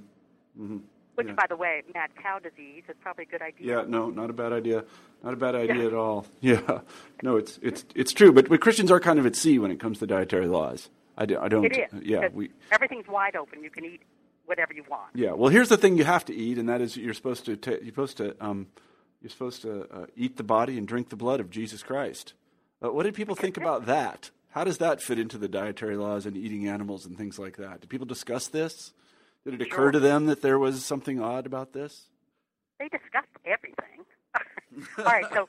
Mm-hmm. 0.61 0.77
Which, 1.14 1.29
Yeah. 1.29 1.35
by 1.35 1.47
the 1.49 1.57
way, 1.57 1.83
mad 1.95 2.11
cow 2.21 2.40
disease 2.40 2.83
is 2.88 2.97
probably 3.01 3.25
a 3.25 3.27
good 3.31 3.42
idea. 3.42 3.77
Yeah, 3.77 3.85
no, 3.87 4.11
not 4.11 4.31
a 4.31 4.33
bad 4.33 4.53
idea. 4.53 4.83
Not 5.23 5.35
a 5.35 5.37
bad 5.37 5.55
idea 5.55 5.87
at 5.87 5.95
all. 5.95 6.27
Yeah, 6.40 6.81
no, 7.23 7.37
it's 7.37 7.61
it's 7.62 7.85
it's 7.95 8.12
true. 8.12 8.33
But, 8.33 8.49
but 8.49 8.61
Christians 8.61 8.90
are 8.90 8.99
kind 8.99 9.21
of 9.21 9.27
at 9.27 9.37
sea 9.37 9.61
when 9.61 9.71
it 9.71 9.79
comes 9.79 10.01
to 10.01 10.07
dietary 10.09 10.47
laws. 10.49 10.88
I, 11.16 11.27
do, 11.27 11.38
I 11.38 11.49
don't. 11.49 11.64
It 11.66 11.77
is. 11.77 12.03
Yeah, 12.03 12.29
we. 12.33 12.51
everything's 12.73 13.07
wide 13.07 13.37
open. 13.37 13.62
You 13.62 13.71
can 13.71 13.85
eat 13.85 14.01
whatever 14.53 14.75
you 14.75 14.85
want. 14.91 15.11
Yeah. 15.15 15.33
Well, 15.33 15.51
here's 15.51 15.69
the 15.71 15.77
thing: 15.79 15.97
you 15.97 16.05
have 16.05 16.25
to 16.27 16.35
eat, 16.35 16.59
and 16.59 16.69
that 16.69 16.81
is 16.83 16.97
you're 16.97 17.15
supposed 17.15 17.47
to 17.47 17.57
ta- 17.57 17.71
you're 17.83 17.87
supposed 17.87 18.19
to 18.19 18.37
um, 18.45 18.67
you're 19.23 19.31
supposed 19.31 19.62
to 19.62 19.87
uh, 19.91 20.07
eat 20.17 20.37
the 20.37 20.43
body 20.45 20.77
and 20.77 20.87
drink 20.87 21.09
the 21.09 21.17
blood 21.17 21.41
of 21.41 21.49
Jesus 21.51 21.83
Christ. 21.83 22.35
Uh, 22.85 22.93
what 22.93 23.05
did 23.05 23.15
people 23.15 23.35
think 23.35 23.57
about 23.57 23.87
that? 23.87 24.31
How 24.51 24.65
does 24.65 24.79
that 24.79 25.01
fit 25.01 25.19
into 25.19 25.38
the 25.38 25.49
dietary 25.49 25.97
laws 25.97 26.27
and 26.27 26.37
eating 26.37 26.69
animals 26.69 27.07
and 27.07 27.17
things 27.17 27.38
like 27.38 27.57
that? 27.57 27.81
Did 27.81 27.88
people 27.88 28.07
discuss 28.07 28.49
this? 28.49 28.93
Did 29.45 29.55
it 29.55 29.62
occur 29.62 29.85
Sure. 29.85 29.93
to 29.93 30.01
them 30.01 30.27
that 30.27 30.43
there 30.43 30.59
was 30.59 30.85
something 30.85 31.19
odd 31.21 31.47
about 31.47 31.73
this? 31.73 32.07
They 32.79 32.88
discussed 32.88 33.33
everything. 33.47 34.05
All 34.99 35.05
right, 35.05 35.25
so 35.33 35.49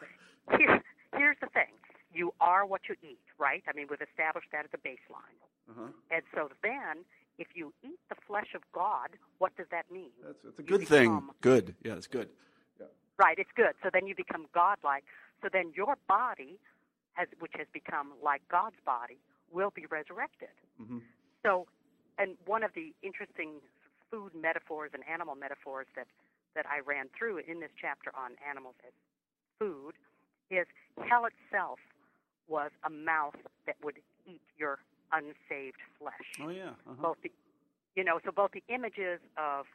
here, 0.58 0.82
here's 1.18 1.38
the 1.42 1.48
thing. 1.48 1.74
You 2.14 2.34
are 2.40 2.66
what 2.66 2.82
you 2.88 2.96
eat, 3.04 3.20
right? 3.38 3.64
I 3.68 3.74
mean, 3.76 3.88
we've 3.90 4.02
established 4.02 4.48
that 4.54 4.66
as 4.66 4.72
a 4.74 4.78
baseline. 4.88 5.38
Uh-huh. 5.70 5.88
And 6.12 6.24
so 6.34 6.50
then, 6.62 7.04
if 7.38 7.48
you 7.56 7.74
eat 7.84 8.00
the 8.10 8.16
flesh 8.28 8.54
of 8.56 8.62
God, 8.74 9.10
what 9.40 9.56
does 9.58 9.68
that 9.72 9.90
mean? 9.92 10.12
That's, 10.26 10.38
that's 10.44 10.60
a 10.60 10.62
You 10.62 10.68
good 10.68 10.88
thing. 10.88 11.10
become- 11.10 11.32
Good. 11.42 11.76
Yeah, 11.84 11.94
it's 11.94 12.08
good. 12.08 12.30
Right, 13.18 13.38
it's 13.38 13.52
good. 13.56 13.74
So 13.84 13.90
then 13.94 14.08
you 14.08 14.16
become 14.16 14.48
godlike. 14.56 15.04
So 15.44 15.48
then 15.52 15.72
your 15.76 15.96
body, 16.08 16.58
has, 17.14 17.28
which 17.40 17.52
has 17.58 17.68
become 17.72 18.14
like 18.24 18.42
God's 18.50 18.78
body, 18.86 19.18
will 19.52 19.70
be 19.70 19.86
resurrected. 19.86 20.50
Mm-hmm. 20.82 20.98
So, 21.46 21.68
and 22.18 22.38
one 22.48 22.64
of 22.64 22.72
the 22.74 22.92
interesting 23.04 23.62
food 24.10 24.32
metaphors 24.34 24.92
and 24.96 25.04
animal 25.12 25.36
metaphors 25.36 25.86
that, 25.96 26.08
that 26.56 26.66
I 26.66 26.80
ran 26.80 27.06
through 27.18 27.38
in 27.48 27.60
this 27.60 27.70
chapter 27.80 28.12
on 28.18 28.32
animals 28.50 28.76
as 28.86 28.94
food 29.60 29.94
is 30.50 30.66
hell 31.08 31.26
itself 31.26 31.78
was 32.48 32.72
a 32.84 32.90
mouth 32.90 33.36
that 33.68 33.76
would 33.84 34.00
eat 34.26 34.42
your 34.58 34.80
unsaved 35.14 35.82
flesh. 36.00 36.28
Oh 36.42 36.50
yeah. 36.50 36.76
Uh-huh. 36.90 37.02
Both 37.02 37.18
the, 37.24 37.32
you 37.96 38.04
know, 38.04 38.20
so 38.26 38.32
both 38.32 38.52
the 38.52 38.64
images 38.74 39.20
of 39.38 39.66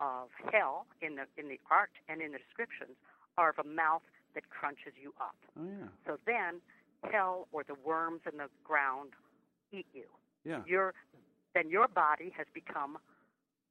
of 0.00 0.28
hell 0.52 0.86
in 1.00 1.16
the 1.16 1.24
in 1.36 1.48
the 1.48 1.58
art 1.70 1.90
and 2.08 2.20
in 2.20 2.32
the 2.32 2.38
descriptions 2.38 2.96
are 3.38 3.50
of 3.50 3.58
a 3.58 3.66
mouth 3.66 4.02
that 4.34 4.50
crunches 4.50 4.92
you 5.00 5.14
up. 5.20 5.36
Oh 5.58 5.64
yeah. 5.64 5.88
So 6.06 6.18
then, 6.26 6.60
hell 7.10 7.48
or 7.52 7.64
the 7.64 7.76
worms 7.84 8.20
in 8.30 8.38
the 8.38 8.48
ground 8.62 9.10
eat 9.72 9.86
you. 9.94 10.06
Yeah. 10.44 10.62
Your 10.66 10.94
then 11.54 11.70
your 11.70 11.88
body 11.88 12.32
has 12.36 12.46
become 12.52 12.98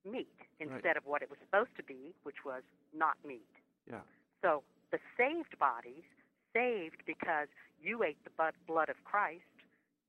meat 0.10 0.28
instead 0.60 0.98
of 0.98 1.06
what 1.06 1.22
it 1.22 1.30
was 1.30 1.40
supposed 1.46 1.76
to 1.78 1.84
be, 1.84 2.14
which 2.24 2.44
was 2.46 2.64
not 2.96 3.16
meat. 3.26 3.48
Yeah. 3.90 4.02
So 4.42 4.64
the 4.92 5.00
saved 5.18 5.58
bodies, 5.60 6.04
saved 6.54 7.04
because 7.06 7.48
you 7.82 8.04
ate 8.04 8.18
the 8.24 8.32
blood 8.68 8.90
of 8.90 8.96
Christ, 9.04 9.44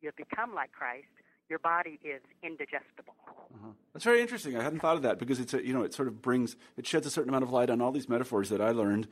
you've 0.00 0.16
become 0.16 0.54
like 0.54 0.72
Christ. 0.72 1.06
Your 1.48 1.58
body 1.58 2.00
is 2.02 2.22
indigestible. 2.42 3.14
Uh-huh. 3.28 3.72
That's 3.92 4.04
very 4.04 4.20
interesting. 4.20 4.56
I 4.56 4.62
hadn't 4.62 4.80
thought 4.80 4.96
of 4.96 5.02
that 5.02 5.18
because 5.18 5.38
it's 5.38 5.54
a, 5.54 5.64
you 5.64 5.72
know 5.72 5.82
it 5.82 5.94
sort 5.94 6.08
of 6.08 6.22
brings 6.22 6.56
it 6.76 6.86
sheds 6.86 7.06
a 7.06 7.10
certain 7.10 7.28
amount 7.28 7.44
of 7.44 7.50
light 7.50 7.70
on 7.70 7.80
all 7.80 7.92
these 7.92 8.08
metaphors 8.08 8.48
that 8.48 8.60
I 8.60 8.70
learned 8.70 9.08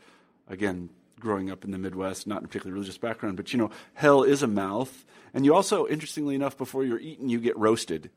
again 0.48 0.88
growing 1.20 1.50
up 1.50 1.64
in 1.64 1.70
the 1.70 1.78
Midwest, 1.78 2.26
not 2.26 2.38
in 2.38 2.44
a 2.44 2.48
particularly 2.48 2.74
religious 2.74 2.98
background, 2.98 3.36
but 3.36 3.52
you 3.52 3.58
know 3.58 3.70
hell 3.94 4.22
is 4.22 4.42
a 4.42 4.46
mouth, 4.46 5.04
and 5.34 5.44
you 5.44 5.54
also 5.54 5.86
interestingly 5.86 6.34
enough 6.34 6.56
before 6.56 6.84
you're 6.84 6.98
eaten 6.98 7.28
you 7.28 7.38
get 7.38 7.56
roasted. 7.56 8.10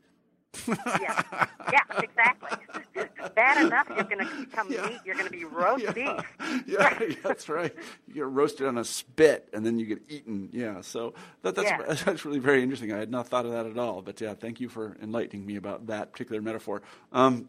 Yeah, 0.68 1.22
yeah, 1.72 1.80
exactly. 1.98 2.50
Bad 3.34 3.66
enough, 3.66 3.86
you're 3.94 4.04
going 4.04 4.26
to 4.26 4.40
become 4.46 4.70
Yeah. 4.72 4.86
meat. 4.86 4.98
You're 5.04 5.14
going 5.16 5.26
to 5.26 5.32
be 5.32 5.44
roast 5.60 5.84
yeah. 5.84 5.92
beef. 5.92 6.64
yeah, 6.66 6.98
that's 7.22 7.48
right. 7.48 7.74
You 8.08 8.14
get 8.14 8.26
roasted 8.26 8.66
on 8.66 8.78
a 8.78 8.84
spit, 8.84 9.48
and 9.52 9.64
then 9.66 9.78
you 9.78 9.86
get 9.86 10.02
eaten. 10.08 10.48
Yeah, 10.52 10.80
so 10.80 11.14
that, 11.42 11.54
that's 11.54 11.68
Yeah. 11.68 11.94
that's 12.04 12.24
really 12.24 12.38
very 12.38 12.62
interesting. 12.62 12.92
I 12.92 12.98
had 12.98 13.10
not 13.10 13.28
thought 13.28 13.44
of 13.44 13.52
that 13.52 13.66
at 13.66 13.76
all. 13.78 14.00
But 14.02 14.20
yeah, 14.20 14.34
thank 14.34 14.60
you 14.60 14.68
for 14.68 14.96
enlightening 15.02 15.44
me 15.44 15.56
about 15.56 15.86
that 15.88 16.12
particular 16.12 16.40
metaphor. 16.40 16.82
Um, 17.12 17.48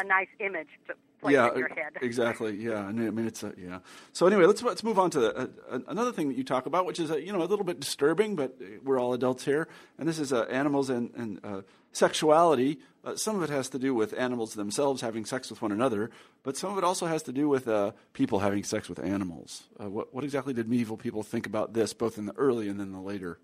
A 0.00 0.04
nice 0.04 0.28
image 0.40 0.68
to 0.88 0.94
place 1.20 1.32
yeah, 1.34 1.50
in 1.52 1.58
your 1.58 1.68
head. 1.68 1.92
exactly. 2.02 2.56
Yeah, 2.56 2.80
I 2.80 2.92
mean 2.92 3.26
it's 3.26 3.42
a, 3.42 3.54
yeah. 3.56 3.78
So 4.12 4.26
anyway, 4.26 4.44
let's 4.44 4.62
let's 4.62 4.82
move 4.84 4.98
on 4.98 5.10
to 5.10 5.34
uh, 5.34 5.46
uh, 5.70 5.78
another 5.88 6.12
thing 6.12 6.28
that 6.28 6.36
you 6.36 6.44
talk 6.44 6.66
about, 6.66 6.84
which 6.84 6.98
is 7.00 7.10
uh, 7.10 7.16
you 7.16 7.32
know 7.32 7.40
a 7.42 7.46
little 7.46 7.64
bit 7.64 7.80
disturbing, 7.80 8.36
but 8.36 8.58
we're 8.82 8.98
all 9.00 9.14
adults 9.14 9.44
here, 9.44 9.68
and 9.98 10.06
this 10.08 10.18
is 10.18 10.32
uh, 10.32 10.42
animals 10.50 10.90
and 10.90 11.10
and 11.16 11.40
uh, 11.44 11.62
sexuality. 11.94 12.78
Uh, 13.04 13.16
some 13.16 13.36
of 13.36 13.42
it 13.42 13.50
has 13.50 13.68
to 13.68 13.78
do 13.78 13.94
with 13.94 14.14
animals 14.18 14.54
themselves 14.54 15.00
having 15.00 15.24
sex 15.24 15.50
with 15.50 15.60
one 15.62 15.72
another, 15.72 16.10
but 16.42 16.56
some 16.56 16.72
of 16.72 16.78
it 16.78 16.84
also 16.84 17.06
has 17.06 17.22
to 17.22 17.32
do 17.32 17.48
with 17.48 17.68
uh, 17.68 17.92
people 18.12 18.40
having 18.40 18.64
sex 18.64 18.88
with 18.88 18.98
animals. 18.98 19.64
Uh, 19.80 19.88
what 19.88 20.14
what 20.14 20.24
exactly 20.24 20.54
did 20.54 20.68
medieval 20.68 20.96
people 20.96 21.22
think 21.22 21.46
about 21.46 21.74
this, 21.74 21.92
both 21.92 22.18
in 22.18 22.26
the 22.26 22.32
early 22.36 22.68
and 22.68 22.80
then 22.80 22.92
the 22.92 23.00
later 23.00 23.38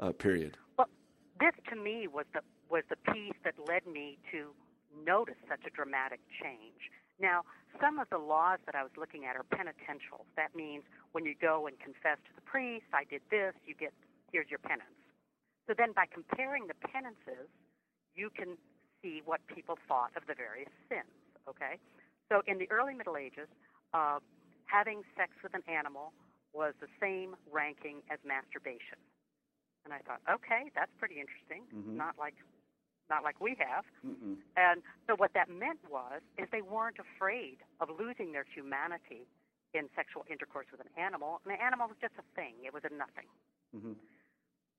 uh, 0.00 0.12
period? 0.12 0.56
Well, 0.78 0.88
this 1.38 1.52
to 1.70 1.76
me 1.76 2.08
was 2.08 2.26
the 2.32 2.40
was 2.70 2.84
the 2.88 2.96
piece 3.12 3.36
that 3.44 3.54
led 3.68 3.86
me 3.86 4.18
to 4.32 4.48
notice 5.04 5.36
such 5.48 5.60
a 5.66 5.70
dramatic 5.70 6.20
change. 6.42 6.90
Now, 7.20 7.42
some 7.80 7.98
of 7.98 8.08
the 8.10 8.18
laws 8.18 8.58
that 8.66 8.74
I 8.74 8.82
was 8.82 8.92
looking 8.96 9.24
at 9.24 9.36
are 9.36 9.44
penitential. 9.44 10.24
That 10.36 10.56
means 10.56 10.84
when 11.12 11.24
you 11.24 11.34
go 11.38 11.66
and 11.66 11.78
confess 11.78 12.16
to 12.28 12.32
the 12.34 12.40
priest, 12.40 12.86
I 12.92 13.04
did 13.04 13.20
this, 13.30 13.54
you 13.66 13.74
get 13.74 13.92
here's 14.32 14.48
your 14.48 14.58
penance. 14.58 14.96
So 15.68 15.74
then 15.76 15.92
by 15.92 16.06
comparing 16.10 16.66
the 16.66 16.74
penances, 16.74 17.46
you 18.14 18.30
can 18.30 18.56
see 19.02 19.22
what 19.24 19.40
people 19.48 19.78
thought 19.88 20.10
of 20.16 20.26
the 20.26 20.34
various 20.34 20.70
sins, 20.88 21.10
okay? 21.48 21.78
So 22.30 22.42
in 22.46 22.58
the 22.58 22.70
early 22.70 22.94
Middle 22.94 23.16
Ages, 23.16 23.48
uh, 23.92 24.18
having 24.66 25.02
sex 25.16 25.32
with 25.42 25.54
an 25.54 25.62
animal 25.68 26.12
was 26.52 26.74
the 26.80 26.88
same 27.00 27.36
ranking 27.50 28.00
as 28.10 28.18
masturbation. 28.24 29.00
And 29.84 29.92
I 29.92 29.98
thought, 30.06 30.20
okay, 30.30 30.70
that's 30.76 30.92
pretty 30.98 31.18
interesting. 31.18 31.66
Mhm. 31.74 31.96
Not 31.96 32.16
like 32.18 32.36
not 33.10 33.24
like 33.24 33.40
we 33.40 33.54
have. 33.58 33.84
Mm-mm. 34.06 34.40
And 34.56 34.80
so 35.06 35.14
what 35.16 35.34
that 35.34 35.50
meant 35.50 35.80
was 35.90 36.22
is 36.38 36.48
they 36.48 36.62
weren't 36.62 36.96
afraid 36.98 37.58
of 37.80 37.90
losing 37.90 38.32
their 38.32 38.44
humanity 38.44 39.26
in 39.74 39.90
sexual 39.94 40.24
intercourse 40.30 40.66
with 40.70 40.80
an 40.80 40.88
animal. 40.96 41.40
And 41.44 41.52
the 41.52 41.60
animal 41.60 41.88
was 41.88 41.98
just 42.00 42.14
a 42.16 42.24
thing. 42.34 42.54
It 42.64 42.72
was 42.72 42.84
a 42.84 42.94
nothing. 42.94 43.28
Mm-hmm. 43.76 43.92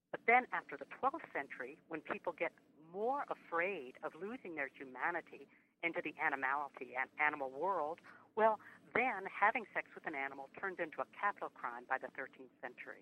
But 0.09 0.21
then 0.25 0.47
after 0.53 0.77
the 0.77 0.85
12th 0.97 1.25
century, 1.33 1.77
when 1.89 2.01
people 2.01 2.33
get 2.33 2.53
more 2.93 3.25
afraid 3.27 3.97
of 4.05 4.13
losing 4.13 4.55
their 4.55 4.69
humanity 4.69 5.49
into 5.81 5.99
the 5.99 6.13
animality 6.21 6.95
and 6.95 7.09
animal 7.19 7.49
world, 7.51 7.99
well, 8.37 8.61
then 8.95 9.25
having 9.27 9.65
sex 9.73 9.89
with 9.97 10.05
an 10.05 10.13
animal 10.15 10.47
turns 10.55 10.77
into 10.77 11.01
a 11.01 11.09
capital 11.17 11.49
crime 11.57 11.83
by 11.89 11.97
the 11.97 12.07
13th 12.13 12.53
century. 12.61 13.01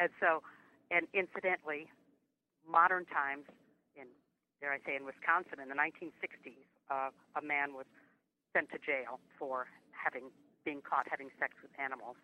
And 0.00 0.08
so, 0.18 0.42
and 0.90 1.06
incidentally, 1.12 1.92
modern 2.64 3.04
times, 3.06 3.44
in 3.94 4.08
dare 4.58 4.72
I 4.72 4.80
say, 4.84 4.96
in 4.96 5.04
Wisconsin 5.04 5.60
in 5.60 5.68
the 5.68 5.78
1960s, 5.78 6.64
uh, 6.88 7.12
a 7.36 7.42
man 7.44 7.76
was 7.76 7.88
sent 8.52 8.72
to 8.72 8.78
jail 8.80 9.20
for 9.38 9.68
having 9.92 10.32
being 10.64 10.84
caught 10.84 11.08
having 11.08 11.32
sex 11.40 11.56
with 11.64 11.72
animals, 11.80 12.16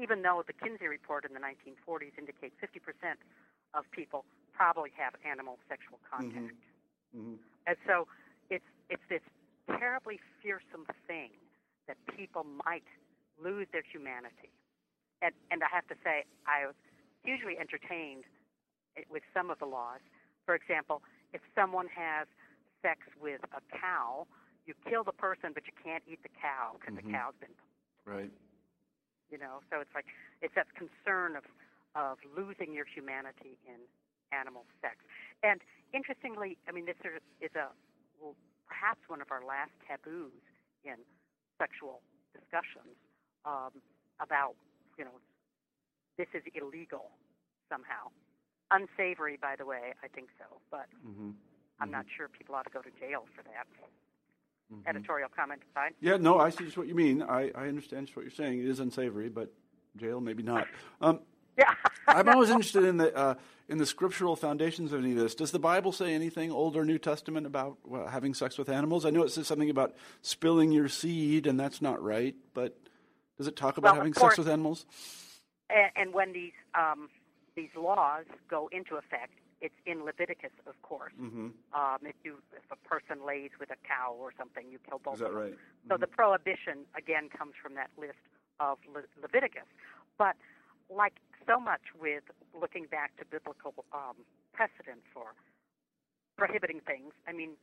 even 0.00 0.24
though 0.24 0.40
the 0.46 0.56
Kinsey 0.56 0.88
report 0.88 1.28
in 1.28 1.36
the 1.36 1.42
1940s 1.42 2.16
indicates 2.16 2.56
50% 2.56 3.20
of 3.76 3.84
people 3.92 4.24
probably 4.52 4.90
have 4.96 5.14
animal 5.24 5.58
sexual 5.68 5.98
contact. 6.08 6.54
Mm-hmm. 7.16 7.34
And 7.66 7.76
so 7.86 8.06
it's 8.50 8.64
it's 8.88 9.02
this 9.08 9.22
terribly 9.78 10.20
fearsome 10.42 10.86
thing 11.06 11.30
that 11.88 11.96
people 12.16 12.44
might 12.64 12.84
lose 13.42 13.66
their 13.72 13.82
humanity. 13.84 14.50
And 15.20 15.32
and 15.50 15.62
I 15.62 15.68
have 15.72 15.86
to 15.88 15.96
say 16.04 16.24
I 16.46 16.66
was 16.66 16.74
hugely 17.22 17.58
entertained 17.58 18.24
with 19.08 19.22
some 19.32 19.50
of 19.50 19.58
the 19.58 19.66
laws. 19.66 20.00
For 20.44 20.54
example, 20.54 21.02
if 21.32 21.40
someone 21.54 21.86
has 21.88 22.26
sex 22.82 23.00
with 23.20 23.40
a 23.54 23.62
cow, 23.78 24.26
you 24.66 24.74
kill 24.88 25.04
the 25.04 25.12
person, 25.14 25.52
but 25.54 25.64
you 25.66 25.72
can't 25.82 26.02
eat 26.06 26.22
the 26.22 26.28
cow 26.40 26.76
because 26.78 26.94
Mhm. 26.94 27.06
the 27.06 27.12
cow's 27.12 27.34
been, 27.36 27.54
Right. 28.04 28.30
you 29.30 29.38
know. 29.38 29.62
So 29.70 29.80
it's 29.80 29.94
like 29.94 30.06
it's 30.40 30.54
that 30.54 30.66
concern 30.74 31.36
of 31.36 31.44
of 31.94 32.18
losing 32.34 32.72
your 32.72 32.86
humanity 32.86 33.58
in 33.66 33.76
animal 34.32 34.64
sex. 34.80 34.96
And 35.42 35.60
interestingly, 35.92 36.56
I 36.68 36.72
mean, 36.72 36.86
this 36.86 36.98
is 37.04 37.20
is 37.40 37.54
a 37.54 37.68
well, 38.20 38.34
perhaps 38.66 39.00
one 39.08 39.20
of 39.20 39.30
our 39.30 39.44
last 39.44 39.72
taboos 39.86 40.32
in 40.84 40.96
sexual 41.60 42.00
discussions 42.34 42.96
um, 43.44 43.70
about, 44.20 44.54
you 44.98 45.04
know, 45.04 45.20
this 46.18 46.28
is 46.34 46.42
illegal 46.54 47.10
somehow. 47.70 48.08
Unsavory, 48.70 49.36
by 49.40 49.54
the 49.56 49.66
way, 49.66 49.92
I 50.02 50.08
think 50.08 50.28
so, 50.38 50.58
but 50.70 50.86
Mm-hmm. 51.06 51.30
I'm 51.80 51.90
not 51.90 52.06
sure 52.16 52.28
people 52.28 52.54
ought 52.54 52.62
to 52.64 52.70
go 52.70 52.80
to 52.80 52.90
jail 53.00 53.26
for 53.34 53.42
that. 53.42 53.66
Mhm. 54.72 54.86
Editorial 54.86 55.28
comment 55.34 55.62
aside. 55.72 55.94
Yeah, 56.00 56.16
no, 56.16 56.38
I 56.38 56.50
see 56.50 56.64
just 56.64 56.78
what 56.78 56.86
you 56.86 56.94
mean. 56.94 57.22
I, 57.22 57.50
I 57.56 57.66
understand 57.66 58.06
just 58.06 58.16
what 58.16 58.22
you're 58.24 58.30
saying. 58.30 58.60
It 58.60 58.66
is 58.68 58.78
unsavory, 58.78 59.28
but 59.28 59.52
jail, 59.96 60.20
maybe 60.20 60.42
not. 60.42 60.66
Um, 61.00 61.20
Yeah. 61.58 61.74
I'm 62.08 62.28
always 62.28 62.50
interested 62.50 62.84
in 62.84 62.96
the 62.96 63.14
uh, 63.14 63.34
in 63.68 63.78
the 63.78 63.86
scriptural 63.86 64.36
foundations 64.36 64.92
of 64.92 65.00
any 65.00 65.12
of 65.12 65.18
this. 65.18 65.34
Does 65.34 65.50
the 65.50 65.58
Bible 65.58 65.92
say 65.92 66.14
anything, 66.14 66.50
Old 66.50 66.76
or 66.76 66.84
New 66.84 66.98
Testament, 66.98 67.46
about 67.46 67.78
well, 67.84 68.06
having 68.06 68.34
sex 68.34 68.58
with 68.58 68.68
animals? 68.68 69.04
I 69.04 69.10
know 69.10 69.22
it 69.22 69.30
says 69.30 69.46
something 69.46 69.70
about 69.70 69.94
spilling 70.22 70.72
your 70.72 70.88
seed, 70.88 71.46
and 71.46 71.58
that's 71.58 71.80
not 71.82 72.02
right. 72.02 72.34
But 72.54 72.76
does 73.38 73.46
it 73.46 73.56
talk 73.56 73.76
about 73.76 73.92
Well, 73.92 74.00
having 74.00 74.12
course. 74.12 74.32
sex 74.32 74.38
with 74.38 74.48
animals? 74.48 74.86
and, 75.70 75.90
and 75.96 76.14
when 76.14 76.32
these 76.32 76.52
um, 76.74 77.08
these 77.54 77.70
laws 77.76 78.24
go 78.48 78.68
into 78.72 78.96
effect, 78.96 79.32
it's 79.60 79.74
in 79.86 80.04
Leviticus, 80.04 80.50
of 80.66 80.80
course. 80.82 81.12
Mm-hmm. 81.20 81.48
Um, 81.74 81.98
if 82.02 82.16
you 82.24 82.38
if 82.56 82.64
a 82.72 82.88
person 82.88 83.24
lays 83.26 83.50
with 83.60 83.70
a 83.70 83.76
cow 83.86 84.14
or 84.18 84.32
something, 84.38 84.64
you 84.70 84.78
kill 84.88 85.00
both 85.04 85.14
Is 85.14 85.20
that 85.20 85.26
of 85.26 85.34
them. 85.34 85.42
right? 85.42 85.54
So 85.88 85.96
the 85.98 86.06
prohibition 86.06 86.84
again 86.96 87.28
comes 87.28 87.52
from 87.62 87.74
that 87.74 87.90
list 87.98 88.18
of 88.58 88.78
Le- 88.92 89.02
Leviticus. 89.20 89.68
But 90.18 90.36
like 90.90 91.14
so 91.46 91.60
much 91.60 91.82
with 91.98 92.24
looking 92.58 92.86
back 92.90 93.16
to 93.18 93.24
biblical 93.24 93.74
um, 93.92 94.24
precedent 94.52 95.00
for 95.12 95.34
prohibiting 96.36 96.80
things, 96.86 97.12
I 97.26 97.32
mean, 97.32 97.56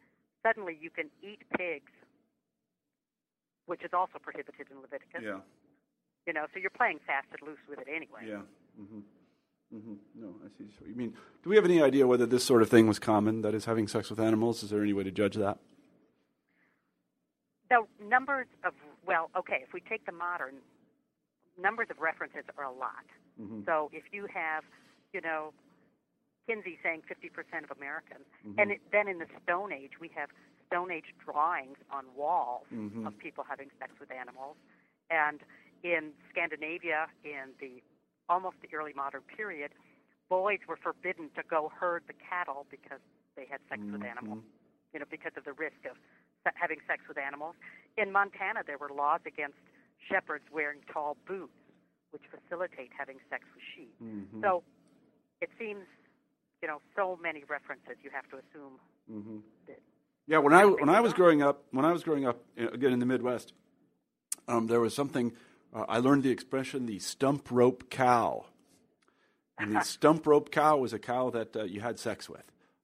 suddenly 0.44 0.78
you 0.80 0.90
can 0.90 1.10
eat 1.22 1.40
pigs, 1.58 1.92
which 3.66 3.84
is 3.84 3.92
also 3.94 4.20
prohibited 4.22 4.68
in 4.72 4.82
Leviticus. 4.82 5.22
Yeah. 5.24 5.40
You 6.28 6.34
know, 6.34 6.46
so 6.54 6.60
you're 6.60 6.70
playing 6.70 7.00
fast 7.06 7.28
and 7.32 7.48
loose 7.48 7.60
with 7.70 7.80
it 7.80 7.88
anyway. 7.88 8.28
Yeah. 8.28 8.44
Mm-hmm. 8.80 9.00
Mm-hmm. 9.76 9.94
No, 10.16 10.36
I 10.44 10.48
see 10.58 10.66
what 10.80 10.90
you 10.90 10.96
mean. 10.96 11.14
Do 11.44 11.50
we 11.50 11.56
have 11.56 11.66
any 11.66 11.82
idea 11.82 12.08
whether 12.08 12.26
this 12.26 12.44
sort 12.44 12.62
of 12.62 12.70
thing 12.70 12.88
was 12.88 12.98
common? 12.98 13.42
That 13.42 13.54
is, 13.54 13.66
having 13.66 13.88
sex 13.88 14.10
with 14.10 14.20
animals. 14.20 14.64
Is 14.64 14.72
there 14.72 14.82
any 14.82 14.94
way 14.94 15.04
to 15.04 15.12
judge 15.12 15.36
that? 15.36 15.60
The 17.70 17.86
numbers 18.04 18.48
of 18.66 18.74
well, 19.06 19.30
okay, 19.38 19.62
if 19.62 19.74
we 19.74 19.82
take 19.82 20.06
the 20.06 20.12
modern 20.12 20.56
numbers 21.62 21.88
of 21.90 22.00
references 22.00 22.44
are 22.58 22.66
a 22.66 22.72
lot. 22.72 23.06
Mm-hmm. 23.40 23.62
So 23.66 23.90
if 23.94 24.04
you 24.12 24.28
have, 24.34 24.64
you 25.14 25.22
know, 25.22 25.54
Kinsey 26.48 26.78
saying 26.84 27.04
50% 27.08 27.64
of 27.64 27.78
Americans, 27.78 28.26
Mm-hmm. 28.46 28.60
and 28.60 28.72
it, 28.72 28.82
then 28.92 29.08
in 29.08 29.20
the 29.20 29.28
Stone 29.44 29.72
Age 29.74 30.00
we 30.00 30.10
have 30.16 30.30
Stone 30.68 30.92
Age 30.92 31.14
drawings 31.24 31.78
on 31.92 32.06
walls 32.16 32.66
Mhm. 32.72 33.06
of 33.08 33.18
people 33.18 33.44
having 33.44 33.70
sex 33.80 33.92
with 34.00 34.12
animals, 34.12 34.58
and 35.10 35.42
in 35.84 36.14
Scandinavia 36.30 37.08
in 37.24 37.54
the 37.60 37.82
almost 38.30 38.58
the 38.62 38.70
early 38.76 38.94
modern 38.94 39.22
period, 39.24 39.72
boys 40.30 40.60
were 40.68 40.78
forbidden 40.78 41.30
to 41.36 41.42
go 41.44 41.70
herd 41.70 42.04
the 42.08 42.14
cattle 42.14 42.66
because 42.70 43.02
they 43.36 43.46
had 43.46 43.60
sex 43.70 43.82
with 43.92 44.02
Mhm. 44.02 44.10
animals. 44.10 44.44
You 44.94 45.00
know, 45.00 45.06
because 45.10 45.36
of 45.38 45.44
the 45.46 45.54
risk 45.54 45.86
of 45.86 45.98
having 46.56 46.80
sex 46.88 47.08
with 47.08 47.18
animals. 47.18 47.56
In 47.98 48.12
Montana, 48.12 48.64
there 48.64 48.78
were 48.78 48.90
laws 48.90 49.22
against 49.26 49.58
shepherds 50.00 50.50
wearing 50.52 50.82
tall 50.84 51.16
boots, 51.26 51.54
which 52.12 52.24
facilitate 52.30 52.92
having 52.98 53.18
sex 53.30 53.44
with 53.54 53.64
sheep. 53.76 53.94
Mm-hmm. 54.04 54.42
So 54.42 54.64
it 55.42 55.50
seems, 55.60 55.86
you 56.62 56.68
know, 56.68 56.82
so 56.96 57.18
many 57.22 57.44
references. 57.50 57.98
You 58.04 58.10
have 58.14 58.28
to 58.30 58.38
assume 58.38 58.80
Mm-hmm. 59.12 59.38
that. 59.68 59.80
Yeah, 60.28 60.38
when 60.38 60.54
I 60.54 60.64
when 60.66 60.90
I 60.90 61.02
was 61.02 61.14
growing 61.14 61.42
up, 61.42 61.64
when 61.72 61.84
I 61.86 61.92
was 61.92 62.04
growing 62.04 62.28
up 62.28 62.44
again 62.56 62.94
in 62.94 63.00
the 63.00 63.06
Midwest, 63.08 63.54
um, 64.48 64.68
there 64.68 64.80
was 64.80 64.94
something. 64.94 65.34
Uh, 65.74 65.86
I 65.90 65.98
learned 65.98 66.22
the 66.22 66.30
expression 66.30 66.86
the 66.86 67.00
stump 67.00 67.50
rope 67.50 67.90
cow, 67.90 68.46
and 69.58 69.76
the 69.76 69.82
stump 69.96 70.28
rope 70.28 70.52
cow 70.52 70.78
was 70.78 70.94
a 70.94 71.00
cow 71.00 71.32
that 71.32 71.56
uh, 71.56 71.64
you 71.64 71.82
had 71.82 71.98
sex 71.98 72.30
with. 72.30 72.44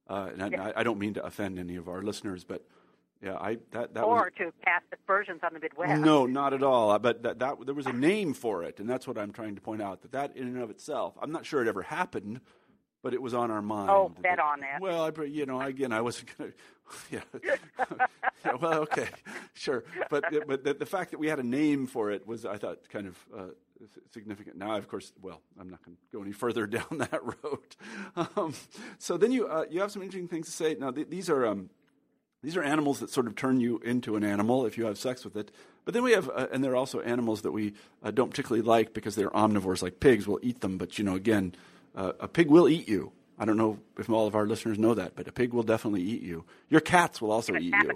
Uh, 0.09 0.29
and 0.35 0.51
Yeah. 0.53 0.71
I, 0.75 0.79
I 0.79 0.83
don't 0.83 0.97
mean 0.97 1.13
to 1.15 1.23
offend 1.23 1.59
any 1.59 1.75
of 1.75 1.87
our 1.87 2.01
listeners, 2.01 2.43
but 2.43 2.65
yeah, 3.21 3.35
I 3.35 3.57
that 3.71 3.93
that 3.93 4.03
or 4.03 4.15
was 4.15 4.31
to 4.37 4.51
cast 4.63 4.85
aspersions 4.93 5.41
on 5.43 5.53
the 5.53 5.59
Midwest. 5.59 6.01
no, 6.01 6.25
not 6.25 6.53
at 6.53 6.63
all. 6.63 6.91
Uh, 6.91 6.99
But 6.99 7.23
that, 7.23 7.39
that 7.39 7.65
there 7.65 7.73
was 7.75 7.85
a 7.87 7.93
name 7.93 8.33
for 8.33 8.63
it, 8.63 8.79
and 8.79 8.89
that's 8.89 9.07
what 9.07 9.17
I'm 9.17 9.31
trying 9.31 9.55
to 9.55 9.61
point 9.61 9.81
out. 9.81 10.01
That 10.01 10.11
that 10.11 10.35
in 10.37 10.47
and 10.47 10.61
of 10.61 10.69
itself, 10.69 11.15
I'm 11.21 11.31
not 11.31 11.45
sure 11.45 11.61
it 11.61 11.67
ever 11.67 11.81
happened, 11.81 12.41
but 13.01 13.13
it 13.13 13.21
was 13.21 13.33
on 13.33 13.51
our 13.51 13.61
mind. 13.61 13.89
Oh, 13.89 14.11
That- 14.15 14.21
bet 14.23 14.39
on 14.39 14.59
that. 14.61 14.79
Well, 14.81 15.03
I, 15.17 15.23
you 15.23 15.45
know, 15.45 15.59
again, 15.61 15.91
I 15.91 16.01
wasn't 16.01 16.37
going 16.37 16.51
to. 16.51 16.57
Yeah. 17.11 17.21
yeah. 17.43 17.55
Well, 18.61 18.81
okay, 18.81 19.07
sure. 19.53 19.83
But 20.09 20.25
but 20.47 20.63
the, 20.63 20.73
the 20.75 20.85
fact 20.85 21.11
that 21.11 21.17
we 21.19 21.27
had 21.27 21.39
a 21.39 21.43
name 21.43 21.87
for 21.87 22.11
it 22.11 22.27
was, 22.27 22.45
I 22.45 22.57
thought, 22.57 22.87
kind 22.89 23.07
of 23.07 23.17
uh, 23.35 23.43
significant. 24.11 24.55
Now, 24.57 24.75
of 24.75 24.87
course, 24.87 25.11
well, 25.19 25.41
I'm 25.59 25.67
not 25.69 25.83
going 25.83 25.97
to 25.97 26.01
go 26.17 26.21
any 26.21 26.31
further 26.31 26.67
down 26.77 26.97
that 26.99 27.21
road. 27.23 27.75
Um, 28.35 28.53
so 28.99 29.17
then 29.17 29.31
you 29.31 29.47
uh, 29.47 29.65
you 29.69 29.79
have 29.81 29.91
some 29.91 30.03
interesting 30.03 30.27
things 30.27 30.45
to 30.45 30.51
say. 30.51 30.75
Now, 30.79 30.91
th- 30.91 31.09
these 31.09 31.29
are. 31.29 31.45
Um, 31.45 31.69
these 32.45 32.55
are 32.55 32.63
animals 32.63 32.99
that 32.99 33.09
sort 33.09 33.25
of 33.25 33.35
turn 33.35 33.59
you 33.59 33.79
into 33.79 34.15
an 34.15 34.23
animal 34.23 34.65
if 34.67 34.77
you 34.77 34.85
have 34.85 34.99
sex 34.99 35.25
with 35.25 35.35
it. 35.35 35.51
But 35.83 35.95
then 35.95 36.03
we 36.03 36.11
have, 36.11 36.29
uh, 36.29 36.47
and 36.51 36.63
there 36.63 36.73
are 36.73 36.75
also 36.75 36.99
animals 37.01 37.41
that 37.41 37.51
we 37.51 37.73
uh, 38.03 38.11
don't 38.11 38.29
particularly 38.29 38.61
like 38.61 38.93
because 38.93 39.15
they're 39.15 39.31
omnivores, 39.31 39.81
like 39.81 39.99
pigs. 39.99 40.27
We'll 40.27 40.39
eat 40.43 40.61
them, 40.61 40.77
but 40.77 40.99
you 40.99 41.03
know, 41.03 41.15
again, 41.15 41.55
uh, 41.95 42.13
a 42.19 42.27
pig 42.27 42.49
will 42.51 42.69
eat 42.69 42.87
you. 42.87 43.11
I 43.37 43.45
don't 43.45 43.57
know 43.57 43.79
if 43.97 44.09
all 44.09 44.27
of 44.27 44.35
our 44.35 44.45
listeners 44.45 44.77
know 44.77 44.93
that, 44.93 45.15
but 45.15 45.27
a 45.27 45.31
pig 45.31 45.53
will 45.53 45.63
definitely 45.63 46.03
eat 46.03 46.21
you. 46.21 46.45
Your 46.69 46.81
cats 46.81 47.19
will 47.19 47.31
also 47.31 47.55
eat 47.55 47.73
you. 47.73 47.89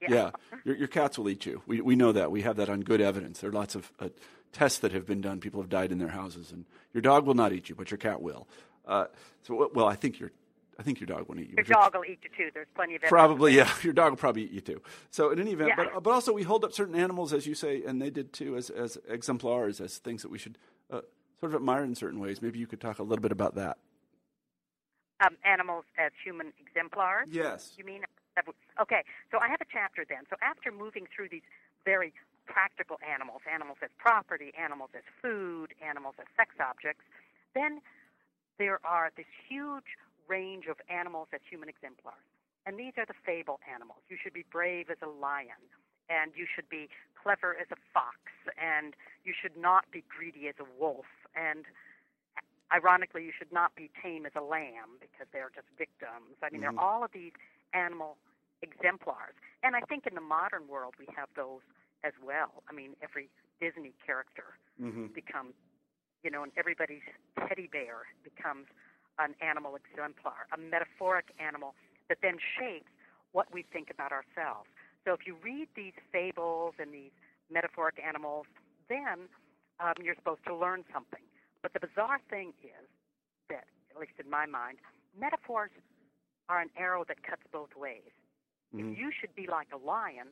Yeah. 0.00 0.08
Yeah, 0.10 0.30
your, 0.64 0.76
your 0.76 0.88
cats 0.88 1.18
will 1.18 1.28
eat 1.28 1.46
you. 1.46 1.62
We, 1.66 1.80
we 1.80 1.94
know 1.94 2.12
that. 2.12 2.30
We 2.30 2.42
have 2.42 2.56
that 2.56 2.68
on 2.68 2.80
good 2.80 3.00
evidence. 3.00 3.40
There 3.40 3.50
are 3.50 3.52
lots 3.52 3.74
of 3.74 3.92
uh, 4.00 4.08
tests 4.52 4.78
that 4.80 4.92
have 4.92 5.06
been 5.06 5.20
done. 5.20 5.40
People 5.40 5.60
have 5.60 5.70
died 5.70 5.92
in 5.92 5.98
their 5.98 6.08
houses, 6.08 6.52
and 6.52 6.64
your 6.92 7.02
dog 7.02 7.26
will 7.26 7.34
not 7.34 7.52
eat 7.52 7.68
you, 7.68 7.74
but 7.74 7.90
your 7.90 7.98
cat 7.98 8.20
will. 8.22 8.48
Uh, 8.86 9.04
so, 9.42 9.70
well, 9.74 9.86
I 9.86 9.94
think 9.94 10.18
your 10.18 10.32
I 10.80 10.82
think 10.82 10.98
your 10.98 11.06
dog 11.06 11.28
won't 11.28 11.40
eat 11.42 11.50
you. 11.50 11.56
Your 11.56 11.64
dog 11.64 11.94
will 11.94 12.06
eat 12.06 12.20
you 12.22 12.30
too. 12.34 12.50
There's 12.54 12.66
plenty 12.74 12.94
of 12.94 13.02
evidence. 13.04 13.10
Probably, 13.10 13.54
yeah. 13.54 13.70
Your 13.82 13.92
dog 13.92 14.12
will 14.12 14.16
probably 14.16 14.44
eat 14.44 14.50
you 14.50 14.62
too. 14.62 14.80
So, 15.10 15.30
in 15.30 15.38
any 15.38 15.52
event, 15.52 15.74
Yeah. 15.76 15.84
but 15.92 16.02
but 16.02 16.10
also 16.10 16.32
we 16.32 16.42
hold 16.42 16.64
up 16.64 16.72
certain 16.72 16.94
animals, 16.94 17.34
as 17.34 17.46
you 17.46 17.54
say, 17.54 17.82
and 17.84 18.00
they 18.00 18.08
did 18.08 18.32
too, 18.32 18.56
as 18.56 18.70
as 18.70 18.96
exemplars, 19.06 19.78
as 19.82 19.98
things 19.98 20.22
that 20.22 20.30
we 20.30 20.38
should 20.38 20.56
uh, 20.90 21.02
sort 21.38 21.52
of 21.52 21.56
admire 21.56 21.84
in 21.84 21.94
certain 21.94 22.18
ways. 22.18 22.40
Maybe 22.40 22.58
you 22.58 22.66
could 22.66 22.80
talk 22.80 22.98
a 22.98 23.02
little 23.02 23.20
bit 23.20 23.30
about 23.30 23.56
that. 23.56 23.76
Um, 25.20 25.36
animals 25.44 25.84
as 25.98 26.12
human 26.24 26.54
exemplars. 26.58 27.28
Yes. 27.30 27.74
You 27.76 27.84
mean? 27.84 28.04
Okay, 28.80 29.02
so 29.30 29.36
I 29.38 29.48
have 29.48 29.60
a 29.60 29.68
chapter 29.70 30.06
then. 30.08 30.24
So 30.30 30.36
after 30.40 30.72
moving 30.72 31.06
through 31.14 31.28
these 31.28 31.44
very 31.84 32.14
practical 32.46 32.96
animals, 33.04 33.42
animals 33.52 33.76
as 33.82 33.90
property, 33.98 34.52
animals 34.58 34.88
as 34.96 35.02
food, 35.20 35.74
animals 35.86 36.14
as 36.18 36.24
sex 36.38 36.54
objects, 36.58 37.04
then 37.54 37.82
there 38.58 38.80
are 38.82 39.10
this 39.16 39.26
huge 39.46 39.84
range 40.30 40.66
of 40.70 40.78
animals 40.88 41.28
as 41.34 41.42
human 41.50 41.68
exemplars. 41.68 42.22
And 42.66 42.78
these 42.78 42.94
are 42.96 43.06
the 43.06 43.18
fable 43.26 43.58
animals. 43.66 44.06
You 44.08 44.16
should 44.22 44.32
be 44.32 44.44
brave 44.46 44.86
as 44.90 44.98
a 45.02 45.10
lion, 45.10 45.58
and 46.08 46.30
you 46.38 46.46
should 46.46 46.68
be 46.68 46.88
clever 47.20 47.56
as 47.58 47.66
a 47.74 47.80
fox, 47.92 48.16
and 48.56 48.94
you 49.26 49.34
should 49.34 49.56
not 49.56 49.90
be 49.90 50.04
greedy 50.06 50.46
as 50.48 50.54
a 50.62 50.68
wolf, 50.78 51.06
and 51.34 51.66
ironically, 52.72 53.24
you 53.24 53.32
should 53.36 53.50
not 53.52 53.74
be 53.74 53.90
tame 54.00 54.24
as 54.26 54.32
a 54.36 54.40
lamb 54.40 55.02
because 55.02 55.26
they're 55.32 55.50
just 55.54 55.66
victims. 55.76 56.38
I 56.42 56.50
mean, 56.50 56.60
Mhm. 56.62 56.70
they're 56.70 56.78
all 56.78 57.02
of 57.02 57.10
these 57.10 57.32
animal 57.72 58.16
exemplars. 58.62 59.34
And 59.64 59.74
I 59.74 59.80
think 59.90 60.06
in 60.06 60.14
the 60.14 60.20
modern 60.20 60.68
world 60.68 60.94
we 60.98 61.06
have 61.16 61.28
those 61.34 61.62
as 62.04 62.12
well. 62.22 62.62
I 62.68 62.72
mean, 62.72 62.94
every 63.02 63.28
Disney 63.60 63.92
character 64.06 64.56
Mm-hmm. 64.80 65.06
becomes, 65.08 65.54
you 66.22 66.30
know, 66.30 66.42
and 66.42 66.52
everybody's 66.56 67.02
teddy 67.36 67.66
bear 67.66 68.06
becomes 68.22 68.68
an 69.20 69.34
animal 69.40 69.76
exemplar, 69.76 70.48
a 70.52 70.58
metaphoric 70.58 71.26
animal 71.38 71.74
that 72.08 72.18
then 72.22 72.38
shapes 72.58 72.90
what 73.32 73.52
we 73.52 73.62
think 73.72 73.90
about 73.90 74.10
ourselves. 74.12 74.68
So 75.04 75.12
if 75.12 75.26
you 75.26 75.36
read 75.44 75.68
these 75.76 75.94
fables 76.10 76.74
and 76.78 76.92
these 76.92 77.12
metaphoric 77.52 78.00
animals, 78.02 78.46
then 78.88 79.28
um, 79.78 79.94
you're 80.02 80.16
supposed 80.16 80.44
to 80.46 80.54
learn 80.54 80.84
something. 80.92 81.22
But 81.62 81.72
the 81.72 81.80
bizarre 81.80 82.20
thing 82.28 82.52
is 82.64 82.88
that, 83.48 83.64
at 83.94 84.00
least 84.00 84.16
in 84.22 84.28
my 84.28 84.46
mind, 84.46 84.78
metaphors 85.18 85.70
are 86.48 86.60
an 86.60 86.70
arrow 86.76 87.04
that 87.06 87.22
cuts 87.22 87.42
both 87.52 87.70
ways. 87.76 88.10
Mhm. 88.74 88.92
If 88.92 88.98
you 88.98 89.12
should 89.12 89.34
be 89.34 89.46
like 89.46 89.68
a 89.72 89.76
lion, 89.78 90.28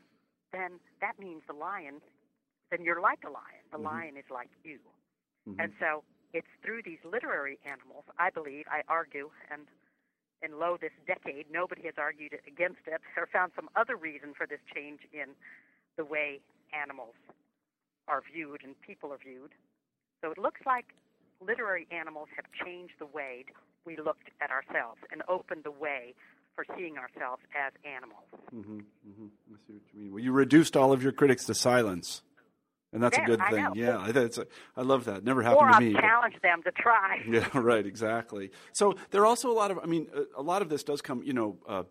then 0.53 0.81
that 1.01 1.19
means 1.19 1.43
the 1.47 1.53
lion, 1.53 2.01
then 2.71 2.83
you're 2.83 3.01
like 3.01 3.25
a 3.25 3.31
lion. 3.31 3.65
The 3.71 3.79
Mhm. 3.79 3.85
lion 3.85 4.17
is 4.17 4.29
like 4.31 4.51
you. 4.65 4.81
Mhm. 5.47 5.61
And 5.61 5.75
so 5.79 6.05
it's 6.33 6.49
through 6.63 6.83
these 6.85 6.99
literary 7.05 7.59
animals, 7.65 8.05
I 8.19 8.31
believe, 8.31 8.65
I 8.71 8.83
argue, 8.89 9.31
and 9.51 9.63
in 10.43 10.59
lo 10.59 10.77
this 10.81 10.93
decade, 11.07 11.47
nobody 11.51 11.83
has 11.83 11.95
argued 11.99 12.39
against 12.47 12.87
it 12.87 13.01
or 13.17 13.27
found 13.27 13.53
some 13.57 13.69
other 13.77 13.97
reason 13.97 14.35
for 14.37 14.47
this 14.47 14.61
change 14.73 15.01
in 15.13 15.35
the 15.97 16.05
way 16.05 16.41
animals 16.73 17.15
are 18.07 18.23
viewed 18.33 18.63
and 18.63 18.81
people 18.81 19.13
are 19.13 19.19
viewed. 19.19 19.53
So 20.23 20.31
it 20.31 20.39
looks 20.39 20.61
like 20.67 20.95
literary 21.41 21.87
animals 21.91 22.29
have 22.37 22.47
changed 22.65 22.95
the 22.99 23.07
way 23.07 23.45
we 23.85 23.97
looked 23.97 24.31
at 24.41 24.51
ourselves 24.51 25.01
and 25.11 25.23
opened 25.29 25.65
the 25.65 25.71
way 25.71 26.15
for 26.55 26.65
seeing 26.77 26.99
ourselves 26.99 27.43
as 27.55 27.73
animals. 27.85 28.27
Mm-hmm, 28.55 28.79
mm-hmm. 28.79 29.27
I 29.53 29.57
see 29.67 29.75
what 29.75 29.83
you 29.95 30.01
mean. 30.01 30.13
Well, 30.13 30.23
you 30.23 30.33
reduced 30.33 30.77
all 30.77 30.93
of 30.93 31.03
your 31.03 31.13
critics 31.13 31.47
to 31.47 31.55
silence. 31.55 32.23
And 32.93 33.03
that's 33.03 33.17
there, 33.17 33.25
a 33.25 33.29
good 33.29 33.41
I 33.41 33.51
thing. 33.51 33.65
know. 33.65 33.73
Yeah, 33.75 33.99
I, 33.99 34.13
that's 34.13 34.39
a, 34.39 34.47
I 34.77 34.81
love 34.83 35.05
that. 35.05 35.23
Never 35.23 35.43
happened 35.43 35.61
or 35.63 35.69
to 35.69 35.75
I'll 35.75 35.81
me. 35.81 35.93
but- 35.93 36.01
challenge 36.01 36.35
them 36.43 36.63
to 36.63 36.71
try. 36.73 37.23
Yeah, 37.29 37.47
right, 37.55 37.85
exactly. 37.85 38.51
So 38.73 38.95
there 39.11 39.21
are 39.23 39.27
also 39.27 39.51
a 39.51 39.53
lot 39.53 39.71
of, 39.71 39.79
I 39.83 39.87
mean, 39.87 40.09
a, 40.15 40.41
a 40.41 40.43
lot 40.43 40.63
of 40.63 40.69
this 40.71 40.83
does 40.85 41.03
come, 41.03 41.23
you 41.23 41.35
know, 41.35 41.59
uh, 41.69 41.83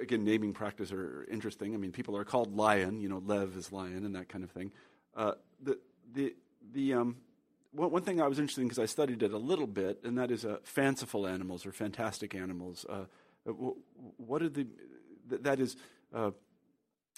again, 0.00 0.22
naming 0.24 0.52
practice 0.52 0.92
are 0.92 1.24
interesting. 1.30 1.74
I 1.74 1.78
mean, 1.78 1.92
people 1.92 2.14
are 2.16 2.24
called 2.24 2.54
lion, 2.54 3.00
you 3.00 3.08
know, 3.08 3.22
Lev 3.24 3.56
is 3.56 3.72
lion 3.72 4.04
and 4.04 4.14
that 4.16 4.28
kind 4.28 4.44
of 4.44 4.50
thing. 4.50 4.70
Uh, 5.16 5.32
the, 5.62 5.78
the, 6.12 6.34
the, 6.72 6.92
um, 6.94 7.16
one, 7.72 7.90
one 7.90 8.02
thing 8.02 8.20
I 8.20 8.28
was 8.28 8.38
interested 8.38 8.60
in 8.60 8.68
because 8.68 8.78
I 8.82 8.86
studied 8.86 9.22
it 9.22 9.32
a 9.32 9.38
little 9.38 9.66
bit, 9.66 10.00
and 10.04 10.18
that 10.18 10.30
is 10.30 10.44
uh, 10.44 10.58
fanciful 10.62 11.26
animals 11.26 11.64
or 11.64 11.72
fantastic 11.72 12.34
animals. 12.34 12.84
Uh, 12.86 13.04
what 13.44 14.42
are 14.42 14.50
the, 14.50 14.66
th- 15.30 15.42
that 15.42 15.58
is, 15.58 15.76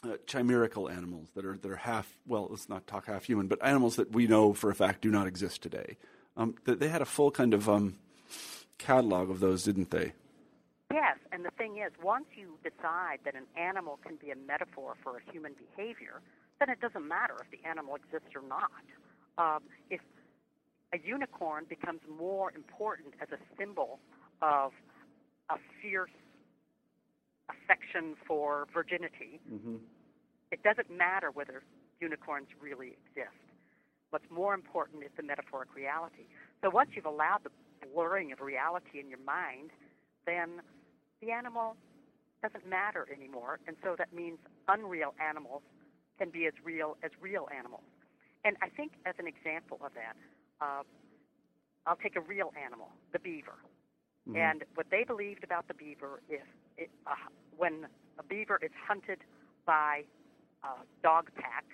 uh, 0.04 0.16
chimerical 0.26 0.88
animals 0.88 1.28
that 1.34 1.44
are 1.44 1.56
that 1.58 1.70
are 1.70 1.76
half 1.76 2.16
well 2.26 2.46
let's 2.50 2.68
not 2.68 2.86
talk 2.86 3.06
half 3.06 3.24
human 3.24 3.46
but 3.46 3.62
animals 3.64 3.96
that 3.96 4.12
we 4.12 4.26
know 4.26 4.52
for 4.52 4.70
a 4.70 4.74
fact 4.74 5.00
do 5.00 5.10
not 5.10 5.26
exist 5.26 5.62
today 5.62 5.96
um, 6.36 6.54
th- 6.66 6.78
they 6.78 6.88
had 6.88 7.02
a 7.02 7.06
full 7.06 7.30
kind 7.30 7.54
of 7.54 7.68
um, 7.68 7.96
catalog 8.78 9.30
of 9.30 9.40
those 9.40 9.64
didn't 9.64 9.90
they 9.90 10.12
Yes, 10.92 11.18
and 11.32 11.44
the 11.44 11.50
thing 11.50 11.78
is, 11.78 11.90
once 12.02 12.26
you 12.36 12.56
decide 12.62 13.18
that 13.24 13.34
an 13.34 13.46
animal 13.56 13.98
can 14.06 14.14
be 14.14 14.30
a 14.30 14.36
metaphor 14.36 14.94
for 15.02 15.16
a 15.18 15.32
human 15.32 15.52
behavior, 15.58 16.20
then 16.60 16.68
it 16.68 16.80
doesn't 16.80 17.08
matter 17.08 17.34
if 17.40 17.50
the 17.50 17.68
animal 17.68 17.96
exists 17.96 18.30
or 18.34 18.42
not. 18.46 18.70
Um, 19.36 19.62
if 19.90 20.00
a 20.92 20.98
unicorn 21.04 21.66
becomes 21.68 22.00
more 22.08 22.52
important 22.54 23.14
as 23.20 23.28
a 23.32 23.38
symbol 23.58 23.98
of 24.40 24.70
a 25.50 25.56
fierce 25.82 26.14
affection 27.48 28.14
for 28.26 28.66
virginity, 28.72 29.40
mm-hmm. 29.50 29.76
it 30.50 30.62
doesn't 30.62 30.90
matter 30.90 31.30
whether 31.30 31.62
unicorns 32.00 32.48
really 32.60 32.96
exist. 32.96 33.36
What's 34.10 34.30
more 34.30 34.54
important 34.54 35.02
is 35.02 35.10
the 35.16 35.22
metaphoric 35.22 35.74
reality. 35.74 36.26
So 36.62 36.70
once 36.70 36.90
you've 36.94 37.06
allowed 37.06 37.40
the 37.44 37.50
blurring 37.92 38.32
of 38.32 38.40
reality 38.40 39.00
in 39.00 39.08
your 39.08 39.18
mind, 39.26 39.70
then 40.26 40.62
the 41.20 41.32
animal 41.32 41.76
doesn't 42.42 42.66
matter 42.68 43.08
anymore. 43.12 43.58
And 43.66 43.76
so 43.82 43.96
that 43.98 44.12
means 44.12 44.38
unreal 44.68 45.14
animals 45.18 45.62
can 46.18 46.30
be 46.30 46.46
as 46.46 46.52
real 46.62 46.96
as 47.02 47.10
real 47.20 47.48
animals. 47.56 47.82
And 48.44 48.56
I 48.62 48.68
think, 48.68 48.92
as 49.06 49.14
an 49.18 49.26
example 49.26 49.80
of 49.84 49.92
that, 49.94 50.16
uh, 50.60 50.82
I'll 51.86 51.96
take 51.96 52.16
a 52.16 52.20
real 52.20 52.52
animal, 52.62 52.92
the 53.12 53.18
beaver. 53.18 53.56
Mhm. 54.28 54.36
And 54.36 54.64
what 54.74 54.90
they 54.90 55.04
believed 55.04 55.44
about 55.44 55.66
the 55.68 55.74
beaver 55.74 56.22
is 56.28 56.46
it, 56.76 56.90
uh, 57.06 57.14
when 57.56 57.86
a 58.18 58.22
beaver 58.22 58.58
is 58.62 58.70
hunted 58.86 59.18
by 59.66 60.04
a 60.62 60.68
dog 61.02 61.30
pack 61.36 61.64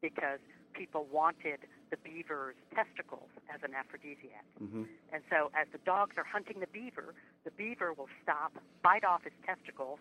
because 0.00 0.40
people 0.72 1.06
wanted 1.10 1.60
the 1.90 1.96
beaver's 1.96 2.56
testicles 2.74 3.30
as 3.52 3.60
an 3.62 3.72
aphrodisiac. 3.74 4.44
Mm-hmm. 4.62 4.84
And 5.12 5.22
so, 5.30 5.50
as 5.54 5.66
the 5.72 5.78
dogs 5.78 6.16
are 6.18 6.24
hunting 6.24 6.60
the 6.60 6.66
beaver, 6.66 7.14
the 7.44 7.50
beaver 7.50 7.92
will 7.92 8.10
stop, 8.22 8.52
bite 8.82 9.04
off 9.04 9.22
his 9.24 9.32
testicles, 9.46 9.98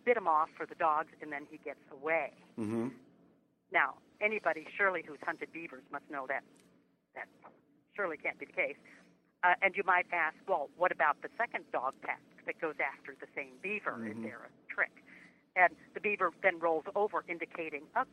spit 0.00 0.14
them 0.14 0.28
off 0.28 0.48
for 0.56 0.66
the 0.66 0.74
dogs, 0.74 1.12
and 1.20 1.32
then 1.32 1.46
he 1.50 1.58
gets 1.58 1.82
away. 1.92 2.32
Mm-hmm. 2.58 2.88
Now, 3.72 3.94
anybody 4.20 4.66
surely 4.76 5.02
who's 5.06 5.18
hunted 5.22 5.52
beavers 5.52 5.82
must 5.90 6.04
know 6.10 6.26
that 6.28 6.44
that 7.14 7.26
surely 7.94 8.16
can't 8.16 8.38
be 8.38 8.46
the 8.46 8.52
case. 8.52 8.76
Uh, 9.42 9.54
and 9.62 9.74
you 9.76 9.82
might 9.84 10.06
ask, 10.12 10.36
well, 10.48 10.70
what 10.76 10.92
about 10.92 11.20
the 11.22 11.28
second 11.36 11.64
dog 11.72 11.94
pack 12.02 12.20
that 12.46 12.60
goes 12.60 12.76
after 12.80 13.14
the 13.20 13.26
same 13.34 13.58
beaver? 13.60 14.06
Is 14.06 14.16
Mhm. 14.16 14.22
there 14.22 14.40
a 14.48 14.72
trick? 14.72 15.04
And 15.56 15.76
the 15.94 16.00
beaver 16.00 16.32
then 16.42 16.58
rolls 16.58 16.84
over, 16.94 17.24
indicating, 17.28 17.86
oh, 17.96 18.04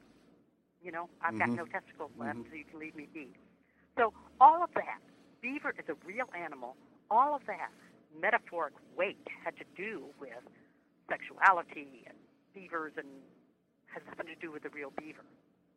you 0.82 0.92
know, 0.92 1.10
I've 1.22 1.38
got 1.38 1.50
Mhm. 1.50 1.56
no 1.58 1.66
testicles 1.66 2.12
left, 2.18 2.40
Mhm. 2.40 2.50
so 2.50 2.56
you 2.56 2.66
can 2.66 2.80
leave 2.80 2.96
me 2.96 3.06
be. 3.14 3.34
So 3.98 4.14
all 4.40 4.64
of 4.64 4.74
that, 4.74 5.00
beaver 5.42 5.72
is 5.72 5.88
a 5.88 5.96
real 6.06 6.30
animal. 6.34 6.76
All 7.10 7.36
of 7.36 7.46
that 7.46 7.72
metaphoric 8.20 8.74
weight 8.96 9.28
had 9.44 9.56
to 9.58 9.66
do 9.76 10.14
with 10.20 10.44
sexuality 11.08 12.04
and 12.08 12.18
beavers 12.54 12.94
and 12.98 13.08
has 13.88 14.04
nothing 14.06 14.28
to 14.28 14.36
do 14.36 14.52
with 14.52 14.64
the 14.64 14.70
real 14.70 14.92
beaver. 14.92 15.26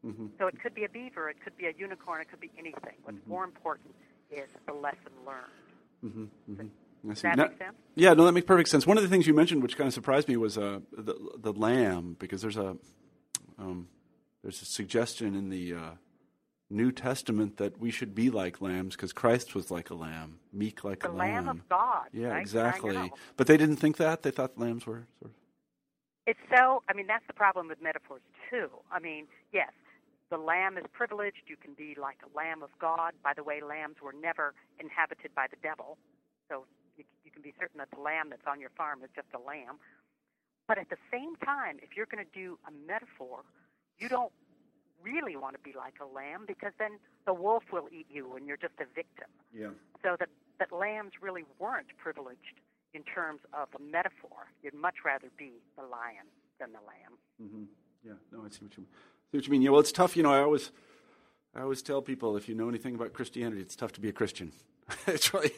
Mm-hmm. 0.05 0.29
So 0.39 0.47
it 0.47 0.61
could 0.61 0.75
be 0.75 0.85
a 0.85 0.89
beaver, 0.89 1.29
it 1.29 1.41
could 1.41 1.57
be 1.57 1.67
a 1.67 1.73
unicorn, 1.73 2.21
it 2.21 2.29
could 2.29 2.41
be 2.41 2.53
anything. 2.57 2.97
What's 3.03 3.19
Mhm. 3.19 3.27
more 3.27 3.45
important 3.45 3.95
is 4.31 4.51
the 4.67 4.73
lesson 4.73 5.13
learned. 5.25 5.53
Mm-hmm. 6.05 6.69
Does 7.09 7.23
that 7.23 7.37
Now- 7.37 7.49
make 7.49 7.59
sense? 7.59 7.77
Yeah, 7.95 8.13
no, 8.15 8.25
that 8.27 8.33
makes 8.33 8.47
perfect 8.47 8.69
sense. 8.69 8.87
One 8.87 8.97
of 8.99 9.03
the 9.03 9.09
things 9.09 9.27
you 9.27 9.35
mentioned, 9.35 9.63
which 9.63 9.77
kind 9.77 9.89
of 9.89 9.95
surprised 9.95 10.29
me, 10.29 10.37
was 10.37 10.59
uh, 10.59 10.81
the 10.93 11.15
the 11.39 11.53
lamb, 11.53 12.17
because 12.19 12.43
there's 12.43 12.57
a 12.57 12.77
um, 13.59 13.89
there's 14.43 14.61
a 14.63 14.67
suggestion 14.67 15.35
in 15.35 15.49
the 15.49 15.75
uh, 15.75 15.91
New 16.69 16.93
Testament 16.93 17.57
that 17.59 17.79
we 17.79 17.91
should 17.91 18.15
be 18.15 18.29
like 18.31 18.61
lambs, 18.61 18.97
because 18.97 19.13
Christ 19.13 19.55
was 19.55 19.71
like 19.71 19.89
a 19.91 19.95
lamb, 19.95 20.41
meek 20.53 20.85
like 20.85 21.01
The 21.01 21.11
a 21.11 21.13
Lamb 21.13 21.45
The 21.47 21.51
lamb. 21.53 21.61
of 21.61 21.69
God. 21.69 22.07
yeah, 22.13 22.29
right? 22.29 22.41
Exactly. 22.41 23.13
But 23.37 23.47
they 23.47 23.57
didn't 23.57 23.77
think 23.77 23.97
that. 23.99 24.23
They 24.23 24.31
thought 24.31 24.59
lambs 24.59 24.85
were 24.87 25.07
sort 25.19 25.31
of. 25.31 25.37
It's 26.27 26.41
so, 26.55 26.83
I 26.89 26.93
mean, 26.93 27.07
that's 27.07 27.27
the 27.29 27.33
problem 27.35 27.69
with 27.69 27.81
metaphors, 27.81 28.21
too. 28.51 28.69
I 28.91 28.99
mean, 28.99 29.27
yes, 29.53 29.71
the 30.29 30.37
lamb 30.39 30.77
is 30.77 30.85
privileged. 30.93 31.43
You 31.47 31.57
can 31.57 31.73
be 31.75 31.95
like 31.97 32.19
a 32.25 32.37
lamb 32.37 32.65
of 32.65 32.71
God. 32.81 33.13
By 33.23 33.33
the 33.33 33.45
way, 33.45 33.63
lambs 33.63 33.99
were 34.03 34.13
never 34.13 34.53
inhabited 34.81 35.33
by 35.37 35.47
the 35.49 35.57
devil. 35.63 35.99
So 36.51 36.65
can 37.37 37.43
be 37.43 37.53
certain 37.61 37.76
that 37.76 37.93
the 37.93 38.01
lamb 38.01 38.30
that's 38.30 38.49
on 38.49 38.59
your 38.59 38.72
farm 38.72 39.05
is 39.05 39.11
just 39.14 39.28
a 39.37 39.39
lamb. 39.39 39.76
But 40.66 40.78
at 40.78 40.89
the 40.89 40.97
same 41.12 41.37
time, 41.37 41.76
if 41.82 41.93
you're 41.95 42.09
going 42.09 42.24
to 42.24 42.32
do 42.32 42.59
a 42.66 42.72
metaphor, 42.72 43.45
you 43.99 44.09
don't 44.09 44.32
really 45.05 45.37
want 45.37 45.55
to 45.55 45.61
be 45.61 45.76
like 45.76 46.01
a 46.01 46.09
lamb 46.09 46.45
because 46.49 46.72
then 46.78 46.99
the 47.26 47.34
wolf 47.34 47.64
will 47.70 47.89
eat 47.93 48.07
you 48.11 48.34
and 48.37 48.47
you're 48.47 48.57
just 48.57 48.74
a 48.80 48.89
victim. 48.95 49.28
Yeah. 49.55 49.76
So 50.03 50.16
that, 50.18 50.30
that 50.59 50.72
lambs 50.72 51.12
really 51.20 51.45
weren't 51.61 51.93
privileged 51.99 52.64
in 52.95 53.03
terms 53.03 53.41
of 53.53 53.68
a 53.76 53.82
metaphor. 53.82 54.49
You'd 54.62 54.74
much 54.74 55.05
rather 55.05 55.28
be 55.37 55.53
the 55.76 55.84
lion 55.84 56.26
than 56.59 56.70
the 56.72 56.80
lamb. 56.89 57.20
Mm-hmm. 57.41 57.64
Yeah. 58.03 58.16
No, 58.32 58.45
I 58.45 58.49
see 58.49 58.64
what 58.64 58.76
you 58.76 58.84
mean. 58.84 58.89
see 59.30 59.39
what 59.39 59.47
you 59.47 59.53
mean. 59.53 59.62
Yeah. 59.62 59.70
Well, 59.70 59.80
it's 59.80 59.93
tough. 59.93 60.16
You 60.16 60.22
know, 60.22 60.32
I 60.32 60.41
always 60.41 60.72
I 61.55 61.61
always 61.61 61.82
tell 61.82 62.01
people 62.01 62.37
if 62.37 62.49
you 62.49 62.55
know 62.55 62.68
anything 62.68 62.95
about 62.95 63.12
Christianity, 63.12 63.61
it's 63.61 63.76
tough 63.76 63.93
to 63.93 64.01
be 64.01 64.09
a 64.09 64.12
Christian. 64.12 64.53
it's 65.07 65.32
really 65.34 65.53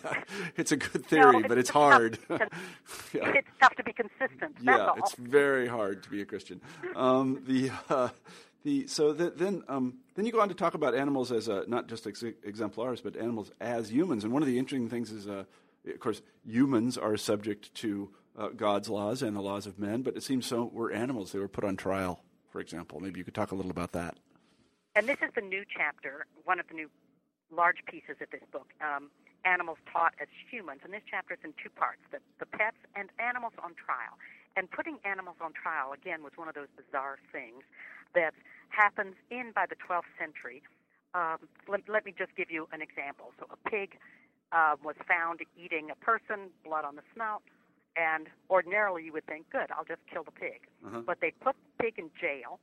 it's 0.57 0.73
a 0.73 0.77
good 0.77 1.05
theory, 1.05 1.39
it's 1.39 1.49
but 1.49 1.59
it's 1.59 1.71
hard. 1.71 2.19
yeah. 2.31 3.33
It's 3.35 3.49
tough 3.61 3.75
to 3.77 3.85
be 3.85 3.93
consistent. 3.93 4.57
Yeah, 4.63 4.87
all. 4.87 4.95
it's 4.97 5.15
very 5.17 5.67
hard 5.67 6.03
to 6.05 6.11
be 6.11 6.23
a 6.23 6.25
Christian. 6.25 6.61
Um, 6.97 7.43
the 7.47 7.71
uh, 7.91 8.09
the 8.65 8.87
so 8.87 9.13
th- 9.13 9.35
then 9.37 9.65
um, 9.69 9.99
then 10.15 10.25
you 10.25 10.33
go 10.33 10.41
on 10.41 10.49
to 10.49 10.55
talk 10.55 10.75
about 10.75 10.95
animals 10.95 11.31
as 11.31 11.49
uh, 11.49 11.65
not 11.69 11.89
just 11.89 12.07
ex- 12.07 12.25
exemplars, 12.43 13.03
but 13.03 13.17
animals 13.17 13.51
as 13.61 13.93
humans. 13.93 14.25
And 14.25 14.33
one 14.33 14.43
of 14.43 14.49
the 14.49 14.59
interesting 14.59 14.89
things 14.89 15.11
is, 15.11 15.29
uh, 15.29 15.45
of 15.87 16.01
course, 16.01 16.23
humans 16.47 16.97
are 16.97 17.17
subject 17.19 17.75
to 17.77 18.11
uh, 18.39 18.49
God's 18.49 18.89
laws 18.89 19.23
and 19.23 19.37
the 19.37 19.43
laws 19.43 19.67
of 19.67 19.79
men. 19.79 20.03
But 20.03 20.17
it 20.17 20.23
seems 20.23 20.47
so 20.47 20.71
we're 20.73 20.93
animals; 20.93 21.33
they 21.33 21.39
were 21.39 21.49
put 21.49 21.65
on 21.65 21.77
trial. 21.77 22.23
For 22.51 22.61
example, 22.61 22.99
maybe 23.01 23.19
you 23.19 23.25
could 23.25 23.35
talk 23.35 23.53
a 23.53 23.55
little 23.55 23.71
about 23.71 23.93
that. 23.93 24.17
And 24.97 25.07
this 25.07 25.19
is 25.23 25.31
the 25.35 25.43
new 25.43 25.65
chapter, 25.77 26.27
one 26.45 26.59
of 26.59 26.67
the 26.69 26.75
new 26.75 26.89
large 27.51 27.85
pieces 27.87 28.21
of 28.21 28.29
this 28.31 28.45
book, 28.53 28.69
um, 28.81 29.11
Animals 29.45 29.79
Taught 29.91 30.15
as 30.21 30.29
Humans. 30.51 30.83
And 30.85 30.93
this 30.93 31.05
chapter 31.09 31.35
is 31.35 31.43
in 31.45 31.55
two 31.57 31.71
parts 31.71 32.03
the, 32.11 32.19
the 32.39 32.47
pets 32.47 32.79
and 32.97 33.09
animals 33.19 33.55
on 33.63 33.75
trial. 33.75 34.19
And 34.57 34.71
putting 34.71 34.99
animals 35.05 35.39
on 35.41 35.55
trial, 35.55 35.95
again, 35.95 36.23
was 36.27 36.35
one 36.35 36.49
of 36.49 36.55
those 36.55 36.71
bizarre 36.75 37.19
things 37.31 37.63
that 38.15 38.35
happens 38.71 39.15
in 39.31 39.53
by 39.55 39.67
the 39.71 39.77
12th 39.79 40.11
century. 40.19 40.63
Um, 41.15 41.47
let, 41.69 41.87
let 41.89 42.05
me 42.05 42.13
just 42.17 42.35
give 42.35 42.51
you 42.51 42.69
an 42.73 42.83
example. 42.83 43.33
So, 43.39 43.47
a 43.49 43.59
pig 43.71 43.97
uh, 44.53 44.77
was 44.83 44.97
found 45.07 45.41
eating 45.57 45.89
a 45.91 45.97
person, 45.97 46.51
blood 46.65 46.85
on 46.85 46.97
the 46.97 47.07
snout, 47.15 47.43
and 47.97 48.29
ordinarily 48.51 49.05
you 49.05 49.13
would 49.13 49.27
think, 49.27 49.49
good, 49.51 49.71
I'll 49.71 49.89
just 49.89 50.03
kill 50.11 50.25
the 50.25 50.35
pig. 50.35 50.67
Uh-huh. 50.85 51.03
But 51.07 51.19
they 51.21 51.31
put 51.31 51.57
the 51.57 51.85
pig 51.85 51.95
in 51.99 52.11
jail, 52.19 52.61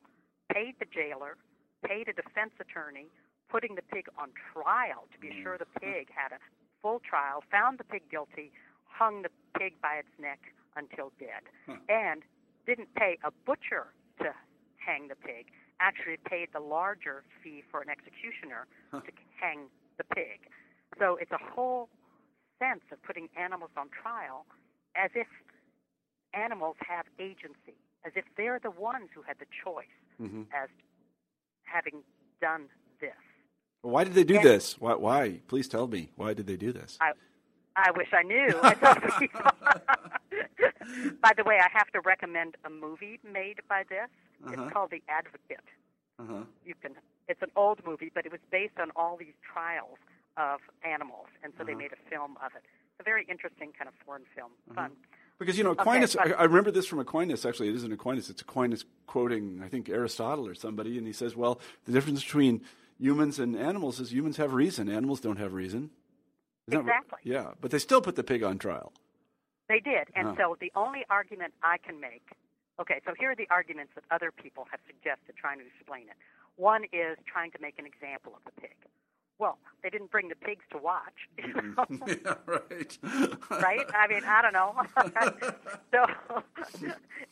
paid 0.52 0.76
the 0.80 0.86
jailer, 0.86 1.38
paid 1.86 2.08
a 2.08 2.14
defense 2.14 2.54
attorney, 2.60 3.08
putting 3.50 3.76
the 3.76 3.82
pig 3.82 4.08
on 4.18 4.32
trial 4.54 5.08
to 5.14 5.20
be 5.20 5.30
Mm. 5.30 5.44
sure 5.44 5.58
the 5.58 5.66
pig 5.80 6.10
had 6.12 6.32
a 6.32 6.40
full 6.82 7.00
trial, 7.00 7.42
found 7.52 7.78
the 7.78 7.84
pig 7.84 8.08
guilty, 8.10 8.52
hung 8.86 9.22
the 9.22 9.32
pig 9.58 9.80
by 9.82 9.96
its 9.96 10.10
neck 10.20 10.40
until 10.76 11.12
dead, 11.20 11.44
Huh. 11.66 11.78
and 11.90 12.24
didn't 12.66 12.94
pay 12.96 13.18
a 13.24 13.32
butcher 13.32 13.94
to 14.20 14.34
hang 14.78 15.08
the 15.08 15.16
pig. 15.16 15.52
Actually, 15.80 16.18
paid 16.18 16.52
the 16.54 16.60
larger 16.60 17.24
fee 17.42 17.62
for 17.62 17.82
an 17.82 17.90
executioner 17.90 18.68
Huh. 18.92 19.02
to 19.02 19.12
hang 19.40 19.70
the 19.98 20.04
pig. 20.06 20.50
So 20.98 21.16
it's 21.18 21.32
a 21.32 21.38
whole 21.38 21.90
sense 22.60 22.84
of 22.92 23.02
putting 23.04 23.30
animals 23.36 23.72
on 23.76 23.90
trial 23.90 24.46
as 24.96 25.12
if 25.16 25.28
animals 26.34 26.78
have 26.88 27.06
agency, 27.20 27.76
as 28.04 28.14
if 28.16 28.26
they're 28.36 28.60
the 28.60 28.72
ones 28.72 29.10
who 29.14 29.22
had 29.22 29.38
the 29.40 29.46
choice 29.64 29.88
Mm-hmm. 30.22 30.44
as 30.54 30.70
having 31.64 32.04
done 32.40 32.70
this. 33.02 33.12
Why 33.86 34.04
did 34.04 34.14
they 34.14 34.24
do 34.24 34.36
And- 34.38 34.44
this? 34.46 34.80
Why, 34.80 34.96
why? 34.96 35.42
Please 35.48 35.68
tell 35.68 35.88
me. 35.88 36.10
Why 36.16 36.34
did 36.34 36.48
they 36.48 36.58
do 36.58 36.72
this? 36.72 36.98
I, 37.00 37.12
I 37.76 37.92
wish 37.92 38.08
I 38.14 38.24
knew. 38.24 38.50
I 38.64 38.74
tell 38.74 38.96
people. 39.20 39.42
by 41.22 41.32
the 41.38 41.44
way, 41.44 41.60
I 41.60 41.68
have 41.72 41.92
to 41.92 42.02
recommend 42.02 42.56
a 42.66 42.70
movie 42.70 43.20
made 43.24 43.60
by 43.70 43.84
this. 43.90 44.10
Uh-huh. 44.46 44.64
It's 44.64 44.74
called 44.74 44.92
The 44.92 45.02
Advocate. 45.10 45.66
Uh-huh. 46.20 46.44
You 46.66 46.74
can. 46.82 46.94
It's 47.28 47.42
an 47.42 47.50
old 47.56 47.80
movie, 47.86 48.12
but 48.14 48.26
it 48.26 48.32
was 48.32 48.42
based 48.52 48.80
on 48.80 48.92
all 48.96 49.18
these 49.18 49.34
trials 49.54 49.98
of 50.38 50.60
animals, 50.84 51.28
and 51.44 51.54
so 51.58 51.64
they 51.64 51.72
Uh-huh. 51.74 51.80
made 51.80 51.92
a 51.94 52.10
film 52.10 52.38
of 52.44 52.52
it. 52.56 52.64
It's 52.66 53.00
a 53.02 53.04
very 53.04 53.26
interesting 53.30 53.72
kind 53.78 53.88
of 53.88 53.94
foreign 54.06 54.24
film. 54.36 54.52
Fun. 54.74 54.92
Because, 55.40 55.58
you 55.58 55.64
know, 55.64 55.72
Okay, 55.72 55.82
Aquinas, 55.82 56.16
but- 56.16 56.28
I, 56.32 56.32
I 56.32 56.44
remember 56.44 56.72
this 56.72 56.86
from 56.88 57.00
Aquinas, 57.00 57.46
actually. 57.46 57.70
It 57.70 57.76
isn't 57.76 57.92
Aquinas, 57.92 58.30
it's 58.30 58.42
Aquinas 58.42 58.86
quoting, 59.06 59.62
I 59.64 59.68
think, 59.68 59.90
Aristotle 59.90 60.48
or 60.48 60.56
somebody, 60.56 60.98
and 60.98 61.06
he 61.06 61.14
says, 61.14 61.36
well, 61.36 61.60
the 61.86 61.92
difference 61.92 62.24
between 62.24 62.62
humans 63.00 63.40
and 63.40 63.56
animals 63.56 64.00
is 64.00 64.12
humans 64.12 64.38
have 64.38 64.54
reason, 64.54 64.90
animals 64.90 65.20
don't 65.20 65.38
have 65.38 65.54
reason. 65.54 65.92
Isn't? 66.68 66.82
Exactly. 66.82 67.20
yeah, 67.24 67.52
but 67.62 67.70
they 67.72 67.80
still 67.80 68.02
put 68.02 68.16
the 68.16 68.24
pig 68.24 68.44
on 68.44 68.58
trial. 68.58 68.92
They 69.70 69.80
did. 69.80 70.08
And 70.16 70.36
so 70.38 70.58
the 70.60 70.72
only 70.76 71.06
argument 71.10 71.54
I 71.62 71.78
can 71.78 72.00
make 72.00 72.24
okay, 72.80 73.02
so 73.06 73.14
here 73.18 73.32
are 73.32 73.36
the 73.36 73.48
arguments 73.50 73.94
that 73.96 74.04
other 74.12 74.32
people 74.32 74.68
have 74.72 74.80
suggested 74.88 75.36
trying 75.38 75.60
to 75.60 75.66
explain 75.66 76.04
it. 76.10 76.18
One 76.56 76.84
is 76.92 77.18
trying 77.28 77.52
to 77.52 77.60
make 77.62 77.80
an 77.80 77.86
example 77.86 78.34
of 78.36 78.44
the 78.46 78.62
pig. 78.62 78.76
Well, 79.38 79.58
they 79.84 79.90
didn't 79.90 80.12
bring 80.12 80.30
the 80.30 80.36
pigs 80.36 80.64
to 80.72 80.78
watch. 80.78 81.28
you 81.38 81.54
know? 81.54 81.86
yeah, 82.08 82.36
right. 82.46 82.98
right? 83.52 83.86
I 83.94 84.08
mean, 84.08 84.24
I 84.26 84.42
don't 84.42 84.54
know. 84.54 84.82
so, 85.92 86.44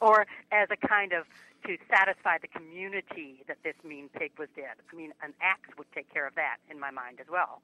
or 0.01 0.25
as 0.51 0.67
a 0.71 0.87
kind 0.87 1.13
of 1.13 1.25
to 1.65 1.77
satisfy 1.89 2.37
the 2.41 2.47
community 2.47 3.43
that 3.47 3.57
this 3.63 3.75
mean 3.85 4.09
pig 4.09 4.31
was 4.37 4.49
dead. 4.55 4.75
I 4.91 4.95
mean, 4.95 5.13
an 5.23 5.33
axe 5.41 5.69
would 5.77 5.87
take 5.95 6.11
care 6.13 6.27
of 6.27 6.35
that 6.35 6.57
in 6.69 6.77
my 6.79 6.91
mind 6.91 7.19
as 7.21 7.27
well. 7.31 7.61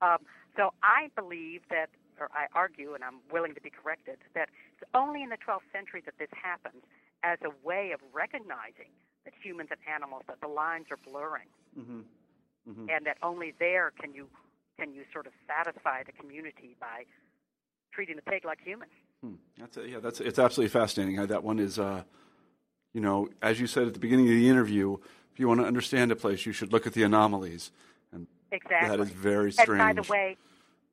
Um, 0.00 0.18
so 0.56 0.72
I 0.82 1.10
believe 1.16 1.62
that, 1.70 1.90
or 2.20 2.28
I 2.32 2.46
argue, 2.54 2.94
and 2.94 3.02
I'm 3.02 3.18
willing 3.32 3.54
to 3.54 3.60
be 3.60 3.70
corrected, 3.70 4.18
that 4.34 4.48
it's 4.74 4.88
only 4.94 5.22
in 5.22 5.30
the 5.30 5.38
12th 5.38 5.66
century 5.72 6.02
that 6.04 6.14
this 6.18 6.30
happens 6.40 6.82
as 7.24 7.38
a 7.44 7.50
way 7.66 7.90
of 7.92 8.00
recognizing 8.12 8.90
that 9.24 9.34
humans 9.42 9.70
and 9.70 9.80
animals, 9.92 10.22
that 10.28 10.40
the 10.40 10.48
lines 10.48 10.86
are 10.90 10.98
blurring, 10.98 11.46
Mhm. 11.78 12.04
Mhm. 12.68 12.88
and 12.94 13.06
that 13.06 13.18
only 13.22 13.52
there 13.58 13.92
can 14.00 14.14
you 14.14 14.28
can 14.78 14.94
you 14.94 15.04
sort 15.12 15.26
of 15.26 15.32
satisfy 15.46 16.02
the 16.02 16.12
community 16.12 16.76
by 16.80 17.04
treating 17.92 18.16
the 18.16 18.22
pig 18.22 18.44
like 18.44 18.60
humans. 18.60 18.92
Hmm. 19.22 19.34
That's 19.58 19.76
a, 19.76 19.88
yeah, 19.88 19.98
that's 20.00 20.20
it's 20.20 20.38
absolutely 20.38 20.70
fascinating. 20.70 21.24
That 21.26 21.42
one 21.44 21.58
is, 21.58 21.78
uh, 21.78 22.04
you 22.92 23.00
know, 23.00 23.28
as 23.42 23.60
you 23.60 23.66
said 23.66 23.86
at 23.86 23.94
the 23.94 24.00
beginning 24.00 24.26
of 24.26 24.34
the 24.34 24.48
interview, 24.48 24.96
if 25.32 25.38
you 25.40 25.48
want 25.48 25.60
to 25.60 25.66
understand 25.66 26.10
a 26.12 26.16
place, 26.16 26.46
you 26.46 26.52
should 26.52 26.72
look 26.72 26.86
at 26.86 26.94
the 26.94 27.02
anomalies, 27.02 27.70
and 28.12 28.26
Exactly. 28.50 28.88
that 28.88 29.00
is 29.00 29.10
very 29.10 29.52
strange. 29.52 29.70
And 29.70 29.96
by 29.96 30.02
the 30.02 30.08
way, 30.08 30.36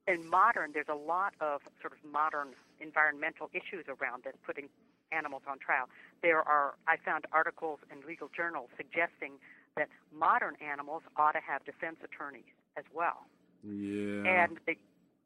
in 0.07 0.27
modern, 0.29 0.71
there's 0.73 0.89
a 0.89 0.95
lot 0.95 1.33
of 1.39 1.61
sort 1.81 1.93
of 1.93 1.99
modern 2.11 2.49
environmental 2.79 3.49
issues 3.53 3.85
around 3.87 4.23
this, 4.23 4.35
putting 4.45 4.69
animals 5.11 5.43
on 5.47 5.59
trial. 5.59 5.89
There 6.21 6.41
are, 6.41 6.75
I 6.87 6.97
found 6.97 7.25
articles 7.31 7.79
in 7.91 8.05
legal 8.07 8.29
journals 8.35 8.69
suggesting 8.77 9.39
that 9.77 9.89
modern 10.13 10.55
animals 10.61 11.03
ought 11.17 11.33
to 11.33 11.39
have 11.39 11.63
defense 11.65 11.97
attorneys 12.03 12.43
as 12.77 12.83
well. 12.93 13.25
yeah, 13.63 14.45
And 14.45 14.59
the, 14.65 14.75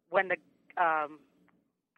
when 0.09 0.29
the 0.29 0.37
um, 0.81 1.19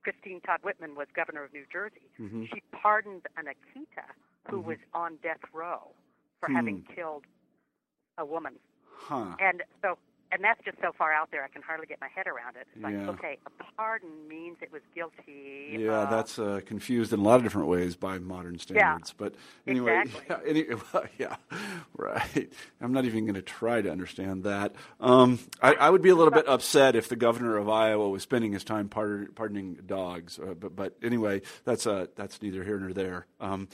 Christine 0.03 0.41
Todd 0.41 0.59
Whitman 0.63 0.95
was 0.95 1.07
governor 1.15 1.43
of 1.43 1.53
New 1.53 1.65
Jersey, 1.71 2.09
Mhm. 2.19 2.47
she 2.53 2.61
pardoned 2.71 3.27
an 3.37 3.45
Akita 3.45 4.05
who 4.49 4.61
Mhm. 4.61 4.65
was 4.65 4.77
on 4.93 5.17
death 5.17 5.41
row 5.53 5.93
for 6.39 6.49
Hmm. 6.49 6.55
having 6.55 6.83
killed 6.83 7.25
a 8.17 8.25
woman. 8.25 8.59
huh? 8.97 9.35
And 9.39 9.63
so, 9.81 9.97
and 10.31 10.43
that's 10.43 10.59
just 10.65 10.77
so 10.81 10.91
far 10.97 11.13
out 11.13 11.29
there, 11.31 11.43
I 11.43 11.47
can 11.47 11.61
hardly 11.61 11.85
get 11.87 11.99
my 12.01 12.07
head 12.13 12.27
around 12.27 12.55
it. 12.57 12.67
It's 12.75 12.83
like, 12.83 12.93
Yeah. 12.93 13.09
okay, 13.09 13.37
a 13.45 13.63
pardon 13.77 14.09
means 14.27 14.57
it 14.61 14.71
was 14.71 14.81
guilty. 14.93 15.77
Yeah, 15.79 16.01
uh, 16.01 16.09
that's 16.09 16.37
uh, 16.39 16.61
confused 16.65 17.13
in 17.13 17.19
a 17.19 17.23
lot 17.23 17.35
of 17.37 17.43
different 17.43 17.67
ways 17.67 17.95
by 17.95 18.17
modern 18.19 18.59
standards. 18.59 19.09
Yeah, 19.11 19.15
But 19.17 19.35
anyway, 19.67 20.01
exactly. 20.05 20.25
yeah, 20.29 20.49
any, 20.49 20.65
yeah, 21.17 21.35
right. 21.97 22.51
I'm 22.81 22.91
not 22.91 23.05
even 23.05 23.25
going 23.25 23.35
to 23.35 23.41
try 23.41 23.81
to 23.81 23.91
understand 23.91 24.43
that. 24.43 24.73
Um, 24.99 25.39
I, 25.61 25.73
I 25.75 25.89
would 25.89 26.01
be 26.01 26.09
a 26.09 26.15
little 26.15 26.31
bit 26.31 26.47
upset 26.47 26.95
if 26.95 27.07
the 27.09 27.15
governor 27.15 27.57
of 27.57 27.69
Iowa 27.69 28.09
was 28.09 28.23
spending 28.23 28.51
his 28.53 28.63
time 28.63 28.89
pardon, 28.89 29.27
pardoning 29.35 29.79
dogs. 29.85 30.39
Uh, 30.39 30.53
but, 30.53 30.75
but 30.75 30.95
anyway, 31.03 31.41
that's 31.63 31.87
uh, 31.87 32.07
that's 32.15 32.41
neither 32.41 32.63
here 32.63 32.79
nor 32.79 32.93
there. 32.93 33.25
Um, 33.39 33.67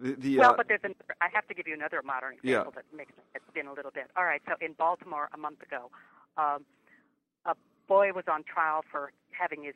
the, 0.00 0.12
the, 0.14 0.38
Well, 0.38 0.52
uh, 0.52 0.56
but 0.56 0.68
there's 0.68 0.80
an, 0.84 0.94
I 1.20 1.28
have 1.32 1.46
to 1.48 1.54
give 1.54 1.66
you 1.66 1.74
another 1.74 2.02
modern 2.04 2.36
Yeah. 2.42 2.58
example 2.60 2.72
that 2.76 2.96
makes 2.96 3.12
it 3.34 3.42
spin 3.48 3.66
a 3.66 3.72
little 3.72 3.90
bit. 3.90 4.10
All 4.16 4.24
right, 4.24 4.42
so 4.46 4.54
in 4.60 4.72
Baltimore 4.74 5.28
a 5.34 5.38
month 5.38 5.62
ago, 5.62 5.90
um, 6.36 6.64
a 7.44 7.54
boy 7.88 8.12
was 8.12 8.24
on 8.30 8.42
trial 8.44 8.82
for 8.90 9.12
having 9.30 9.64
his 9.64 9.74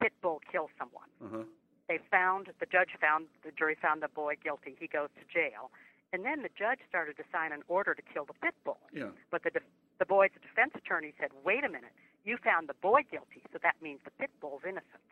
pit 0.00 0.12
bull 0.22 0.40
kill 0.50 0.68
someone. 0.78 1.08
uh-huh. 1.24 1.44
They 1.88 1.98
found, 2.08 2.46
the 2.60 2.66
judge 2.66 2.90
found, 3.00 3.26
the 3.44 3.50
jury 3.50 3.74
found 3.74 4.00
the 4.00 4.08
boy 4.08 4.34
guilty. 4.40 4.76
He 4.78 4.86
goes 4.86 5.08
to 5.18 5.24
jail. 5.26 5.72
And 6.12 6.24
then 6.24 6.42
the 6.42 6.48
judge 6.56 6.78
started 6.88 7.16
to 7.16 7.24
sign 7.32 7.50
an 7.50 7.62
order 7.66 7.94
to 7.94 8.02
kill 8.02 8.24
the 8.24 8.34
pit 8.34 8.54
bull. 8.64 8.78
yeah. 8.94 9.10
But 9.30 9.42
the, 9.42 9.50
def- 9.50 9.74
the 9.98 10.06
boy's 10.06 10.30
defense 10.40 10.70
attorney 10.76 11.14
said, 11.18 11.30
wait 11.44 11.64
a 11.64 11.68
minute, 11.68 11.90
you 12.24 12.36
found 12.42 12.68
the 12.68 12.74
boy 12.74 13.00
guilty, 13.10 13.42
so 13.52 13.58
that 13.62 13.74
means 13.82 14.00
the 14.04 14.12
pit 14.18 14.30
bull's 14.40 14.62
innocent. 14.62 15.02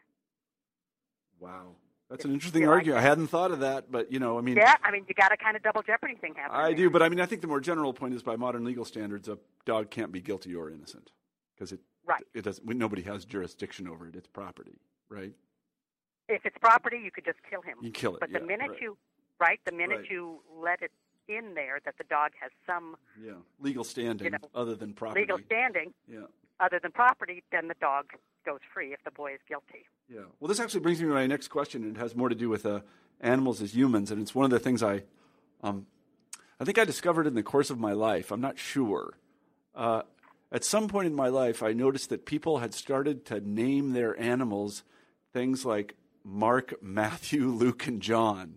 Wow, 1.41 1.75
that's 2.11 2.25
an 2.25 2.33
interesting 2.33 2.67
argument. 2.67 2.99
I 2.99 3.03
hadn't 3.09 3.27
thought 3.29 3.51
of 3.51 3.61
that, 3.61 3.91
but 3.91 4.11
you 4.11 4.19
know, 4.19 4.39
I 4.39 4.41
mean, 4.41 4.57
Yeah, 4.57 4.75
I 4.83 4.91
mean, 4.91 5.05
you 5.09 5.15
got 5.15 5.33
a 5.33 5.37
kind 5.37 5.57
of 5.57 5.63
double 5.63 5.83
jeopardy 5.83 6.15
thing 6.15 6.35
happening. 6.35 6.61
I 6.61 6.73
do, 6.73 6.89
but 6.91 7.03
I 7.03 7.09
mean, 7.09 7.21
I 7.21 7.27
think 7.27 7.43
the 7.43 7.47
more 7.49 7.61
general 7.61 7.93
point 7.93 8.15
is 8.15 8.23
by 8.23 8.37
modern 8.37 8.65
legal 8.65 8.85
standards, 8.85 9.29
a 9.29 9.39
dog 9.65 9.91
can't 9.91 10.11
be 10.13 10.21
guilty 10.21 10.55
or 10.55 10.71
innocent 10.71 11.11
because 11.55 11.73
it 11.73 11.81
Right. 12.07 12.25
it 12.33 12.43
doesn't. 12.43 12.67
Nobody 12.67 13.03
has 13.03 13.27
jurisdiction 13.27 13.87
over 13.87 14.07
it. 14.09 14.17
It's 14.17 14.27
property, 14.29 14.81
right? 15.11 15.35
If 16.31 16.47
it's 16.47 16.57
property, 16.59 16.99
you 17.05 17.11
could 17.11 17.27
just 17.27 17.39
kill 17.49 17.61
him. 17.61 17.77
You 17.83 17.91
kill 17.91 18.15
it. 18.15 18.21
But 18.21 18.33
the 18.33 18.39
yeah, 18.41 18.47
minute 18.47 18.71
right. 18.71 18.81
you, 18.81 18.97
right, 19.39 19.61
the 19.67 19.73
minute 19.73 19.99
Right. 20.01 20.11
you 20.11 20.41
let 20.59 20.81
it 20.81 20.91
in 21.29 21.53
there 21.55 21.81
that 21.85 21.99
the 21.99 22.05
dog 22.05 22.31
has 22.41 22.51
some 22.67 22.97
yeah 23.23 23.33
legal 23.61 23.85
standing 23.85 24.25
you 24.25 24.31
know, 24.31 24.39
other 24.55 24.75
than 24.75 24.95
property. 24.95 25.21
legal 25.21 25.39
standing 25.45 25.93
yeah, 26.11 26.21
other 26.61 26.79
than 26.83 26.93
property, 26.93 27.43
then 27.53 27.69
the 27.69 27.75
dog 27.75 28.07
goes 28.49 28.61
free 28.73 28.95
if 28.95 29.05
the 29.05 29.11
boy 29.11 29.35
is 29.35 29.41
guilty. 29.47 29.85
yeah. 30.09 30.21
Well, 30.41 30.49
this 30.49 30.59
actually 30.59 30.81
brings 30.81 31.01
me 31.03 31.09
to 31.09 31.15
my 31.15 31.27
next 31.27 31.49
question, 31.49 31.83
and 31.83 31.97
it 31.97 32.01
has 32.01 32.17
more 32.17 32.31
to 32.31 32.35
do 32.35 32.49
with 32.49 32.65
uh, 32.65 32.81
animals 33.21 33.61
as 33.61 33.75
humans, 33.75 34.11
and 34.11 34.23
it's 34.23 34.35
one 34.35 34.47
of 34.47 34.51
the 34.51 34.59
things 34.59 34.83
I, 34.83 35.03
um, 35.63 35.87
I 36.59 36.65
think 36.65 36.79
I 36.79 36.85
discovered 36.87 37.27
in 37.27 37.35
the 37.35 37.43
course 37.43 37.69
of 37.69 37.79
my 37.79 37.93
life. 37.93 38.31
I'm 38.31 38.41
not 38.41 38.59
sure. 38.59 39.19
Uh, 39.75 40.03
at 40.51 40.65
some 40.65 40.89
point 40.89 41.07
in 41.07 41.15
my 41.15 41.29
life, 41.29 41.63
I 41.63 41.75
noticed 41.75 42.09
that 42.09 42.25
people 42.25 42.59
had 42.59 42.73
started 42.73 43.27
to 43.27 43.41
name 43.41 43.93
their 43.93 44.19
animals 44.19 44.83
things 45.35 45.67
like 45.67 45.95
Mark, 46.25 46.83
Matthew, 46.83 47.49
Luke, 47.49 47.87
and 47.87 48.01
John. 48.01 48.57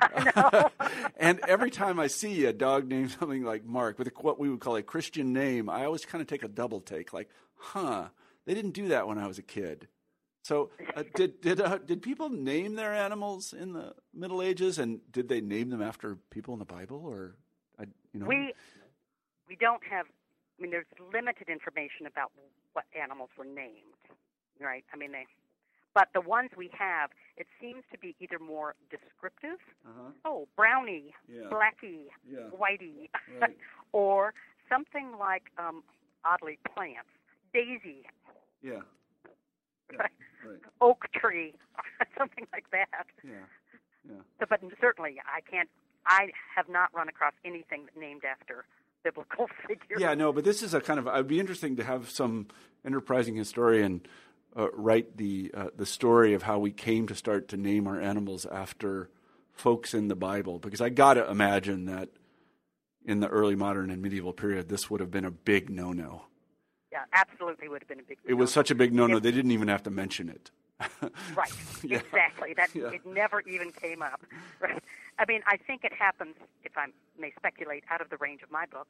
and 1.16 1.40
every 1.48 1.70
time 1.70 1.98
I 1.98 2.06
see 2.06 2.44
a 2.44 2.52
dog 2.52 2.86
named 2.88 3.10
something 3.18 3.42
like 3.42 3.64
Mark 3.64 3.98
with 3.98 4.06
a, 4.06 4.12
what 4.20 4.38
we 4.38 4.48
would 4.48 4.60
call 4.60 4.76
a 4.76 4.82
Christian 4.82 5.32
name, 5.32 5.68
I 5.68 5.84
always 5.84 6.04
kind 6.04 6.22
of 6.22 6.28
take 6.28 6.44
a 6.44 6.48
double 6.48 6.80
take, 6.80 7.12
like, 7.12 7.28
"Huh, 7.56 8.10
they 8.46 8.54
didn't 8.54 8.72
do 8.72 8.88
that 8.88 9.06
when 9.06 9.18
I 9.18 9.26
was 9.26 9.38
a 9.38 9.42
kid." 9.42 9.88
So, 10.44 10.70
uh, 10.96 11.04
did 11.14 11.40
did 11.40 11.60
uh, 11.60 11.78
did 11.78 12.02
people 12.02 12.28
name 12.28 12.74
their 12.74 12.92
animals 12.92 13.52
in 13.52 13.72
the 13.72 13.94
Middle 14.12 14.42
Ages, 14.42 14.78
and 14.78 15.00
did 15.12 15.28
they 15.28 15.40
name 15.40 15.70
them 15.70 15.80
after 15.82 16.16
people 16.30 16.52
in 16.54 16.58
the 16.58 16.64
Bible, 16.64 17.04
or 17.06 17.36
I, 17.78 17.84
you 18.12 18.20
know? 18.20 18.26
We 18.26 18.52
we 19.48 19.56
don't 19.56 19.82
have. 19.88 20.06
I 20.58 20.62
mean, 20.62 20.70
there's 20.70 20.86
limited 21.12 21.48
information 21.48 22.06
about 22.06 22.32
what 22.72 22.84
animals 23.00 23.30
were 23.38 23.44
named, 23.44 23.94
right? 24.60 24.84
I 24.92 24.96
mean, 24.96 25.12
they. 25.12 25.26
But 25.94 26.08
the 26.14 26.22
ones 26.22 26.50
we 26.56 26.70
have, 26.78 27.10
it 27.36 27.46
seems 27.60 27.82
to 27.92 27.98
be 27.98 28.16
either 28.18 28.38
more 28.38 28.74
descriptive. 28.90 29.58
uh-huh. 29.86 30.10
Oh, 30.24 30.48
brownie, 30.56 31.12
Yeah. 31.28 31.50
blackie, 31.50 32.06
Yeah. 32.26 32.48
whitey, 32.50 33.10
Right. 33.40 33.58
or 33.92 34.32
something 34.70 35.12
like 35.18 35.50
um, 35.58 35.82
oddly 36.24 36.58
plants, 36.74 37.10
daisy, 37.52 38.06
Yeah. 38.62 38.80
Yeah. 39.92 39.98
Right. 39.98 40.10
Right. 40.44 40.58
oak 40.80 41.04
tree, 41.14 41.54
something 42.18 42.46
like 42.52 42.64
that. 42.72 43.06
Yeah. 43.22 43.30
Yeah. 44.08 44.16
So, 44.40 44.46
but 44.48 44.60
certainly, 44.80 45.16
I 45.24 45.40
can't. 45.40 45.68
I 46.06 46.30
have 46.56 46.68
not 46.68 46.92
run 46.92 47.08
across 47.08 47.34
anything 47.44 47.86
named 47.96 48.22
after 48.24 48.64
biblical 49.04 49.46
figures. 49.68 50.00
Yeah, 50.00 50.14
no, 50.14 50.32
but 50.32 50.44
this 50.44 50.62
is 50.62 50.74
a 50.74 50.80
kind 50.80 50.98
of. 50.98 51.06
It'd 51.06 51.28
be 51.28 51.38
interesting 51.40 51.76
to 51.76 51.84
have 51.84 52.10
some 52.10 52.48
enterprising 52.84 53.36
historian 53.36 54.02
uh, 54.56 54.70
write 54.72 55.16
the 55.16 55.50
uh, 55.54 55.66
the 55.76 55.86
story 55.86 56.34
of 56.34 56.42
how 56.42 56.58
we 56.58 56.72
came 56.72 57.06
to 57.06 57.14
start 57.14 57.48
to 57.48 57.56
name 57.56 57.86
our 57.86 58.00
animals 58.00 58.46
after 58.46 59.10
folks 59.52 59.94
in 59.94 60.08
the 60.08 60.16
Bible, 60.16 60.58
because 60.58 60.80
I 60.80 60.88
got 60.88 61.14
to 61.14 61.30
imagine 61.30 61.84
that 61.86 62.08
in 63.04 63.20
the 63.20 63.28
early 63.28 63.54
modern 63.54 63.90
and 63.90 64.00
medieval 64.00 64.32
period, 64.32 64.68
this 64.68 64.90
would 64.90 65.00
have 65.00 65.10
been 65.10 65.24
a 65.24 65.30
big 65.30 65.70
no-no. 65.70 66.22
Yeah, 66.92 67.04
absolutely 67.14 67.68
would 67.68 67.80
have 67.82 67.88
been 67.88 68.00
a 68.00 68.02
big. 68.04 68.18
It 68.24 68.34
was 68.34 68.52
such 68.52 68.70
a 68.70 68.74
big 68.74 68.92
no-no; 68.92 69.18
they 69.18 69.32
didn't 69.32 69.50
even 69.50 69.68
have 69.68 69.82
to 69.84 69.90
mention 69.90 70.28
it. 70.28 70.50
right. 71.36 71.52
Yeah. 71.82 71.98
Exactly. 71.98 72.54
That 72.54 72.74
Yeah. 72.74 72.90
it 72.90 73.06
never 73.06 73.40
even 73.42 73.70
came 73.72 74.02
up. 74.02 74.20
Right. 74.60 74.82
I 75.18 75.24
mean, 75.28 75.40
I 75.46 75.56
think 75.56 75.84
it 75.84 75.92
happens, 75.92 76.34
if 76.64 76.76
I 76.76 76.86
may 77.18 77.32
speculate, 77.36 77.84
out 77.90 78.00
of 78.00 78.10
the 78.10 78.16
range 78.16 78.42
of 78.42 78.50
my 78.50 78.66
book, 78.66 78.88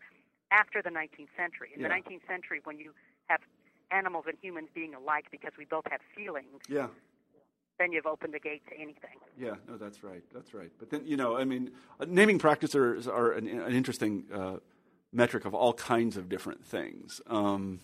after 0.50 0.80
the 0.82 0.88
19th 0.90 1.28
century. 1.36 1.70
In 1.74 1.80
Yeah. 1.80 1.88
the 1.88 1.94
19th 1.94 2.26
century, 2.26 2.60
when 2.64 2.78
you 2.78 2.92
have 3.28 3.40
animals 3.90 4.24
and 4.26 4.38
humans 4.40 4.68
being 4.74 4.94
alike 4.94 5.26
because 5.30 5.52
we 5.58 5.66
both 5.66 5.84
have 5.90 6.00
feelings, 6.16 6.62
Yeah. 6.68 6.88
then 7.78 7.92
you've 7.92 8.06
opened 8.06 8.32
the 8.32 8.38
gate 8.40 8.62
to 8.68 8.74
anything. 8.74 9.18
Yeah, 9.36 9.56
no, 9.68 9.76
that's 9.76 10.02
right. 10.02 10.22
That's 10.32 10.54
right. 10.54 10.70
But 10.78 10.88
then, 10.90 11.02
you 11.04 11.16
know, 11.18 11.36
I 11.36 11.44
mean, 11.44 11.72
uh, 12.00 12.06
naming 12.08 12.38
practices 12.38 13.06
are, 13.06 13.12
are 13.14 13.32
an, 13.32 13.46
an 13.48 13.74
interesting 13.74 14.24
uh, 14.32 14.56
metric 15.12 15.44
of 15.44 15.54
all 15.54 15.74
kinds 15.74 16.16
of 16.16 16.30
different 16.30 16.64
things. 16.64 17.20
Um, 17.26 17.80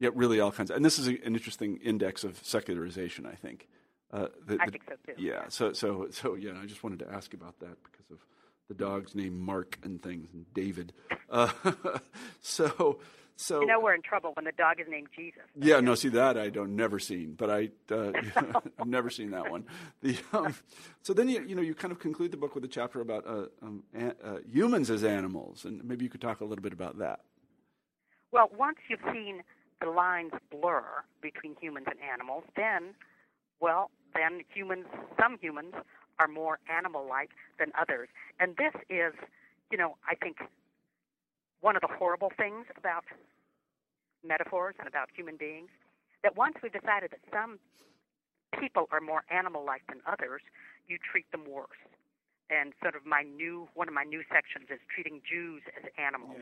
yeah, 0.00 0.10
really 0.14 0.40
all 0.40 0.52
kinds. 0.52 0.70
and 0.70 0.84
this 0.84 0.98
is 0.98 1.08
a, 1.08 1.12
an 1.24 1.34
interesting 1.34 1.76
index 1.78 2.24
of 2.24 2.38
secularization, 2.44 3.26
I 3.26 3.34
think. 3.34 3.68
Uh, 4.12 4.28
the, 4.46 4.58
I 4.60 4.66
the- 4.66 4.72
think 4.72 4.84
so 4.88 4.94
too. 5.06 5.20
Yeah. 5.22 5.42
So, 5.48 5.72
so, 5.72 6.06
so, 6.10 6.34
yeah. 6.34 6.52
I 6.62 6.66
just 6.66 6.82
wanted 6.82 7.00
to 7.00 7.10
ask 7.12 7.34
about 7.34 7.58
that 7.60 7.76
because 7.82 8.10
of 8.10 8.18
the 8.68 8.74
dogs 8.74 9.14
named 9.14 9.38
Mark 9.38 9.78
and 9.82 10.02
things 10.02 10.28
and 10.32 10.46
David. 10.54 10.92
Uh, 11.30 11.50
so, 12.40 13.00
so 13.36 13.60
You 13.60 13.66
know 13.66 13.80
we're 13.80 13.94
in 13.94 14.02
trouble 14.02 14.32
when 14.34 14.44
the 14.46 14.52
dog 14.52 14.80
is 14.80 14.86
named 14.88 15.08
Jesus. 15.14 15.42
yeah, 15.56 15.80
no, 15.80 15.94
see 15.94 16.08
that 16.10 16.38
I 16.38 16.48
don't 16.48 16.74
never 16.74 16.98
seen, 16.98 17.34
but 17.34 17.50
I 17.50 17.70
uh, 17.90 18.12
I've 18.78 18.86
never 18.86 19.10
seen 19.10 19.30
that 19.32 19.50
one. 19.50 19.64
The 20.02 20.16
um, 20.32 20.54
so 21.02 21.12
then 21.12 21.28
you 21.28 21.42
you 21.44 21.54
know 21.54 21.62
you 21.62 21.74
kind 21.74 21.92
of 21.92 21.98
conclude 21.98 22.30
the 22.30 22.36
book 22.36 22.54
with 22.54 22.64
a 22.64 22.68
chapter 22.68 23.00
about 23.00 23.26
uh, 23.26 23.46
um, 23.62 23.84
uh, 23.96 24.38
humans 24.50 24.90
as 24.90 25.04
animals, 25.04 25.64
and 25.64 25.84
maybe 25.84 26.04
you 26.04 26.10
could 26.10 26.20
talk 26.22 26.40
a 26.40 26.44
little 26.44 26.62
bit 26.62 26.72
about 26.72 26.98
that. 26.98 27.20
Well, 28.32 28.50
once 28.56 28.78
you've 28.88 29.00
seen 29.12 29.42
the 29.80 29.90
lines 29.90 30.32
blur 30.50 31.04
between 31.22 31.56
humans 31.60 31.86
and 31.88 31.98
animals, 32.00 32.44
then, 32.56 32.94
well, 33.60 33.90
then 34.14 34.42
humans, 34.52 34.86
some 35.20 35.38
humans 35.40 35.74
are 36.18 36.28
more 36.28 36.58
animal-like 36.68 37.30
than 37.58 37.70
others. 37.80 38.08
And 38.40 38.56
this 38.56 38.74
is, 38.90 39.14
you 39.70 39.78
know, 39.78 39.96
I 40.08 40.14
think 40.14 40.38
one 41.60 41.76
of 41.76 41.82
the 41.82 41.88
horrible 41.88 42.32
things 42.36 42.66
about 42.76 43.04
metaphors 44.26 44.74
and 44.78 44.88
about 44.88 45.08
human 45.14 45.36
beings, 45.36 45.70
that 46.22 46.36
once 46.36 46.56
we've 46.62 46.72
decided 46.72 47.10
that 47.10 47.22
some 47.32 47.58
people 48.58 48.88
are 48.90 49.00
more 49.00 49.22
animal-like 49.30 49.82
than 49.88 50.00
others, 50.10 50.42
you 50.88 50.98
treat 50.98 51.30
them 51.30 51.44
worse. 51.48 51.78
And 52.50 52.72
sort 52.82 52.96
of 52.96 53.06
my 53.06 53.22
new, 53.22 53.68
one 53.74 53.88
of 53.88 53.94
my 53.94 54.04
new 54.04 54.22
sections 54.32 54.66
is 54.70 54.80
treating 54.92 55.20
Jews 55.22 55.62
as 55.78 55.90
animals 55.98 56.40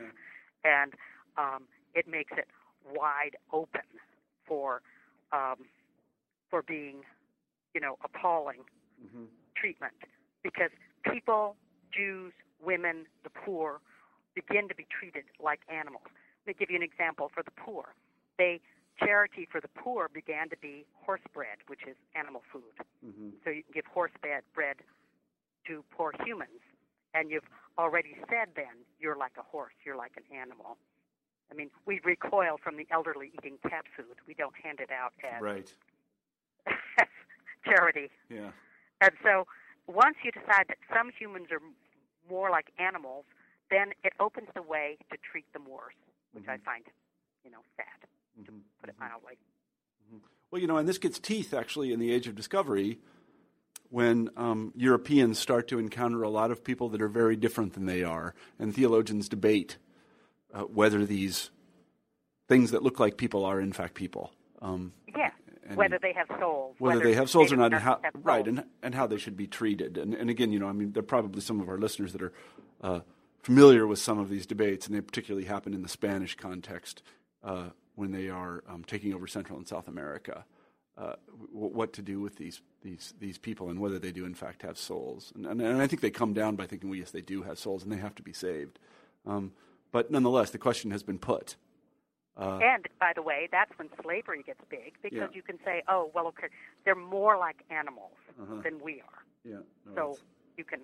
and 0.63 0.93
um, 1.37 1.67
it 1.93 2.07
makes 2.07 2.33
it 2.37 2.47
wide 2.93 3.35
open 3.51 3.81
for 4.47 4.81
um, 5.31 5.65
for 6.49 6.61
being, 6.61 7.01
you 7.73 7.81
know, 7.81 7.97
appalling 8.03 8.63
treatment 9.55 9.93
because 10.43 10.71
people, 11.11 11.55
Jews, 11.93 12.33
women, 12.63 13.05
the 13.23 13.29
poor, 13.29 13.81
begin 14.35 14.67
to 14.69 14.75
be 14.75 14.85
treated 14.87 15.25
like 15.43 15.59
animals. 15.69 16.03
Let 16.45 16.55
me 16.55 16.59
give 16.59 16.69
you 16.69 16.77
an 16.77 16.83
example 16.83 17.29
for 17.33 17.43
the 17.43 17.51
poor. 17.51 17.95
They 18.37 18.61
charity 18.99 19.47
for 19.51 19.59
the 19.61 19.67
poor 19.67 20.09
began 20.13 20.49
to 20.49 20.57
be 20.57 20.85
horse 21.05 21.21
bread, 21.33 21.57
which 21.67 21.81
is 21.87 21.95
animal 22.15 22.41
food. 22.51 22.73
So 23.43 23.49
you 23.49 23.63
can 23.63 23.73
give 23.73 23.85
horse 23.85 24.11
bread 24.21 24.43
bread 24.55 24.77
to 25.67 25.83
poor 25.91 26.13
humans, 26.25 26.61
and 27.13 27.29
you've 27.29 27.49
already 27.77 28.15
said 28.29 28.55
then 28.55 28.85
you're 28.99 29.17
like 29.17 29.33
a 29.37 29.43
horse, 29.43 29.73
you're 29.85 29.97
like 29.97 30.13
an 30.17 30.23
animal. 30.35 30.77
I 31.51 31.55
mean, 31.55 31.69
we 31.85 32.01
recoil 32.03 32.57
from 32.61 32.77
the 32.77 32.87
elderly 32.91 33.31
eating 33.37 33.57
cat 33.63 33.85
food. 33.95 34.17
We 34.27 34.33
don't 34.33 34.55
hand 34.61 34.79
it 34.79 34.89
out 34.91 35.13
as, 35.23 35.41
Right. 35.41 35.73
as 36.67 37.07
charity. 37.65 38.09
Yeah. 38.29 38.51
And 39.01 39.11
so 39.23 39.47
once 39.87 40.17
you 40.23 40.31
decide 40.31 40.65
that 40.67 40.77
some 40.93 41.11
humans 41.17 41.47
are 41.51 41.61
more 42.29 42.49
like 42.49 42.71
animals, 42.77 43.25
then 43.69 43.93
it 44.03 44.13
opens 44.19 44.49
the 44.55 44.61
way 44.61 44.97
to 45.11 45.17
treat 45.31 45.51
them 45.53 45.65
worse, 45.69 45.95
which 46.33 46.45
I 46.47 46.55
mm-hmm. 46.55 46.63
find, 46.63 46.83
you 47.43 47.51
know, 47.51 47.59
sad, 47.75 47.85
to 48.45 48.51
mm-hmm. 48.51 48.59
put 48.81 48.89
it 48.89 48.95
mm-hmm. 48.99 49.09
mildly. 49.09 49.37
Well, 50.49 50.61
you 50.61 50.67
know, 50.67 50.77
and 50.77 50.87
this 50.87 50.97
gets 50.97 51.19
teeth 51.19 51.53
actually 51.53 51.91
in 51.91 51.99
the 51.99 52.11
age 52.11 52.27
of 52.27 52.35
discovery 52.35 52.99
when 53.89 54.29
um, 54.37 54.73
Europeans 54.75 55.39
start 55.39 55.67
to 55.69 55.79
encounter 55.79 56.21
a 56.23 56.29
lot 56.29 56.51
of 56.51 56.63
people 56.63 56.89
that 56.89 57.01
are 57.01 57.09
very 57.09 57.35
different 57.35 57.73
than 57.73 57.85
they 57.85 58.03
are, 58.03 58.33
and 58.59 58.73
theologians 58.73 59.27
debate 59.29 59.77
uh, 60.53 60.61
whether 60.61 61.05
these 61.05 61.49
things 62.47 62.71
that 62.71 62.83
look 62.83 62.99
like 62.99 63.17
people 63.17 63.45
are 63.45 63.59
in 63.59 63.73
fact 63.73 63.93
people. 63.93 64.31
Um, 64.61 64.93
Yeah. 65.15 65.31
Whether 65.75 65.99
they 66.01 66.13
have 66.13 66.27
souls. 66.39 66.75
whether, 66.79 67.01
they 67.03 67.13
have 67.13 67.29
souls 67.29 67.51
or 67.51 67.57
not, 67.57 67.73
and 67.73 67.81
how 67.83 67.99
right, 68.23 68.47
and 68.47 68.63
and 68.81 68.95
how 68.95 69.05
they 69.05 69.17
should 69.17 69.35
be 69.35 69.47
treated. 69.47 69.97
And 69.97 70.13
and 70.13 70.29
again, 70.29 70.53
you 70.53 70.59
know, 70.59 70.67
I 70.69 70.71
mean, 70.71 70.93
there 70.93 71.01
are 71.01 71.05
probably 71.05 71.41
some 71.41 71.59
of 71.59 71.67
our 71.67 71.77
listeners 71.77 72.13
that 72.13 72.21
are 72.21 72.31
uh, 72.81 72.99
familiar 73.43 73.85
with 73.85 73.99
some 73.99 74.17
of 74.17 74.29
these 74.29 74.45
debates, 74.45 74.87
and 74.87 74.95
they 74.95 75.01
particularly 75.01 75.45
happen 75.45 75.73
in 75.73 75.81
the 75.81 75.89
Spanish 75.89 76.35
context 76.35 77.03
uh, 77.43 77.71
when 77.95 78.11
they 78.13 78.29
are 78.29 78.63
um, 78.69 78.85
taking 78.85 79.13
over 79.13 79.27
Central 79.27 79.57
and 79.57 79.67
South 79.67 79.89
America. 79.89 80.45
Uh, 80.97 81.13
w- 81.53 81.75
what 81.75 81.91
to 81.93 82.01
do 82.01 82.21
with 82.21 82.37
these 82.37 82.61
these 82.81 83.13
these 83.19 83.37
people, 83.37 83.69
and 83.69 83.81
whether 83.81 83.99
they 83.99 84.13
do 84.13 84.25
in 84.25 84.33
fact 84.33 84.61
have 84.61 84.77
souls. 84.77 85.33
And, 85.35 85.45
and, 85.45 85.61
and 85.61 85.81
I 85.81 85.87
think 85.87 86.01
they 86.01 86.11
come 86.11 86.33
down 86.33 86.55
by 86.55 86.65
thinking, 86.65 86.89
well, 86.89 86.97
yes, 86.97 87.11
they 87.11 87.21
do 87.21 87.43
have 87.43 87.59
souls, 87.59 87.83
and 87.83 87.91
they 87.91 87.97
have 87.97 88.15
to 88.15 88.23
be 88.23 88.31
saved. 88.33 88.79
Um, 89.25 89.51
but 89.91 90.11
nonetheless, 90.11 90.51
the 90.51 90.57
question 90.57 90.91
has 90.91 91.03
been 91.03 91.19
put. 91.19 91.55
Uh, 92.35 92.59
And 92.61 92.87
by 92.99 93.13
the 93.15 93.21
way, 93.23 93.47
that's 93.51 93.71
when 93.79 93.89
slavery 94.03 94.43
gets 94.43 94.59
big 94.69 94.93
because 95.01 95.17
Yeah. 95.17 95.27
you 95.33 95.41
can 95.41 95.57
say, 95.65 95.81
"Oh, 95.87 96.11
well, 96.13 96.27
okay, 96.27 96.49
they're 96.85 96.93
more 96.95 97.35
like 97.37 97.63
animals 97.69 98.17
Uh-huh. 98.39 98.61
than 98.61 98.79
we 98.79 99.01
are." 99.01 99.23
yeah. 99.43 99.61
no, 99.85 99.93
so 99.95 100.01
that's- 100.11 100.23
you 100.57 100.63
can 100.63 100.81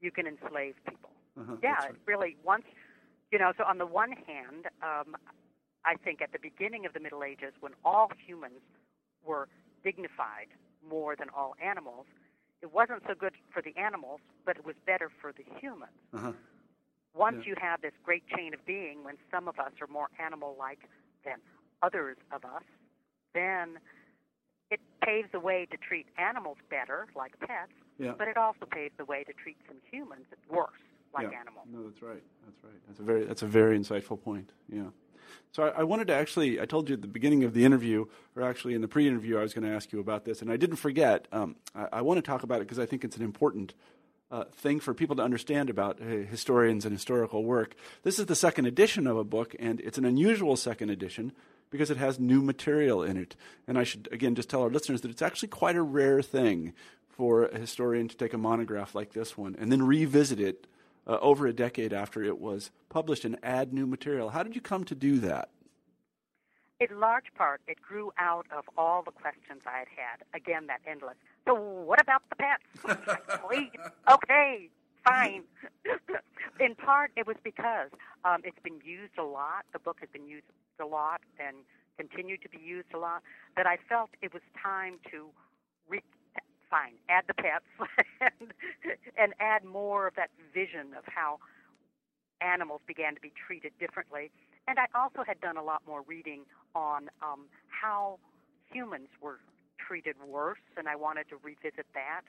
you 0.00 0.10
can 0.10 0.26
enslave 0.26 0.76
people. 0.88 1.10
uh-huh, 1.36 1.56
yeah, 1.62 1.74
right. 1.78 1.94
really 2.06 2.36
once 2.44 2.64
you 3.32 3.38
know. 3.38 3.52
So 3.56 3.64
on 3.64 3.78
the 3.78 3.86
one 3.86 4.12
hand, 4.12 4.66
um, 4.82 5.16
I 5.84 5.94
think 5.96 6.20
at 6.22 6.32
the 6.32 6.38
beginning 6.38 6.86
of 6.86 6.92
the 6.92 7.00
Middle 7.00 7.22
Ages, 7.24 7.52
when 7.60 7.74
all 7.84 8.10
humans 8.26 8.60
were 9.22 9.48
dignified 9.82 10.48
more 10.82 11.16
than 11.16 11.28
all 11.30 11.54
animals, 11.60 12.06
it 12.62 12.70
wasn't 12.72 13.02
so 13.06 13.14
good 13.14 13.34
for 13.52 13.60
the 13.62 13.76
animals, 13.76 14.20
but 14.44 14.56
it 14.56 14.64
was 14.64 14.76
better 14.86 15.08
for 15.20 15.32
the 15.32 15.44
humans. 15.60 15.92
Uh-huh. 16.12 16.32
Once 17.14 17.44
Yeah. 17.44 17.50
you 17.50 17.54
have 17.60 17.80
this 17.80 17.92
great 18.04 18.26
chain 18.28 18.54
of 18.54 18.64
being, 18.64 19.02
when 19.04 19.16
some 19.30 19.48
of 19.48 19.58
us 19.58 19.72
are 19.80 19.86
more 19.88 20.08
animal-like 20.18 20.88
than 21.24 21.40
others 21.82 22.16
of 22.30 22.44
us, 22.44 22.62
then 23.32 23.78
it 24.70 24.80
paves 25.04 25.30
the 25.32 25.40
way 25.40 25.66
to 25.66 25.76
treat 25.76 26.06
animals 26.16 26.58
better, 26.68 27.08
like 27.16 27.38
pets, 27.40 27.72
Yeah. 27.98 28.12
but 28.16 28.28
it 28.28 28.36
also 28.36 28.66
paves 28.66 28.94
the 28.96 29.04
way 29.04 29.24
to 29.24 29.32
treat 29.32 29.56
some 29.66 29.80
humans 29.90 30.26
worse, 30.48 30.70
like 31.12 31.30
yeah. 31.30 31.40
animals. 31.40 31.66
No, 31.68 31.82
that's 31.88 32.02
right. 32.02 32.22
That's 32.44 32.62
right. 32.64 32.86
That's 32.86 33.00
a 33.00 33.02
very 33.02 33.24
that's 33.24 33.42
a 33.42 33.46
very 33.46 33.78
insightful 33.78 34.20
point. 34.22 34.52
Yeah. 34.68 34.90
So 35.52 35.64
I, 35.64 35.80
I 35.80 35.82
wanted 35.82 36.06
to 36.08 36.14
actually 36.14 36.60
I 36.60 36.66
told 36.66 36.88
you 36.88 36.94
at 36.94 37.02
the 37.02 37.08
beginning 37.08 37.42
of 37.44 37.52
the 37.54 37.64
interview, 37.64 38.06
or 38.36 38.42
actually 38.42 38.74
in 38.74 38.80
the 38.80 38.88
pre-interview, 38.88 39.38
I 39.38 39.42
was 39.42 39.52
going 39.54 39.68
to 39.68 39.74
ask 39.74 39.92
you 39.92 39.98
about 39.98 40.24
this, 40.24 40.40
and 40.42 40.50
I 40.52 40.56
didn't 40.56 40.76
forget. 40.76 41.26
Um, 41.32 41.56
I, 41.74 41.88
I 41.94 42.00
want 42.02 42.18
to 42.18 42.22
talk 42.22 42.44
about 42.44 42.60
it 42.60 42.68
because 42.68 42.78
I 42.78 42.86
think 42.86 43.04
it's 43.04 43.16
an 43.16 43.22
important. 43.22 43.74
Uh, 44.30 44.44
thing 44.44 44.78
for 44.78 44.94
people 44.94 45.16
to 45.16 45.22
understand 45.24 45.68
about 45.68 46.00
uh, 46.00 46.04
historians 46.04 46.84
and 46.84 46.92
historical 46.92 47.42
work. 47.42 47.74
This 48.04 48.20
is 48.20 48.26
the 48.26 48.36
second 48.36 48.66
edition 48.66 49.08
of 49.08 49.16
a 49.16 49.24
book, 49.24 49.56
and 49.58 49.80
it's 49.80 49.98
an 49.98 50.04
unusual 50.04 50.54
second 50.54 50.88
edition 50.88 51.32
because 51.70 51.90
it 51.90 51.96
has 51.96 52.20
new 52.20 52.40
material 52.40 53.02
in 53.02 53.16
it. 53.16 53.34
And 53.66 53.76
I 53.76 53.82
should, 53.82 54.08
again, 54.12 54.36
just 54.36 54.48
tell 54.48 54.62
our 54.62 54.70
listeners 54.70 55.00
that 55.00 55.10
it's 55.10 55.20
actually 55.20 55.48
quite 55.48 55.74
a 55.74 55.82
rare 55.82 56.22
thing 56.22 56.74
for 57.08 57.46
a 57.46 57.58
historian 57.58 58.06
to 58.06 58.16
take 58.16 58.32
a 58.32 58.38
monograph 58.38 58.94
like 58.94 59.14
this 59.14 59.36
one 59.36 59.56
and 59.58 59.72
then 59.72 59.82
revisit 59.82 60.38
it 60.38 60.68
uh, 61.08 61.18
over 61.20 61.48
a 61.48 61.52
decade 61.52 61.92
after 61.92 62.22
it 62.22 62.38
was 62.38 62.70
published 62.88 63.24
and 63.24 63.36
add 63.42 63.72
new 63.72 63.86
material. 63.86 64.30
How 64.30 64.44
did 64.44 64.54
you 64.54 64.60
come 64.60 64.84
to 64.84 64.94
do 64.94 65.18
that? 65.18 65.48
In 66.78 66.98
large 66.98 67.34
part, 67.36 67.60
it 67.66 67.82
grew 67.82 68.12
out 68.16 68.46
of 68.56 68.64
all 68.78 69.02
the 69.02 69.10
questions 69.10 69.62
I 69.66 69.80
had 69.80 69.88
had. 69.88 70.24
Again, 70.34 70.66
that 70.68 70.80
endless. 70.86 71.16
So, 71.46 71.54
what 71.54 72.00
about 72.00 72.22
the 72.28 72.36
pets? 72.36 73.40
Please. 73.48 73.70
Okay, 74.10 74.68
fine. 75.06 75.44
In 76.60 76.74
part, 76.74 77.12
it 77.16 77.26
was 77.28 77.36
because 77.44 77.90
um, 78.24 78.40
it's 78.42 78.58
been 78.64 78.80
used 78.84 79.16
a 79.18 79.22
lot. 79.22 79.64
The 79.72 79.78
book 79.78 79.98
has 80.00 80.08
been 80.12 80.26
used 80.26 80.46
a 80.80 80.84
lot 80.84 81.20
and 81.38 81.58
continued 81.96 82.42
to 82.42 82.48
be 82.48 82.58
used 82.58 82.88
a 82.92 82.98
lot. 82.98 83.22
That 83.56 83.66
I 83.66 83.76
felt 83.88 84.10
it 84.20 84.32
was 84.32 84.42
time 84.60 84.98
to 85.12 85.26
re- 85.88 86.02
fine 86.70 86.94
add 87.08 87.24
the 87.28 87.34
pets 87.34 87.64
and, 88.20 88.52
and 89.18 89.34
add 89.40 89.64
more 89.64 90.06
of 90.06 90.14
that 90.16 90.30
vision 90.54 90.94
of 90.96 91.04
how 91.06 91.38
animals 92.40 92.80
began 92.86 93.14
to 93.14 93.20
be 93.20 93.32
treated 93.46 93.72
differently. 93.78 94.30
And 94.66 94.78
I 94.78 94.86
also 94.94 95.22
had 95.26 95.40
done 95.40 95.56
a 95.56 95.62
lot 95.62 95.82
more 95.86 96.02
reading 96.06 96.42
on 96.74 97.10
um, 97.22 97.46
how 97.68 98.18
humans 98.72 99.08
were 99.20 99.40
treated 99.86 100.16
worse, 100.26 100.62
and 100.76 100.88
I 100.88 100.96
wanted 100.96 101.28
to 101.30 101.36
revisit 101.42 101.86
that. 101.94 102.22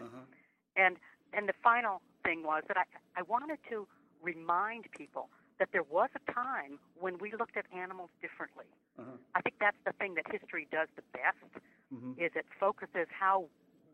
And 0.76 0.98
and 1.34 1.48
the 1.48 1.54
final 1.64 2.02
thing 2.24 2.44
was 2.44 2.64
that 2.68 2.78
I 2.78 2.86
I 3.16 3.24
wanted 3.24 3.60
to 3.70 3.88
remind 4.22 4.86
people 4.92 5.30
that 5.60 5.70
there 5.72 5.84
was 5.84 6.10
a 6.16 6.32
time 6.32 6.80
when 7.00 7.18
we 7.20 7.32
looked 7.38 7.56
at 7.56 7.66
animals 7.70 8.10
differently. 8.22 8.66
Uh-huh. 8.98 9.12
I 9.36 9.42
think 9.42 9.56
that's 9.60 9.78
the 9.86 9.94
thing 9.94 10.16
that 10.16 10.26
history 10.26 10.68
does 10.72 10.88
the 10.96 11.06
best 11.14 11.54
mm-hmm. 11.94 12.18
is 12.18 12.32
it 12.36 12.46
focuses 12.60 13.06
how 13.14 13.46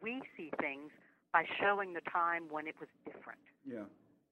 we 0.02 0.22
see 0.38 0.50
things 0.62 0.92
by 1.34 1.44
showing 1.60 1.92
the 1.92 2.02
time 2.08 2.44
when 2.50 2.68
it 2.68 2.76
was 2.80 2.88
different. 3.04 3.44
Yeah. 3.68 3.84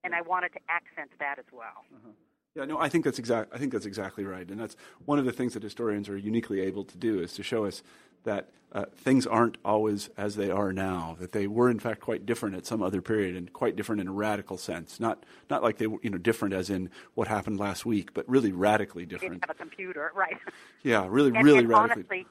And 0.04 0.16
I 0.16 0.22
wanted 0.22 0.54
to 0.54 0.62
accent 0.70 1.12
that 1.20 1.36
as 1.38 1.50
well. 1.52 1.84
Uh-huh. 1.92 2.16
Yeah, 2.56 2.64
no, 2.66 2.80
I 2.80 2.88
think 2.88 3.04
that's 3.04 3.20
exact. 3.20 3.54
I 3.54 3.58
think 3.58 3.74
that's 3.74 3.86
exactly 3.86 4.24
right, 4.24 4.48
and 4.50 4.60
that's 4.60 4.78
one 5.04 5.20
of 5.20 5.26
the 5.26 5.34
things 5.34 5.54
that 5.56 5.64
historians 5.64 6.08
are 6.08 6.18
uniquely 6.18 6.62
able 6.62 6.86
to 6.86 6.98
do 6.98 7.20
is 7.20 7.34
to 7.34 7.44
show 7.44 7.66
us 7.66 7.84
that 8.24 8.50
uh, 8.72 8.86
things 8.96 9.28
aren't 9.28 9.58
always 9.66 10.10
as 10.18 10.36
they 10.36 10.50
are 10.50 10.72
now. 10.72 11.18
That 11.20 11.34
they 11.34 11.48
were 11.48 11.70
in 11.70 11.80
fact 11.80 12.00
quite 12.00 12.26
different 12.26 12.56
at 12.56 12.66
some 12.66 12.82
other 12.82 13.02
period, 13.02 13.36
and 13.36 13.52
quite 13.52 13.76
different 13.76 14.00
in 14.00 14.08
a 14.08 14.14
radical 14.14 14.58
sense. 14.58 15.02
Not 15.02 15.26
not 15.50 15.64
like 15.64 15.80
they 15.80 15.88
were 15.88 16.00
you 16.02 16.10
know 16.10 16.18
different 16.18 16.54
as 16.54 16.70
in 16.70 16.90
what 17.14 17.28
happened 17.28 17.60
last 17.60 17.86
week, 17.86 18.14
but 18.14 18.28
really 18.30 18.54
radically 18.54 19.06
different. 19.06 19.34
Didn't 19.34 19.48
have 19.48 19.56
a 19.56 19.60
computer, 19.60 20.12
right? 20.16 20.38
Yeah, 20.82 21.08
really, 21.10 21.36
and, 21.36 21.44
really 21.44 21.60
and 21.60 21.70
radically. 21.70 22.04
Honestly, 22.04 22.26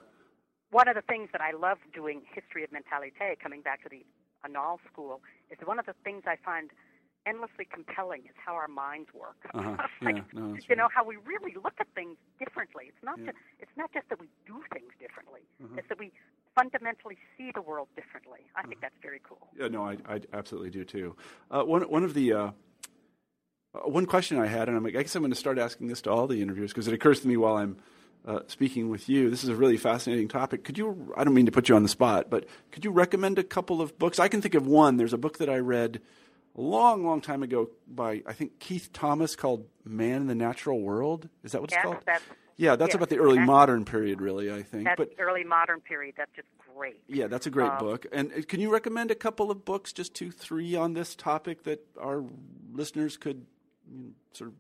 one 0.71 0.89
of 0.89 0.95
the 0.95 1.03
things 1.03 1.29
that 1.33 1.43
I 1.43 1.53
love 1.53 1.79
doing 1.93 2.23
history 2.35 2.65
of 2.65 2.71
mentalité, 2.71 3.39
coming 3.39 3.61
back 3.61 3.83
to 3.83 3.91
the 3.91 4.07
Annales 4.43 4.81
School, 4.91 5.21
is 5.51 5.59
one 5.67 5.79
of 5.79 5.85
the 5.85 5.95
things 6.03 6.23
I 6.27 6.37
find 6.43 6.71
endlessly 7.27 7.67
compelling 7.71 8.21
is 8.27 8.35
how 8.45 8.55
our 8.55 8.69
minds 8.69 9.09
work. 9.15 9.37
Uh-huh. 9.55 9.77
like, 10.03 10.17
yeah, 10.17 10.23
no, 10.33 10.47
you 10.49 10.61
right. 10.69 10.79
know 10.79 10.89
how 10.95 11.05
we 11.05 11.17
really 11.25 11.55
look 11.63 11.75
at 11.81 11.87
things 11.95 12.17
differently. 12.39 12.85
It's 12.89 13.03
not 13.03 13.19
Yeah. 13.19 13.27
just 13.27 13.39
it's 13.61 13.77
not 13.77 13.93
just 13.93 14.09
that 14.11 14.21
we 14.21 14.29
do 14.47 14.63
things 14.73 14.93
differently. 15.01 15.41
Uh-huh. 15.63 15.75
It's 15.79 15.89
that 15.89 15.99
we 15.99 16.13
fundamentally 16.57 17.17
see 17.37 17.51
the 17.55 17.63
world 17.63 17.89
differently. 17.97 18.41
I 18.57 18.63
think 18.67 18.81
that's 18.81 18.95
very 19.03 19.21
cool. 19.27 19.49
Yeah, 19.59 19.69
no, 19.69 19.85
I, 19.85 19.97
I 20.09 20.21
absolutely 20.33 20.71
do 20.71 20.85
too. 20.85 21.17
Uh, 21.51 21.63
one 21.63 21.83
one 21.83 22.05
of 22.05 22.15
the 22.15 22.33
uh, 22.33 22.51
uh, 23.75 23.89
one 23.89 24.07
question 24.07 24.39
I 24.39 24.47
had, 24.47 24.69
and 24.69 24.77
I'm 24.77 24.85
like, 24.85 24.97
I 24.97 25.03
guess 25.03 25.15
I'm 25.15 25.23
going 25.23 25.33
to 25.33 25.39
start 25.39 25.59
asking 25.59 25.89
this 25.89 26.03
to 26.03 26.11
all 26.11 26.27
the 26.27 26.41
interviewers 26.43 26.73
because 26.73 26.87
it 26.89 26.95
occurs 26.95 27.21
to 27.21 27.29
me 27.29 27.37
while 27.37 27.57
I'm 27.57 27.77
uh, 28.27 28.41
speaking 28.47 28.89
with 28.89 29.09
you. 29.09 29.31
This 29.31 29.43
is 29.43 29.51
a 29.51 29.57
really 29.57 29.77
fascinating 29.77 30.29
topic. 30.29 30.65
Could 30.65 30.79
you? 30.79 31.13
I 31.17 31.25
don't 31.25 31.35
mean 31.35 31.47
to 31.47 31.53
put 31.53 31.69
you 31.69 31.77
on 31.77 31.83
the 31.83 31.89
spot, 31.89 32.31
but 32.31 32.47
could 32.73 32.85
you 32.85 32.91
recommend 32.91 33.39
a 33.39 33.45
couple 33.45 33.81
of 33.81 33.99
books? 33.99 34.19
I 34.19 34.29
can 34.29 34.41
think 34.43 34.55
of 34.55 34.67
one. 34.67 34.97
There's 34.97 35.13
a 35.13 35.19
book 35.19 35.39
that 35.39 35.49
I 35.51 35.59
read 35.59 36.01
long, 36.55 37.05
long 37.05 37.21
time 37.21 37.43
ago 37.43 37.71
by 37.87 38.23
I 38.27 38.33
think 38.33 38.59
Keith 38.59 38.91
Thomas 38.93 39.37
called 39.37 39.67
"Man 39.85 40.23
in 40.23 40.27
the 40.27 40.35
Natural 40.35 40.81
World." 40.81 41.29
Is 41.43 41.53
that 41.53 41.61
what 41.61 41.71
it's 41.71 41.77
Yes, 41.77 41.85
called? 41.85 41.99
that's 42.07 42.25
yeah, 42.57 42.77
that's 42.77 42.91
yes, 42.91 42.95
about 42.97 43.09
the 43.09 43.19
early 43.19 43.41
modern 43.41 43.85
period, 43.85 44.21
really. 44.21 44.53
I 44.53 44.63
think, 44.63 44.85
that's 44.85 44.97
but 44.97 45.17
the 45.17 45.23
early 45.23 45.43
modern 45.45 45.81
period. 45.81 46.15
That's 46.17 46.31
just 46.37 46.47
great. 46.77 47.01
yeah, 47.09 47.27
that's 47.27 47.47
a 47.47 47.51
great 47.51 47.71
Um, 47.73 47.79
book. 47.79 48.07
And 48.13 48.33
uh, 48.33 48.43
can 48.47 48.61
you 48.61 48.73
recommend 48.73 49.11
a 49.11 49.17
couple 49.17 49.51
of 49.51 49.65
books, 49.65 49.93
just 49.93 50.15
two, 50.15 50.31
three, 50.31 50.77
on 50.77 50.93
this 50.95 51.17
topic 51.17 51.65
that 51.65 51.85
our 52.01 52.25
listeners 52.73 53.17
could 53.17 53.47
you 53.91 53.99
know, 53.99 54.11
sort 54.33 54.51
of 54.51 54.55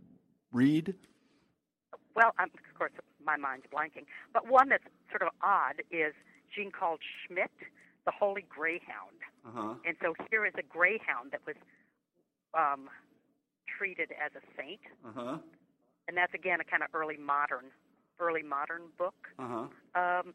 read? 0.52 0.94
Well, 2.16 2.32
um, 2.38 2.50
of 2.54 2.78
course, 2.78 2.92
my 3.24 3.36
mind's 3.36 3.66
blanking. 3.72 4.06
But 4.32 4.48
one 4.48 4.68
that's 4.68 4.84
sort 5.10 5.22
of 5.22 5.28
odd 5.42 5.82
is 5.90 6.14
Jean 6.54 6.70
called 6.70 7.00
Schmidt, 7.26 7.50
the 8.06 8.12
Holy 8.12 8.44
Greyhound. 8.48 9.18
Uh 9.46 9.50
huh. 9.54 9.74
And 9.86 9.96
so 10.02 10.14
here 10.30 10.44
is 10.46 10.52
a 10.58 10.62
greyhound 10.62 11.30
that 11.32 11.40
was 11.46 11.56
um, 12.56 12.88
treated 13.78 14.10
as 14.12 14.32
a 14.36 14.42
saint, 14.60 14.80
Uh 15.04 15.10
huh. 15.14 15.38
and 16.08 16.16
that's 16.16 16.34
again 16.34 16.60
a 16.60 16.64
kind 16.64 16.82
of 16.82 16.88
early 16.94 17.16
modern, 17.16 17.66
early 18.20 18.42
modern 18.42 18.82
book. 18.98 19.14
Uh 19.38 19.48
huh. 19.94 20.00
Um, 20.00 20.34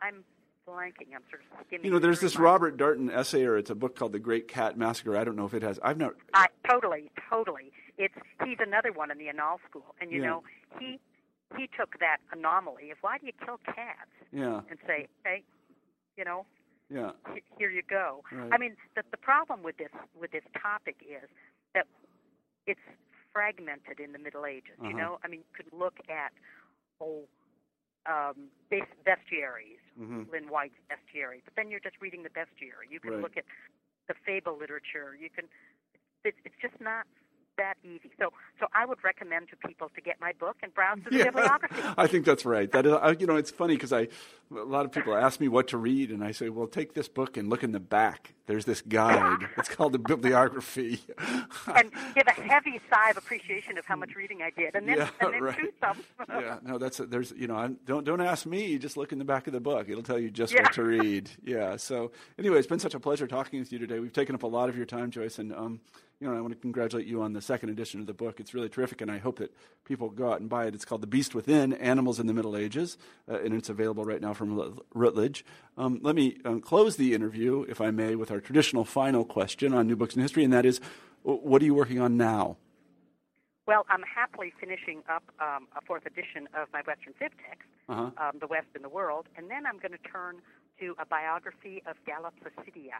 I'm 0.00 0.24
blanking. 0.68 1.14
I'm 1.14 1.22
sort 1.30 1.42
of 1.42 1.66
skimming. 1.66 1.86
You 1.86 1.92
know, 1.92 1.98
there's 1.98 2.20
this 2.20 2.36
my- 2.36 2.44
Robert 2.44 2.76
Darnton 2.76 3.10
essay, 3.10 3.44
or 3.44 3.56
it's 3.56 3.70
a 3.70 3.74
book 3.74 3.96
called 3.96 4.12
The 4.12 4.18
Great 4.18 4.48
Cat 4.48 4.76
Massacre. 4.76 5.16
I 5.16 5.24
don't 5.24 5.36
know 5.36 5.46
if 5.46 5.54
it 5.54 5.62
has. 5.62 5.78
I've 5.82 5.98
not. 5.98 6.14
I 6.34 6.46
totally, 6.68 7.10
totally. 7.30 7.72
It's 7.98 8.14
he's 8.44 8.58
another 8.60 8.92
one 8.92 9.10
in 9.10 9.18
the 9.18 9.26
Annales 9.28 9.60
School, 9.68 9.94
and 10.00 10.10
you 10.10 10.20
Yeah. 10.20 10.26
know 10.26 10.42
he 10.78 10.98
he 11.56 11.68
took 11.78 11.98
that 12.00 12.16
anomaly 12.32 12.90
of 12.90 12.98
why 13.02 13.18
do 13.18 13.26
you 13.26 13.32
kill 13.44 13.58
cats 13.58 14.08
Yeah. 14.32 14.62
and 14.70 14.78
say, 14.86 15.06
hey, 15.22 15.42
you 16.16 16.24
know, 16.24 16.46
Yeah. 16.92 17.12
here 17.58 17.70
you 17.70 17.82
go. 17.88 18.22
Right. 18.30 18.50
I 18.52 18.58
mean, 18.58 18.76
the 18.96 19.02
the 19.10 19.16
problem 19.16 19.62
with 19.62 19.78
this 19.78 19.88
with 20.18 20.30
this 20.32 20.44
topic 20.60 20.96
is 21.00 21.28
that 21.74 21.86
it's 22.66 22.80
fragmented 23.32 23.98
in 23.98 24.12
the 24.12 24.18
Middle 24.18 24.44
Ages. 24.44 24.76
You 24.82 24.88
Uh-huh. 24.90 24.98
know, 24.98 25.18
I 25.24 25.28
mean, 25.28 25.40
you 25.40 25.52
could 25.56 25.72
look 25.72 25.96
at 26.10 26.32
oh, 27.00 27.26
um, 28.06 28.50
bes- 28.70 28.94
bestiaries, 29.06 29.80
Mhm. 29.98 30.30
Lynn 30.30 30.48
White's 30.48 30.78
bestiary, 30.90 31.42
but 31.44 31.54
then 31.56 31.70
you're 31.70 31.80
just 31.80 31.96
reading 32.00 32.22
the 32.22 32.30
bestiary. 32.30 32.90
You 32.90 33.00
can 33.00 33.12
Right. 33.12 33.20
look 33.22 33.36
at 33.36 33.44
the 34.06 34.14
fable 34.26 34.56
literature. 34.56 35.14
You 35.16 35.30
can. 35.30 35.48
It, 36.24 36.34
it's 36.44 36.54
just 36.60 36.78
not 36.80 37.06
that 37.58 37.74
easy. 37.84 38.10
So, 38.18 38.30
so 38.60 38.66
I 38.74 38.86
would 38.86 39.02
recommend 39.04 39.48
to 39.50 39.56
people 39.68 39.90
to 39.94 40.00
get 40.00 40.20
my 40.20 40.32
book 40.38 40.56
and 40.62 40.72
browse 40.74 40.98
through 41.02 41.18
the 41.18 41.24
bibliography. 41.24 41.82
I 41.96 42.06
think 42.06 42.24
that's 42.24 42.44
right. 42.44 42.70
That 42.72 42.86
is, 42.86 42.92
I, 42.92 43.10
you 43.12 43.26
know, 43.26 43.36
it's 43.36 43.50
funny 43.50 43.74
because 43.74 43.92
I, 43.92 44.08
a 44.54 44.62
lot 44.64 44.84
of 44.84 44.92
people 44.92 45.14
ask 45.14 45.40
me 45.40 45.48
what 45.48 45.68
to 45.68 45.78
read, 45.78 46.10
and 46.10 46.22
I 46.22 46.32
say, 46.32 46.48
well, 46.48 46.66
take 46.66 46.94
this 46.94 47.08
book 47.08 47.36
and 47.36 47.48
look 47.48 47.62
in 47.62 47.72
the 47.72 47.80
back. 47.80 48.34
There's 48.46 48.64
this 48.64 48.80
guide. 48.82 49.48
it's 49.56 49.68
called 49.68 49.92
the 49.92 49.98
bibliography. 49.98 51.00
and 51.74 51.90
give 52.14 52.26
a 52.26 52.32
heavy 52.32 52.80
sigh 52.92 53.10
of 53.10 53.16
appreciation 53.16 53.78
of 53.78 53.86
how 53.86 53.96
much 53.96 54.14
reading 54.14 54.42
I 54.42 54.50
did, 54.50 54.74
and 54.74 54.88
then 54.88 54.98
Yeah, 54.98 55.08
and 55.20 55.34
then 55.34 55.42
right. 55.42 55.56
choose 55.58 55.72
some. 55.80 55.98
yeah, 56.28 56.58
no, 56.62 56.76
that's 56.78 56.98
there's 56.98 57.32
you 57.36 57.46
know 57.46 57.56
I'm, 57.56 57.78
don't 57.86 58.04
don't 58.04 58.20
ask 58.20 58.44
me. 58.44 58.78
Just 58.78 58.96
look 58.96 59.12
in 59.12 59.18
the 59.18 59.24
back 59.24 59.46
of 59.46 59.52
the 59.52 59.60
book. 59.60 59.88
It'll 59.88 60.02
tell 60.02 60.18
you 60.18 60.30
just 60.30 60.52
Yeah. 60.52 60.62
what 60.62 60.72
to 60.74 60.82
read. 60.82 61.30
Yeah. 61.44 61.76
So 61.76 62.10
anyway, 62.38 62.58
it's 62.58 62.66
been 62.66 62.78
such 62.80 62.94
a 62.94 63.00
pleasure 63.00 63.26
talking 63.26 63.60
with 63.60 63.72
you 63.72 63.78
today. 63.78 64.00
We've 64.00 64.12
taken 64.12 64.34
up 64.34 64.42
a 64.42 64.48
lot 64.48 64.68
of 64.68 64.76
your 64.76 64.86
time, 64.86 65.10
Joyce, 65.10 65.38
and 65.38 65.54
um, 65.54 65.80
you 66.22 66.28
know 66.28 66.36
I 66.36 66.40
want 66.40 66.54
to 66.54 66.60
congratulate 66.60 67.08
you 67.08 67.20
on 67.20 67.32
the 67.32 67.42
second 67.42 67.70
edition 67.70 67.98
of 68.00 68.06
the 68.06 68.14
book. 68.14 68.38
It's 68.38 68.54
really 68.54 68.68
terrific, 68.68 69.00
and 69.00 69.10
I 69.10 69.18
hope 69.18 69.40
that 69.40 69.52
people 69.84 70.08
go 70.08 70.32
out 70.32 70.40
and 70.40 70.48
buy 70.48 70.66
it. 70.66 70.74
It's 70.74 70.84
called 70.84 71.00
The 71.00 71.08
Beast 71.08 71.34
Within: 71.34 71.72
Animals 71.72 72.20
in 72.20 72.28
the 72.28 72.32
Middle 72.32 72.56
Ages, 72.56 72.96
uh, 73.28 73.40
and 73.40 73.52
it's 73.52 73.68
available 73.68 74.04
right 74.04 74.20
now 74.20 74.32
from 74.32 74.78
Routledge. 74.94 75.44
Um, 75.76 75.98
let 76.00 76.14
me 76.14 76.38
um, 76.44 76.60
close 76.60 76.94
the 76.94 77.12
interview, 77.12 77.66
if 77.68 77.80
I 77.80 77.90
may, 77.90 78.14
with 78.14 78.30
our 78.30 78.40
traditional 78.40 78.84
final 78.84 79.24
question 79.24 79.74
on 79.74 79.88
new 79.88 79.96
books 79.96 80.14
in 80.14 80.22
history, 80.22 80.44
and 80.44 80.52
that 80.52 80.64
is, 80.64 80.80
what 81.24 81.60
are 81.60 81.64
you 81.64 81.74
working 81.74 82.00
on 82.00 82.16
now? 82.16 82.56
Well, 83.66 83.84
I'm 83.88 84.02
happily 84.02 84.52
finishing 84.60 85.02
up 85.08 85.24
um, 85.40 85.66
a 85.76 85.80
fourth 85.84 86.06
edition 86.06 86.48
of 86.54 86.68
my 86.72 86.82
Western 86.86 87.14
Civ 87.18 87.32
text, 87.48 87.68
Uh-huh. 87.88 88.10
um, 88.16 88.38
The 88.40 88.46
West 88.46 88.68
and 88.76 88.84
the 88.84 88.88
World, 88.88 89.26
and 89.36 89.50
then 89.50 89.66
I'm 89.66 89.78
going 89.78 89.92
to 89.92 90.08
turn 90.08 90.36
to 90.78 90.94
a 91.00 91.06
biography 91.06 91.82
of 91.86 91.96
Galla 92.06 92.30
Placidia, 92.40 92.98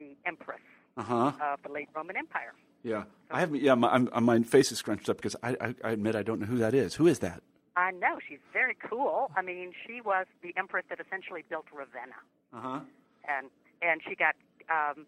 the 0.00 0.16
empress 0.26 0.60
Uh 0.96 1.02
huh. 1.02 1.32
of 1.42 1.62
the 1.62 1.70
late 1.72 1.88
Roman 1.94 2.16
Empire. 2.16 2.52
Yeah, 2.82 3.04
I 3.30 3.40
haven't. 3.40 3.62
Yeah, 3.62 3.74
my, 3.74 3.88
I'm, 3.88 4.08
my 4.24 4.40
face 4.42 4.72
is 4.72 4.78
scrunched 4.78 5.08
up 5.10 5.16
because 5.16 5.36
I, 5.42 5.50
I, 5.60 5.74
I 5.84 5.90
admit 5.90 6.14
I 6.16 6.22
don't 6.22 6.40
know 6.40 6.46
who 6.46 6.58
that 6.58 6.74
is. 6.74 6.94
Who 6.94 7.06
is 7.06 7.18
that? 7.20 7.42
I 7.76 7.90
know 7.92 8.18
she's 8.26 8.38
very 8.52 8.74
cool. 8.88 9.30
I 9.36 9.42
mean, 9.42 9.72
she 9.86 10.00
was 10.00 10.26
the 10.42 10.52
empress 10.56 10.84
that 10.88 10.98
essentially 11.00 11.44
built 11.48 11.66
Ravenna, 11.72 12.14
Uh 12.54 12.60
huh. 12.60 12.80
and 13.28 13.48
and 13.82 14.00
she 14.06 14.14
got 14.14 14.34
um, 14.70 15.06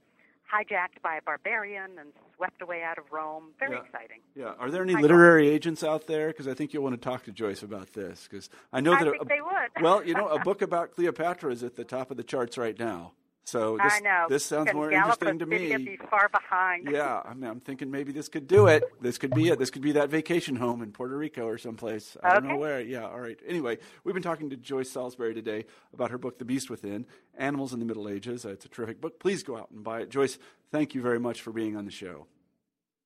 hijacked 0.52 1.02
by 1.02 1.16
a 1.16 1.22
barbarian 1.22 1.98
and 1.98 2.12
swept 2.36 2.60
away 2.62 2.82
out 2.82 2.98
of 2.98 3.04
Rome. 3.10 3.52
Very 3.58 3.72
Yeah. 3.72 3.82
exciting. 3.84 4.20
Yeah. 4.34 4.52
Are 4.58 4.70
there 4.70 4.82
any 4.82 4.92
I 4.94 4.96
know. 4.96 5.02
literary 5.02 5.48
agents 5.48 5.82
out 5.82 6.06
there? 6.06 6.28
Because 6.28 6.46
I 6.48 6.54
think 6.54 6.72
you'll 6.74 6.82
want 6.84 6.94
to 6.94 7.00
talk 7.00 7.24
to 7.24 7.32
Joyce 7.32 7.62
about 7.62 7.92
this. 7.94 8.28
Because 8.30 8.48
I 8.72 8.80
know 8.80 8.92
I 8.92 9.04
that. 9.04 9.10
think 9.12 9.22
a, 9.22 9.26
they 9.26 9.40
would. 9.40 9.82
well, 9.82 10.04
you 10.04 10.14
know, 10.14 10.28
a 10.28 10.38
book 10.44 10.62
about 10.62 10.92
Cleopatra 10.92 11.52
is 11.52 11.62
at 11.62 11.76
the 11.76 11.84
top 11.84 12.10
of 12.10 12.16
the 12.16 12.22
charts 12.24 12.56
right 12.58 12.78
now. 12.78 13.12
So 13.44 13.76
this, 13.82 13.92
I 13.94 14.00
know. 14.00 14.26
this 14.28 14.44
sounds 14.44 14.72
more 14.72 14.92
interesting 14.92 15.38
to 15.40 15.46
me. 15.46 15.76
Be 15.76 15.98
far 16.08 16.28
behind. 16.28 16.88
Yeah, 16.90 17.20
I 17.24 17.34
mean, 17.34 17.50
I'm 17.50 17.60
thinking 17.60 17.90
maybe 17.90 18.12
this 18.12 18.28
could 18.28 18.46
do 18.46 18.68
it. 18.68 18.84
This 19.00 19.18
could 19.18 19.34
be 19.34 19.48
it. 19.48 19.58
This 19.58 19.70
could 19.70 19.82
be 19.82 19.92
that 19.92 20.10
vacation 20.10 20.54
home 20.54 20.80
in 20.80 20.92
Puerto 20.92 21.16
Rico 21.16 21.46
or 21.46 21.58
someplace. 21.58 22.16
I 22.22 22.34
don't 22.34 22.46
know 22.46 22.56
where. 22.56 22.80
Yeah, 22.80 23.04
all 23.04 23.18
right. 23.20 23.38
Anyway, 23.46 23.78
we've 24.04 24.14
been 24.14 24.22
talking 24.22 24.50
to 24.50 24.56
Joyce 24.56 24.90
Salisbury 24.90 25.34
today 25.34 25.64
about 25.92 26.12
her 26.12 26.18
book, 26.18 26.38
The 26.38 26.44
Beast 26.44 26.70
Within 26.70 27.04
Animals 27.36 27.72
in 27.72 27.80
the 27.80 27.84
Middle 27.84 28.08
Ages. 28.08 28.44
It's 28.44 28.64
a 28.64 28.68
terrific 28.68 29.00
book. 29.00 29.18
Please 29.18 29.42
go 29.42 29.56
out 29.56 29.70
and 29.72 29.82
buy 29.82 30.02
it. 30.02 30.08
Joyce, 30.10 30.38
thank 30.70 30.94
you 30.94 31.02
very 31.02 31.18
much 31.18 31.40
for 31.42 31.52
being 31.52 31.76
on 31.76 31.84
the 31.84 31.90
show. 31.90 32.26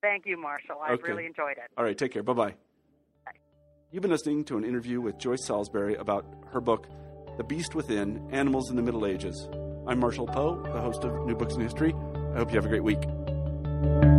Thank 0.03 0.26
you, 0.26 0.37
Marshall. 0.39 0.76
I've 0.84 1.01
Okay. 1.01 1.12
really 1.12 1.26
enjoyed 1.26 1.57
it. 1.57 1.70
All 1.78 1.84
right, 1.84 1.97
take 1.97 2.12
care. 2.12 2.22
Bye 2.22 2.34
bye. 2.34 2.55
You've 3.91 4.03
been 4.03 4.11
listening 4.11 4.45
to 4.45 4.59
an 4.59 4.64
interview 4.64 5.01
with 5.01 5.16
Joyce 5.18 5.47
Salisbury 5.47 5.95
about 5.95 6.26
her 6.53 6.61
book, 6.61 6.87
The 7.39 7.45
Beast 7.45 7.74
Within 7.74 8.28
Animals 8.30 8.68
in 8.68 8.76
the 8.76 8.82
Middle 8.82 9.07
Ages. 9.07 9.49
I'm 9.89 10.01
Marshall 10.01 10.26
Poe, 10.26 10.61
the 10.72 10.80
host 10.80 11.05
of 11.05 11.26
New 11.26 11.37
Books 11.37 11.55
in 11.55 11.61
History. 11.61 11.95
I 12.34 12.39
hope 12.39 12.51
you 12.51 12.57
have 12.57 12.64
a 12.64 12.68
great 12.68 12.82
week. 12.82 14.16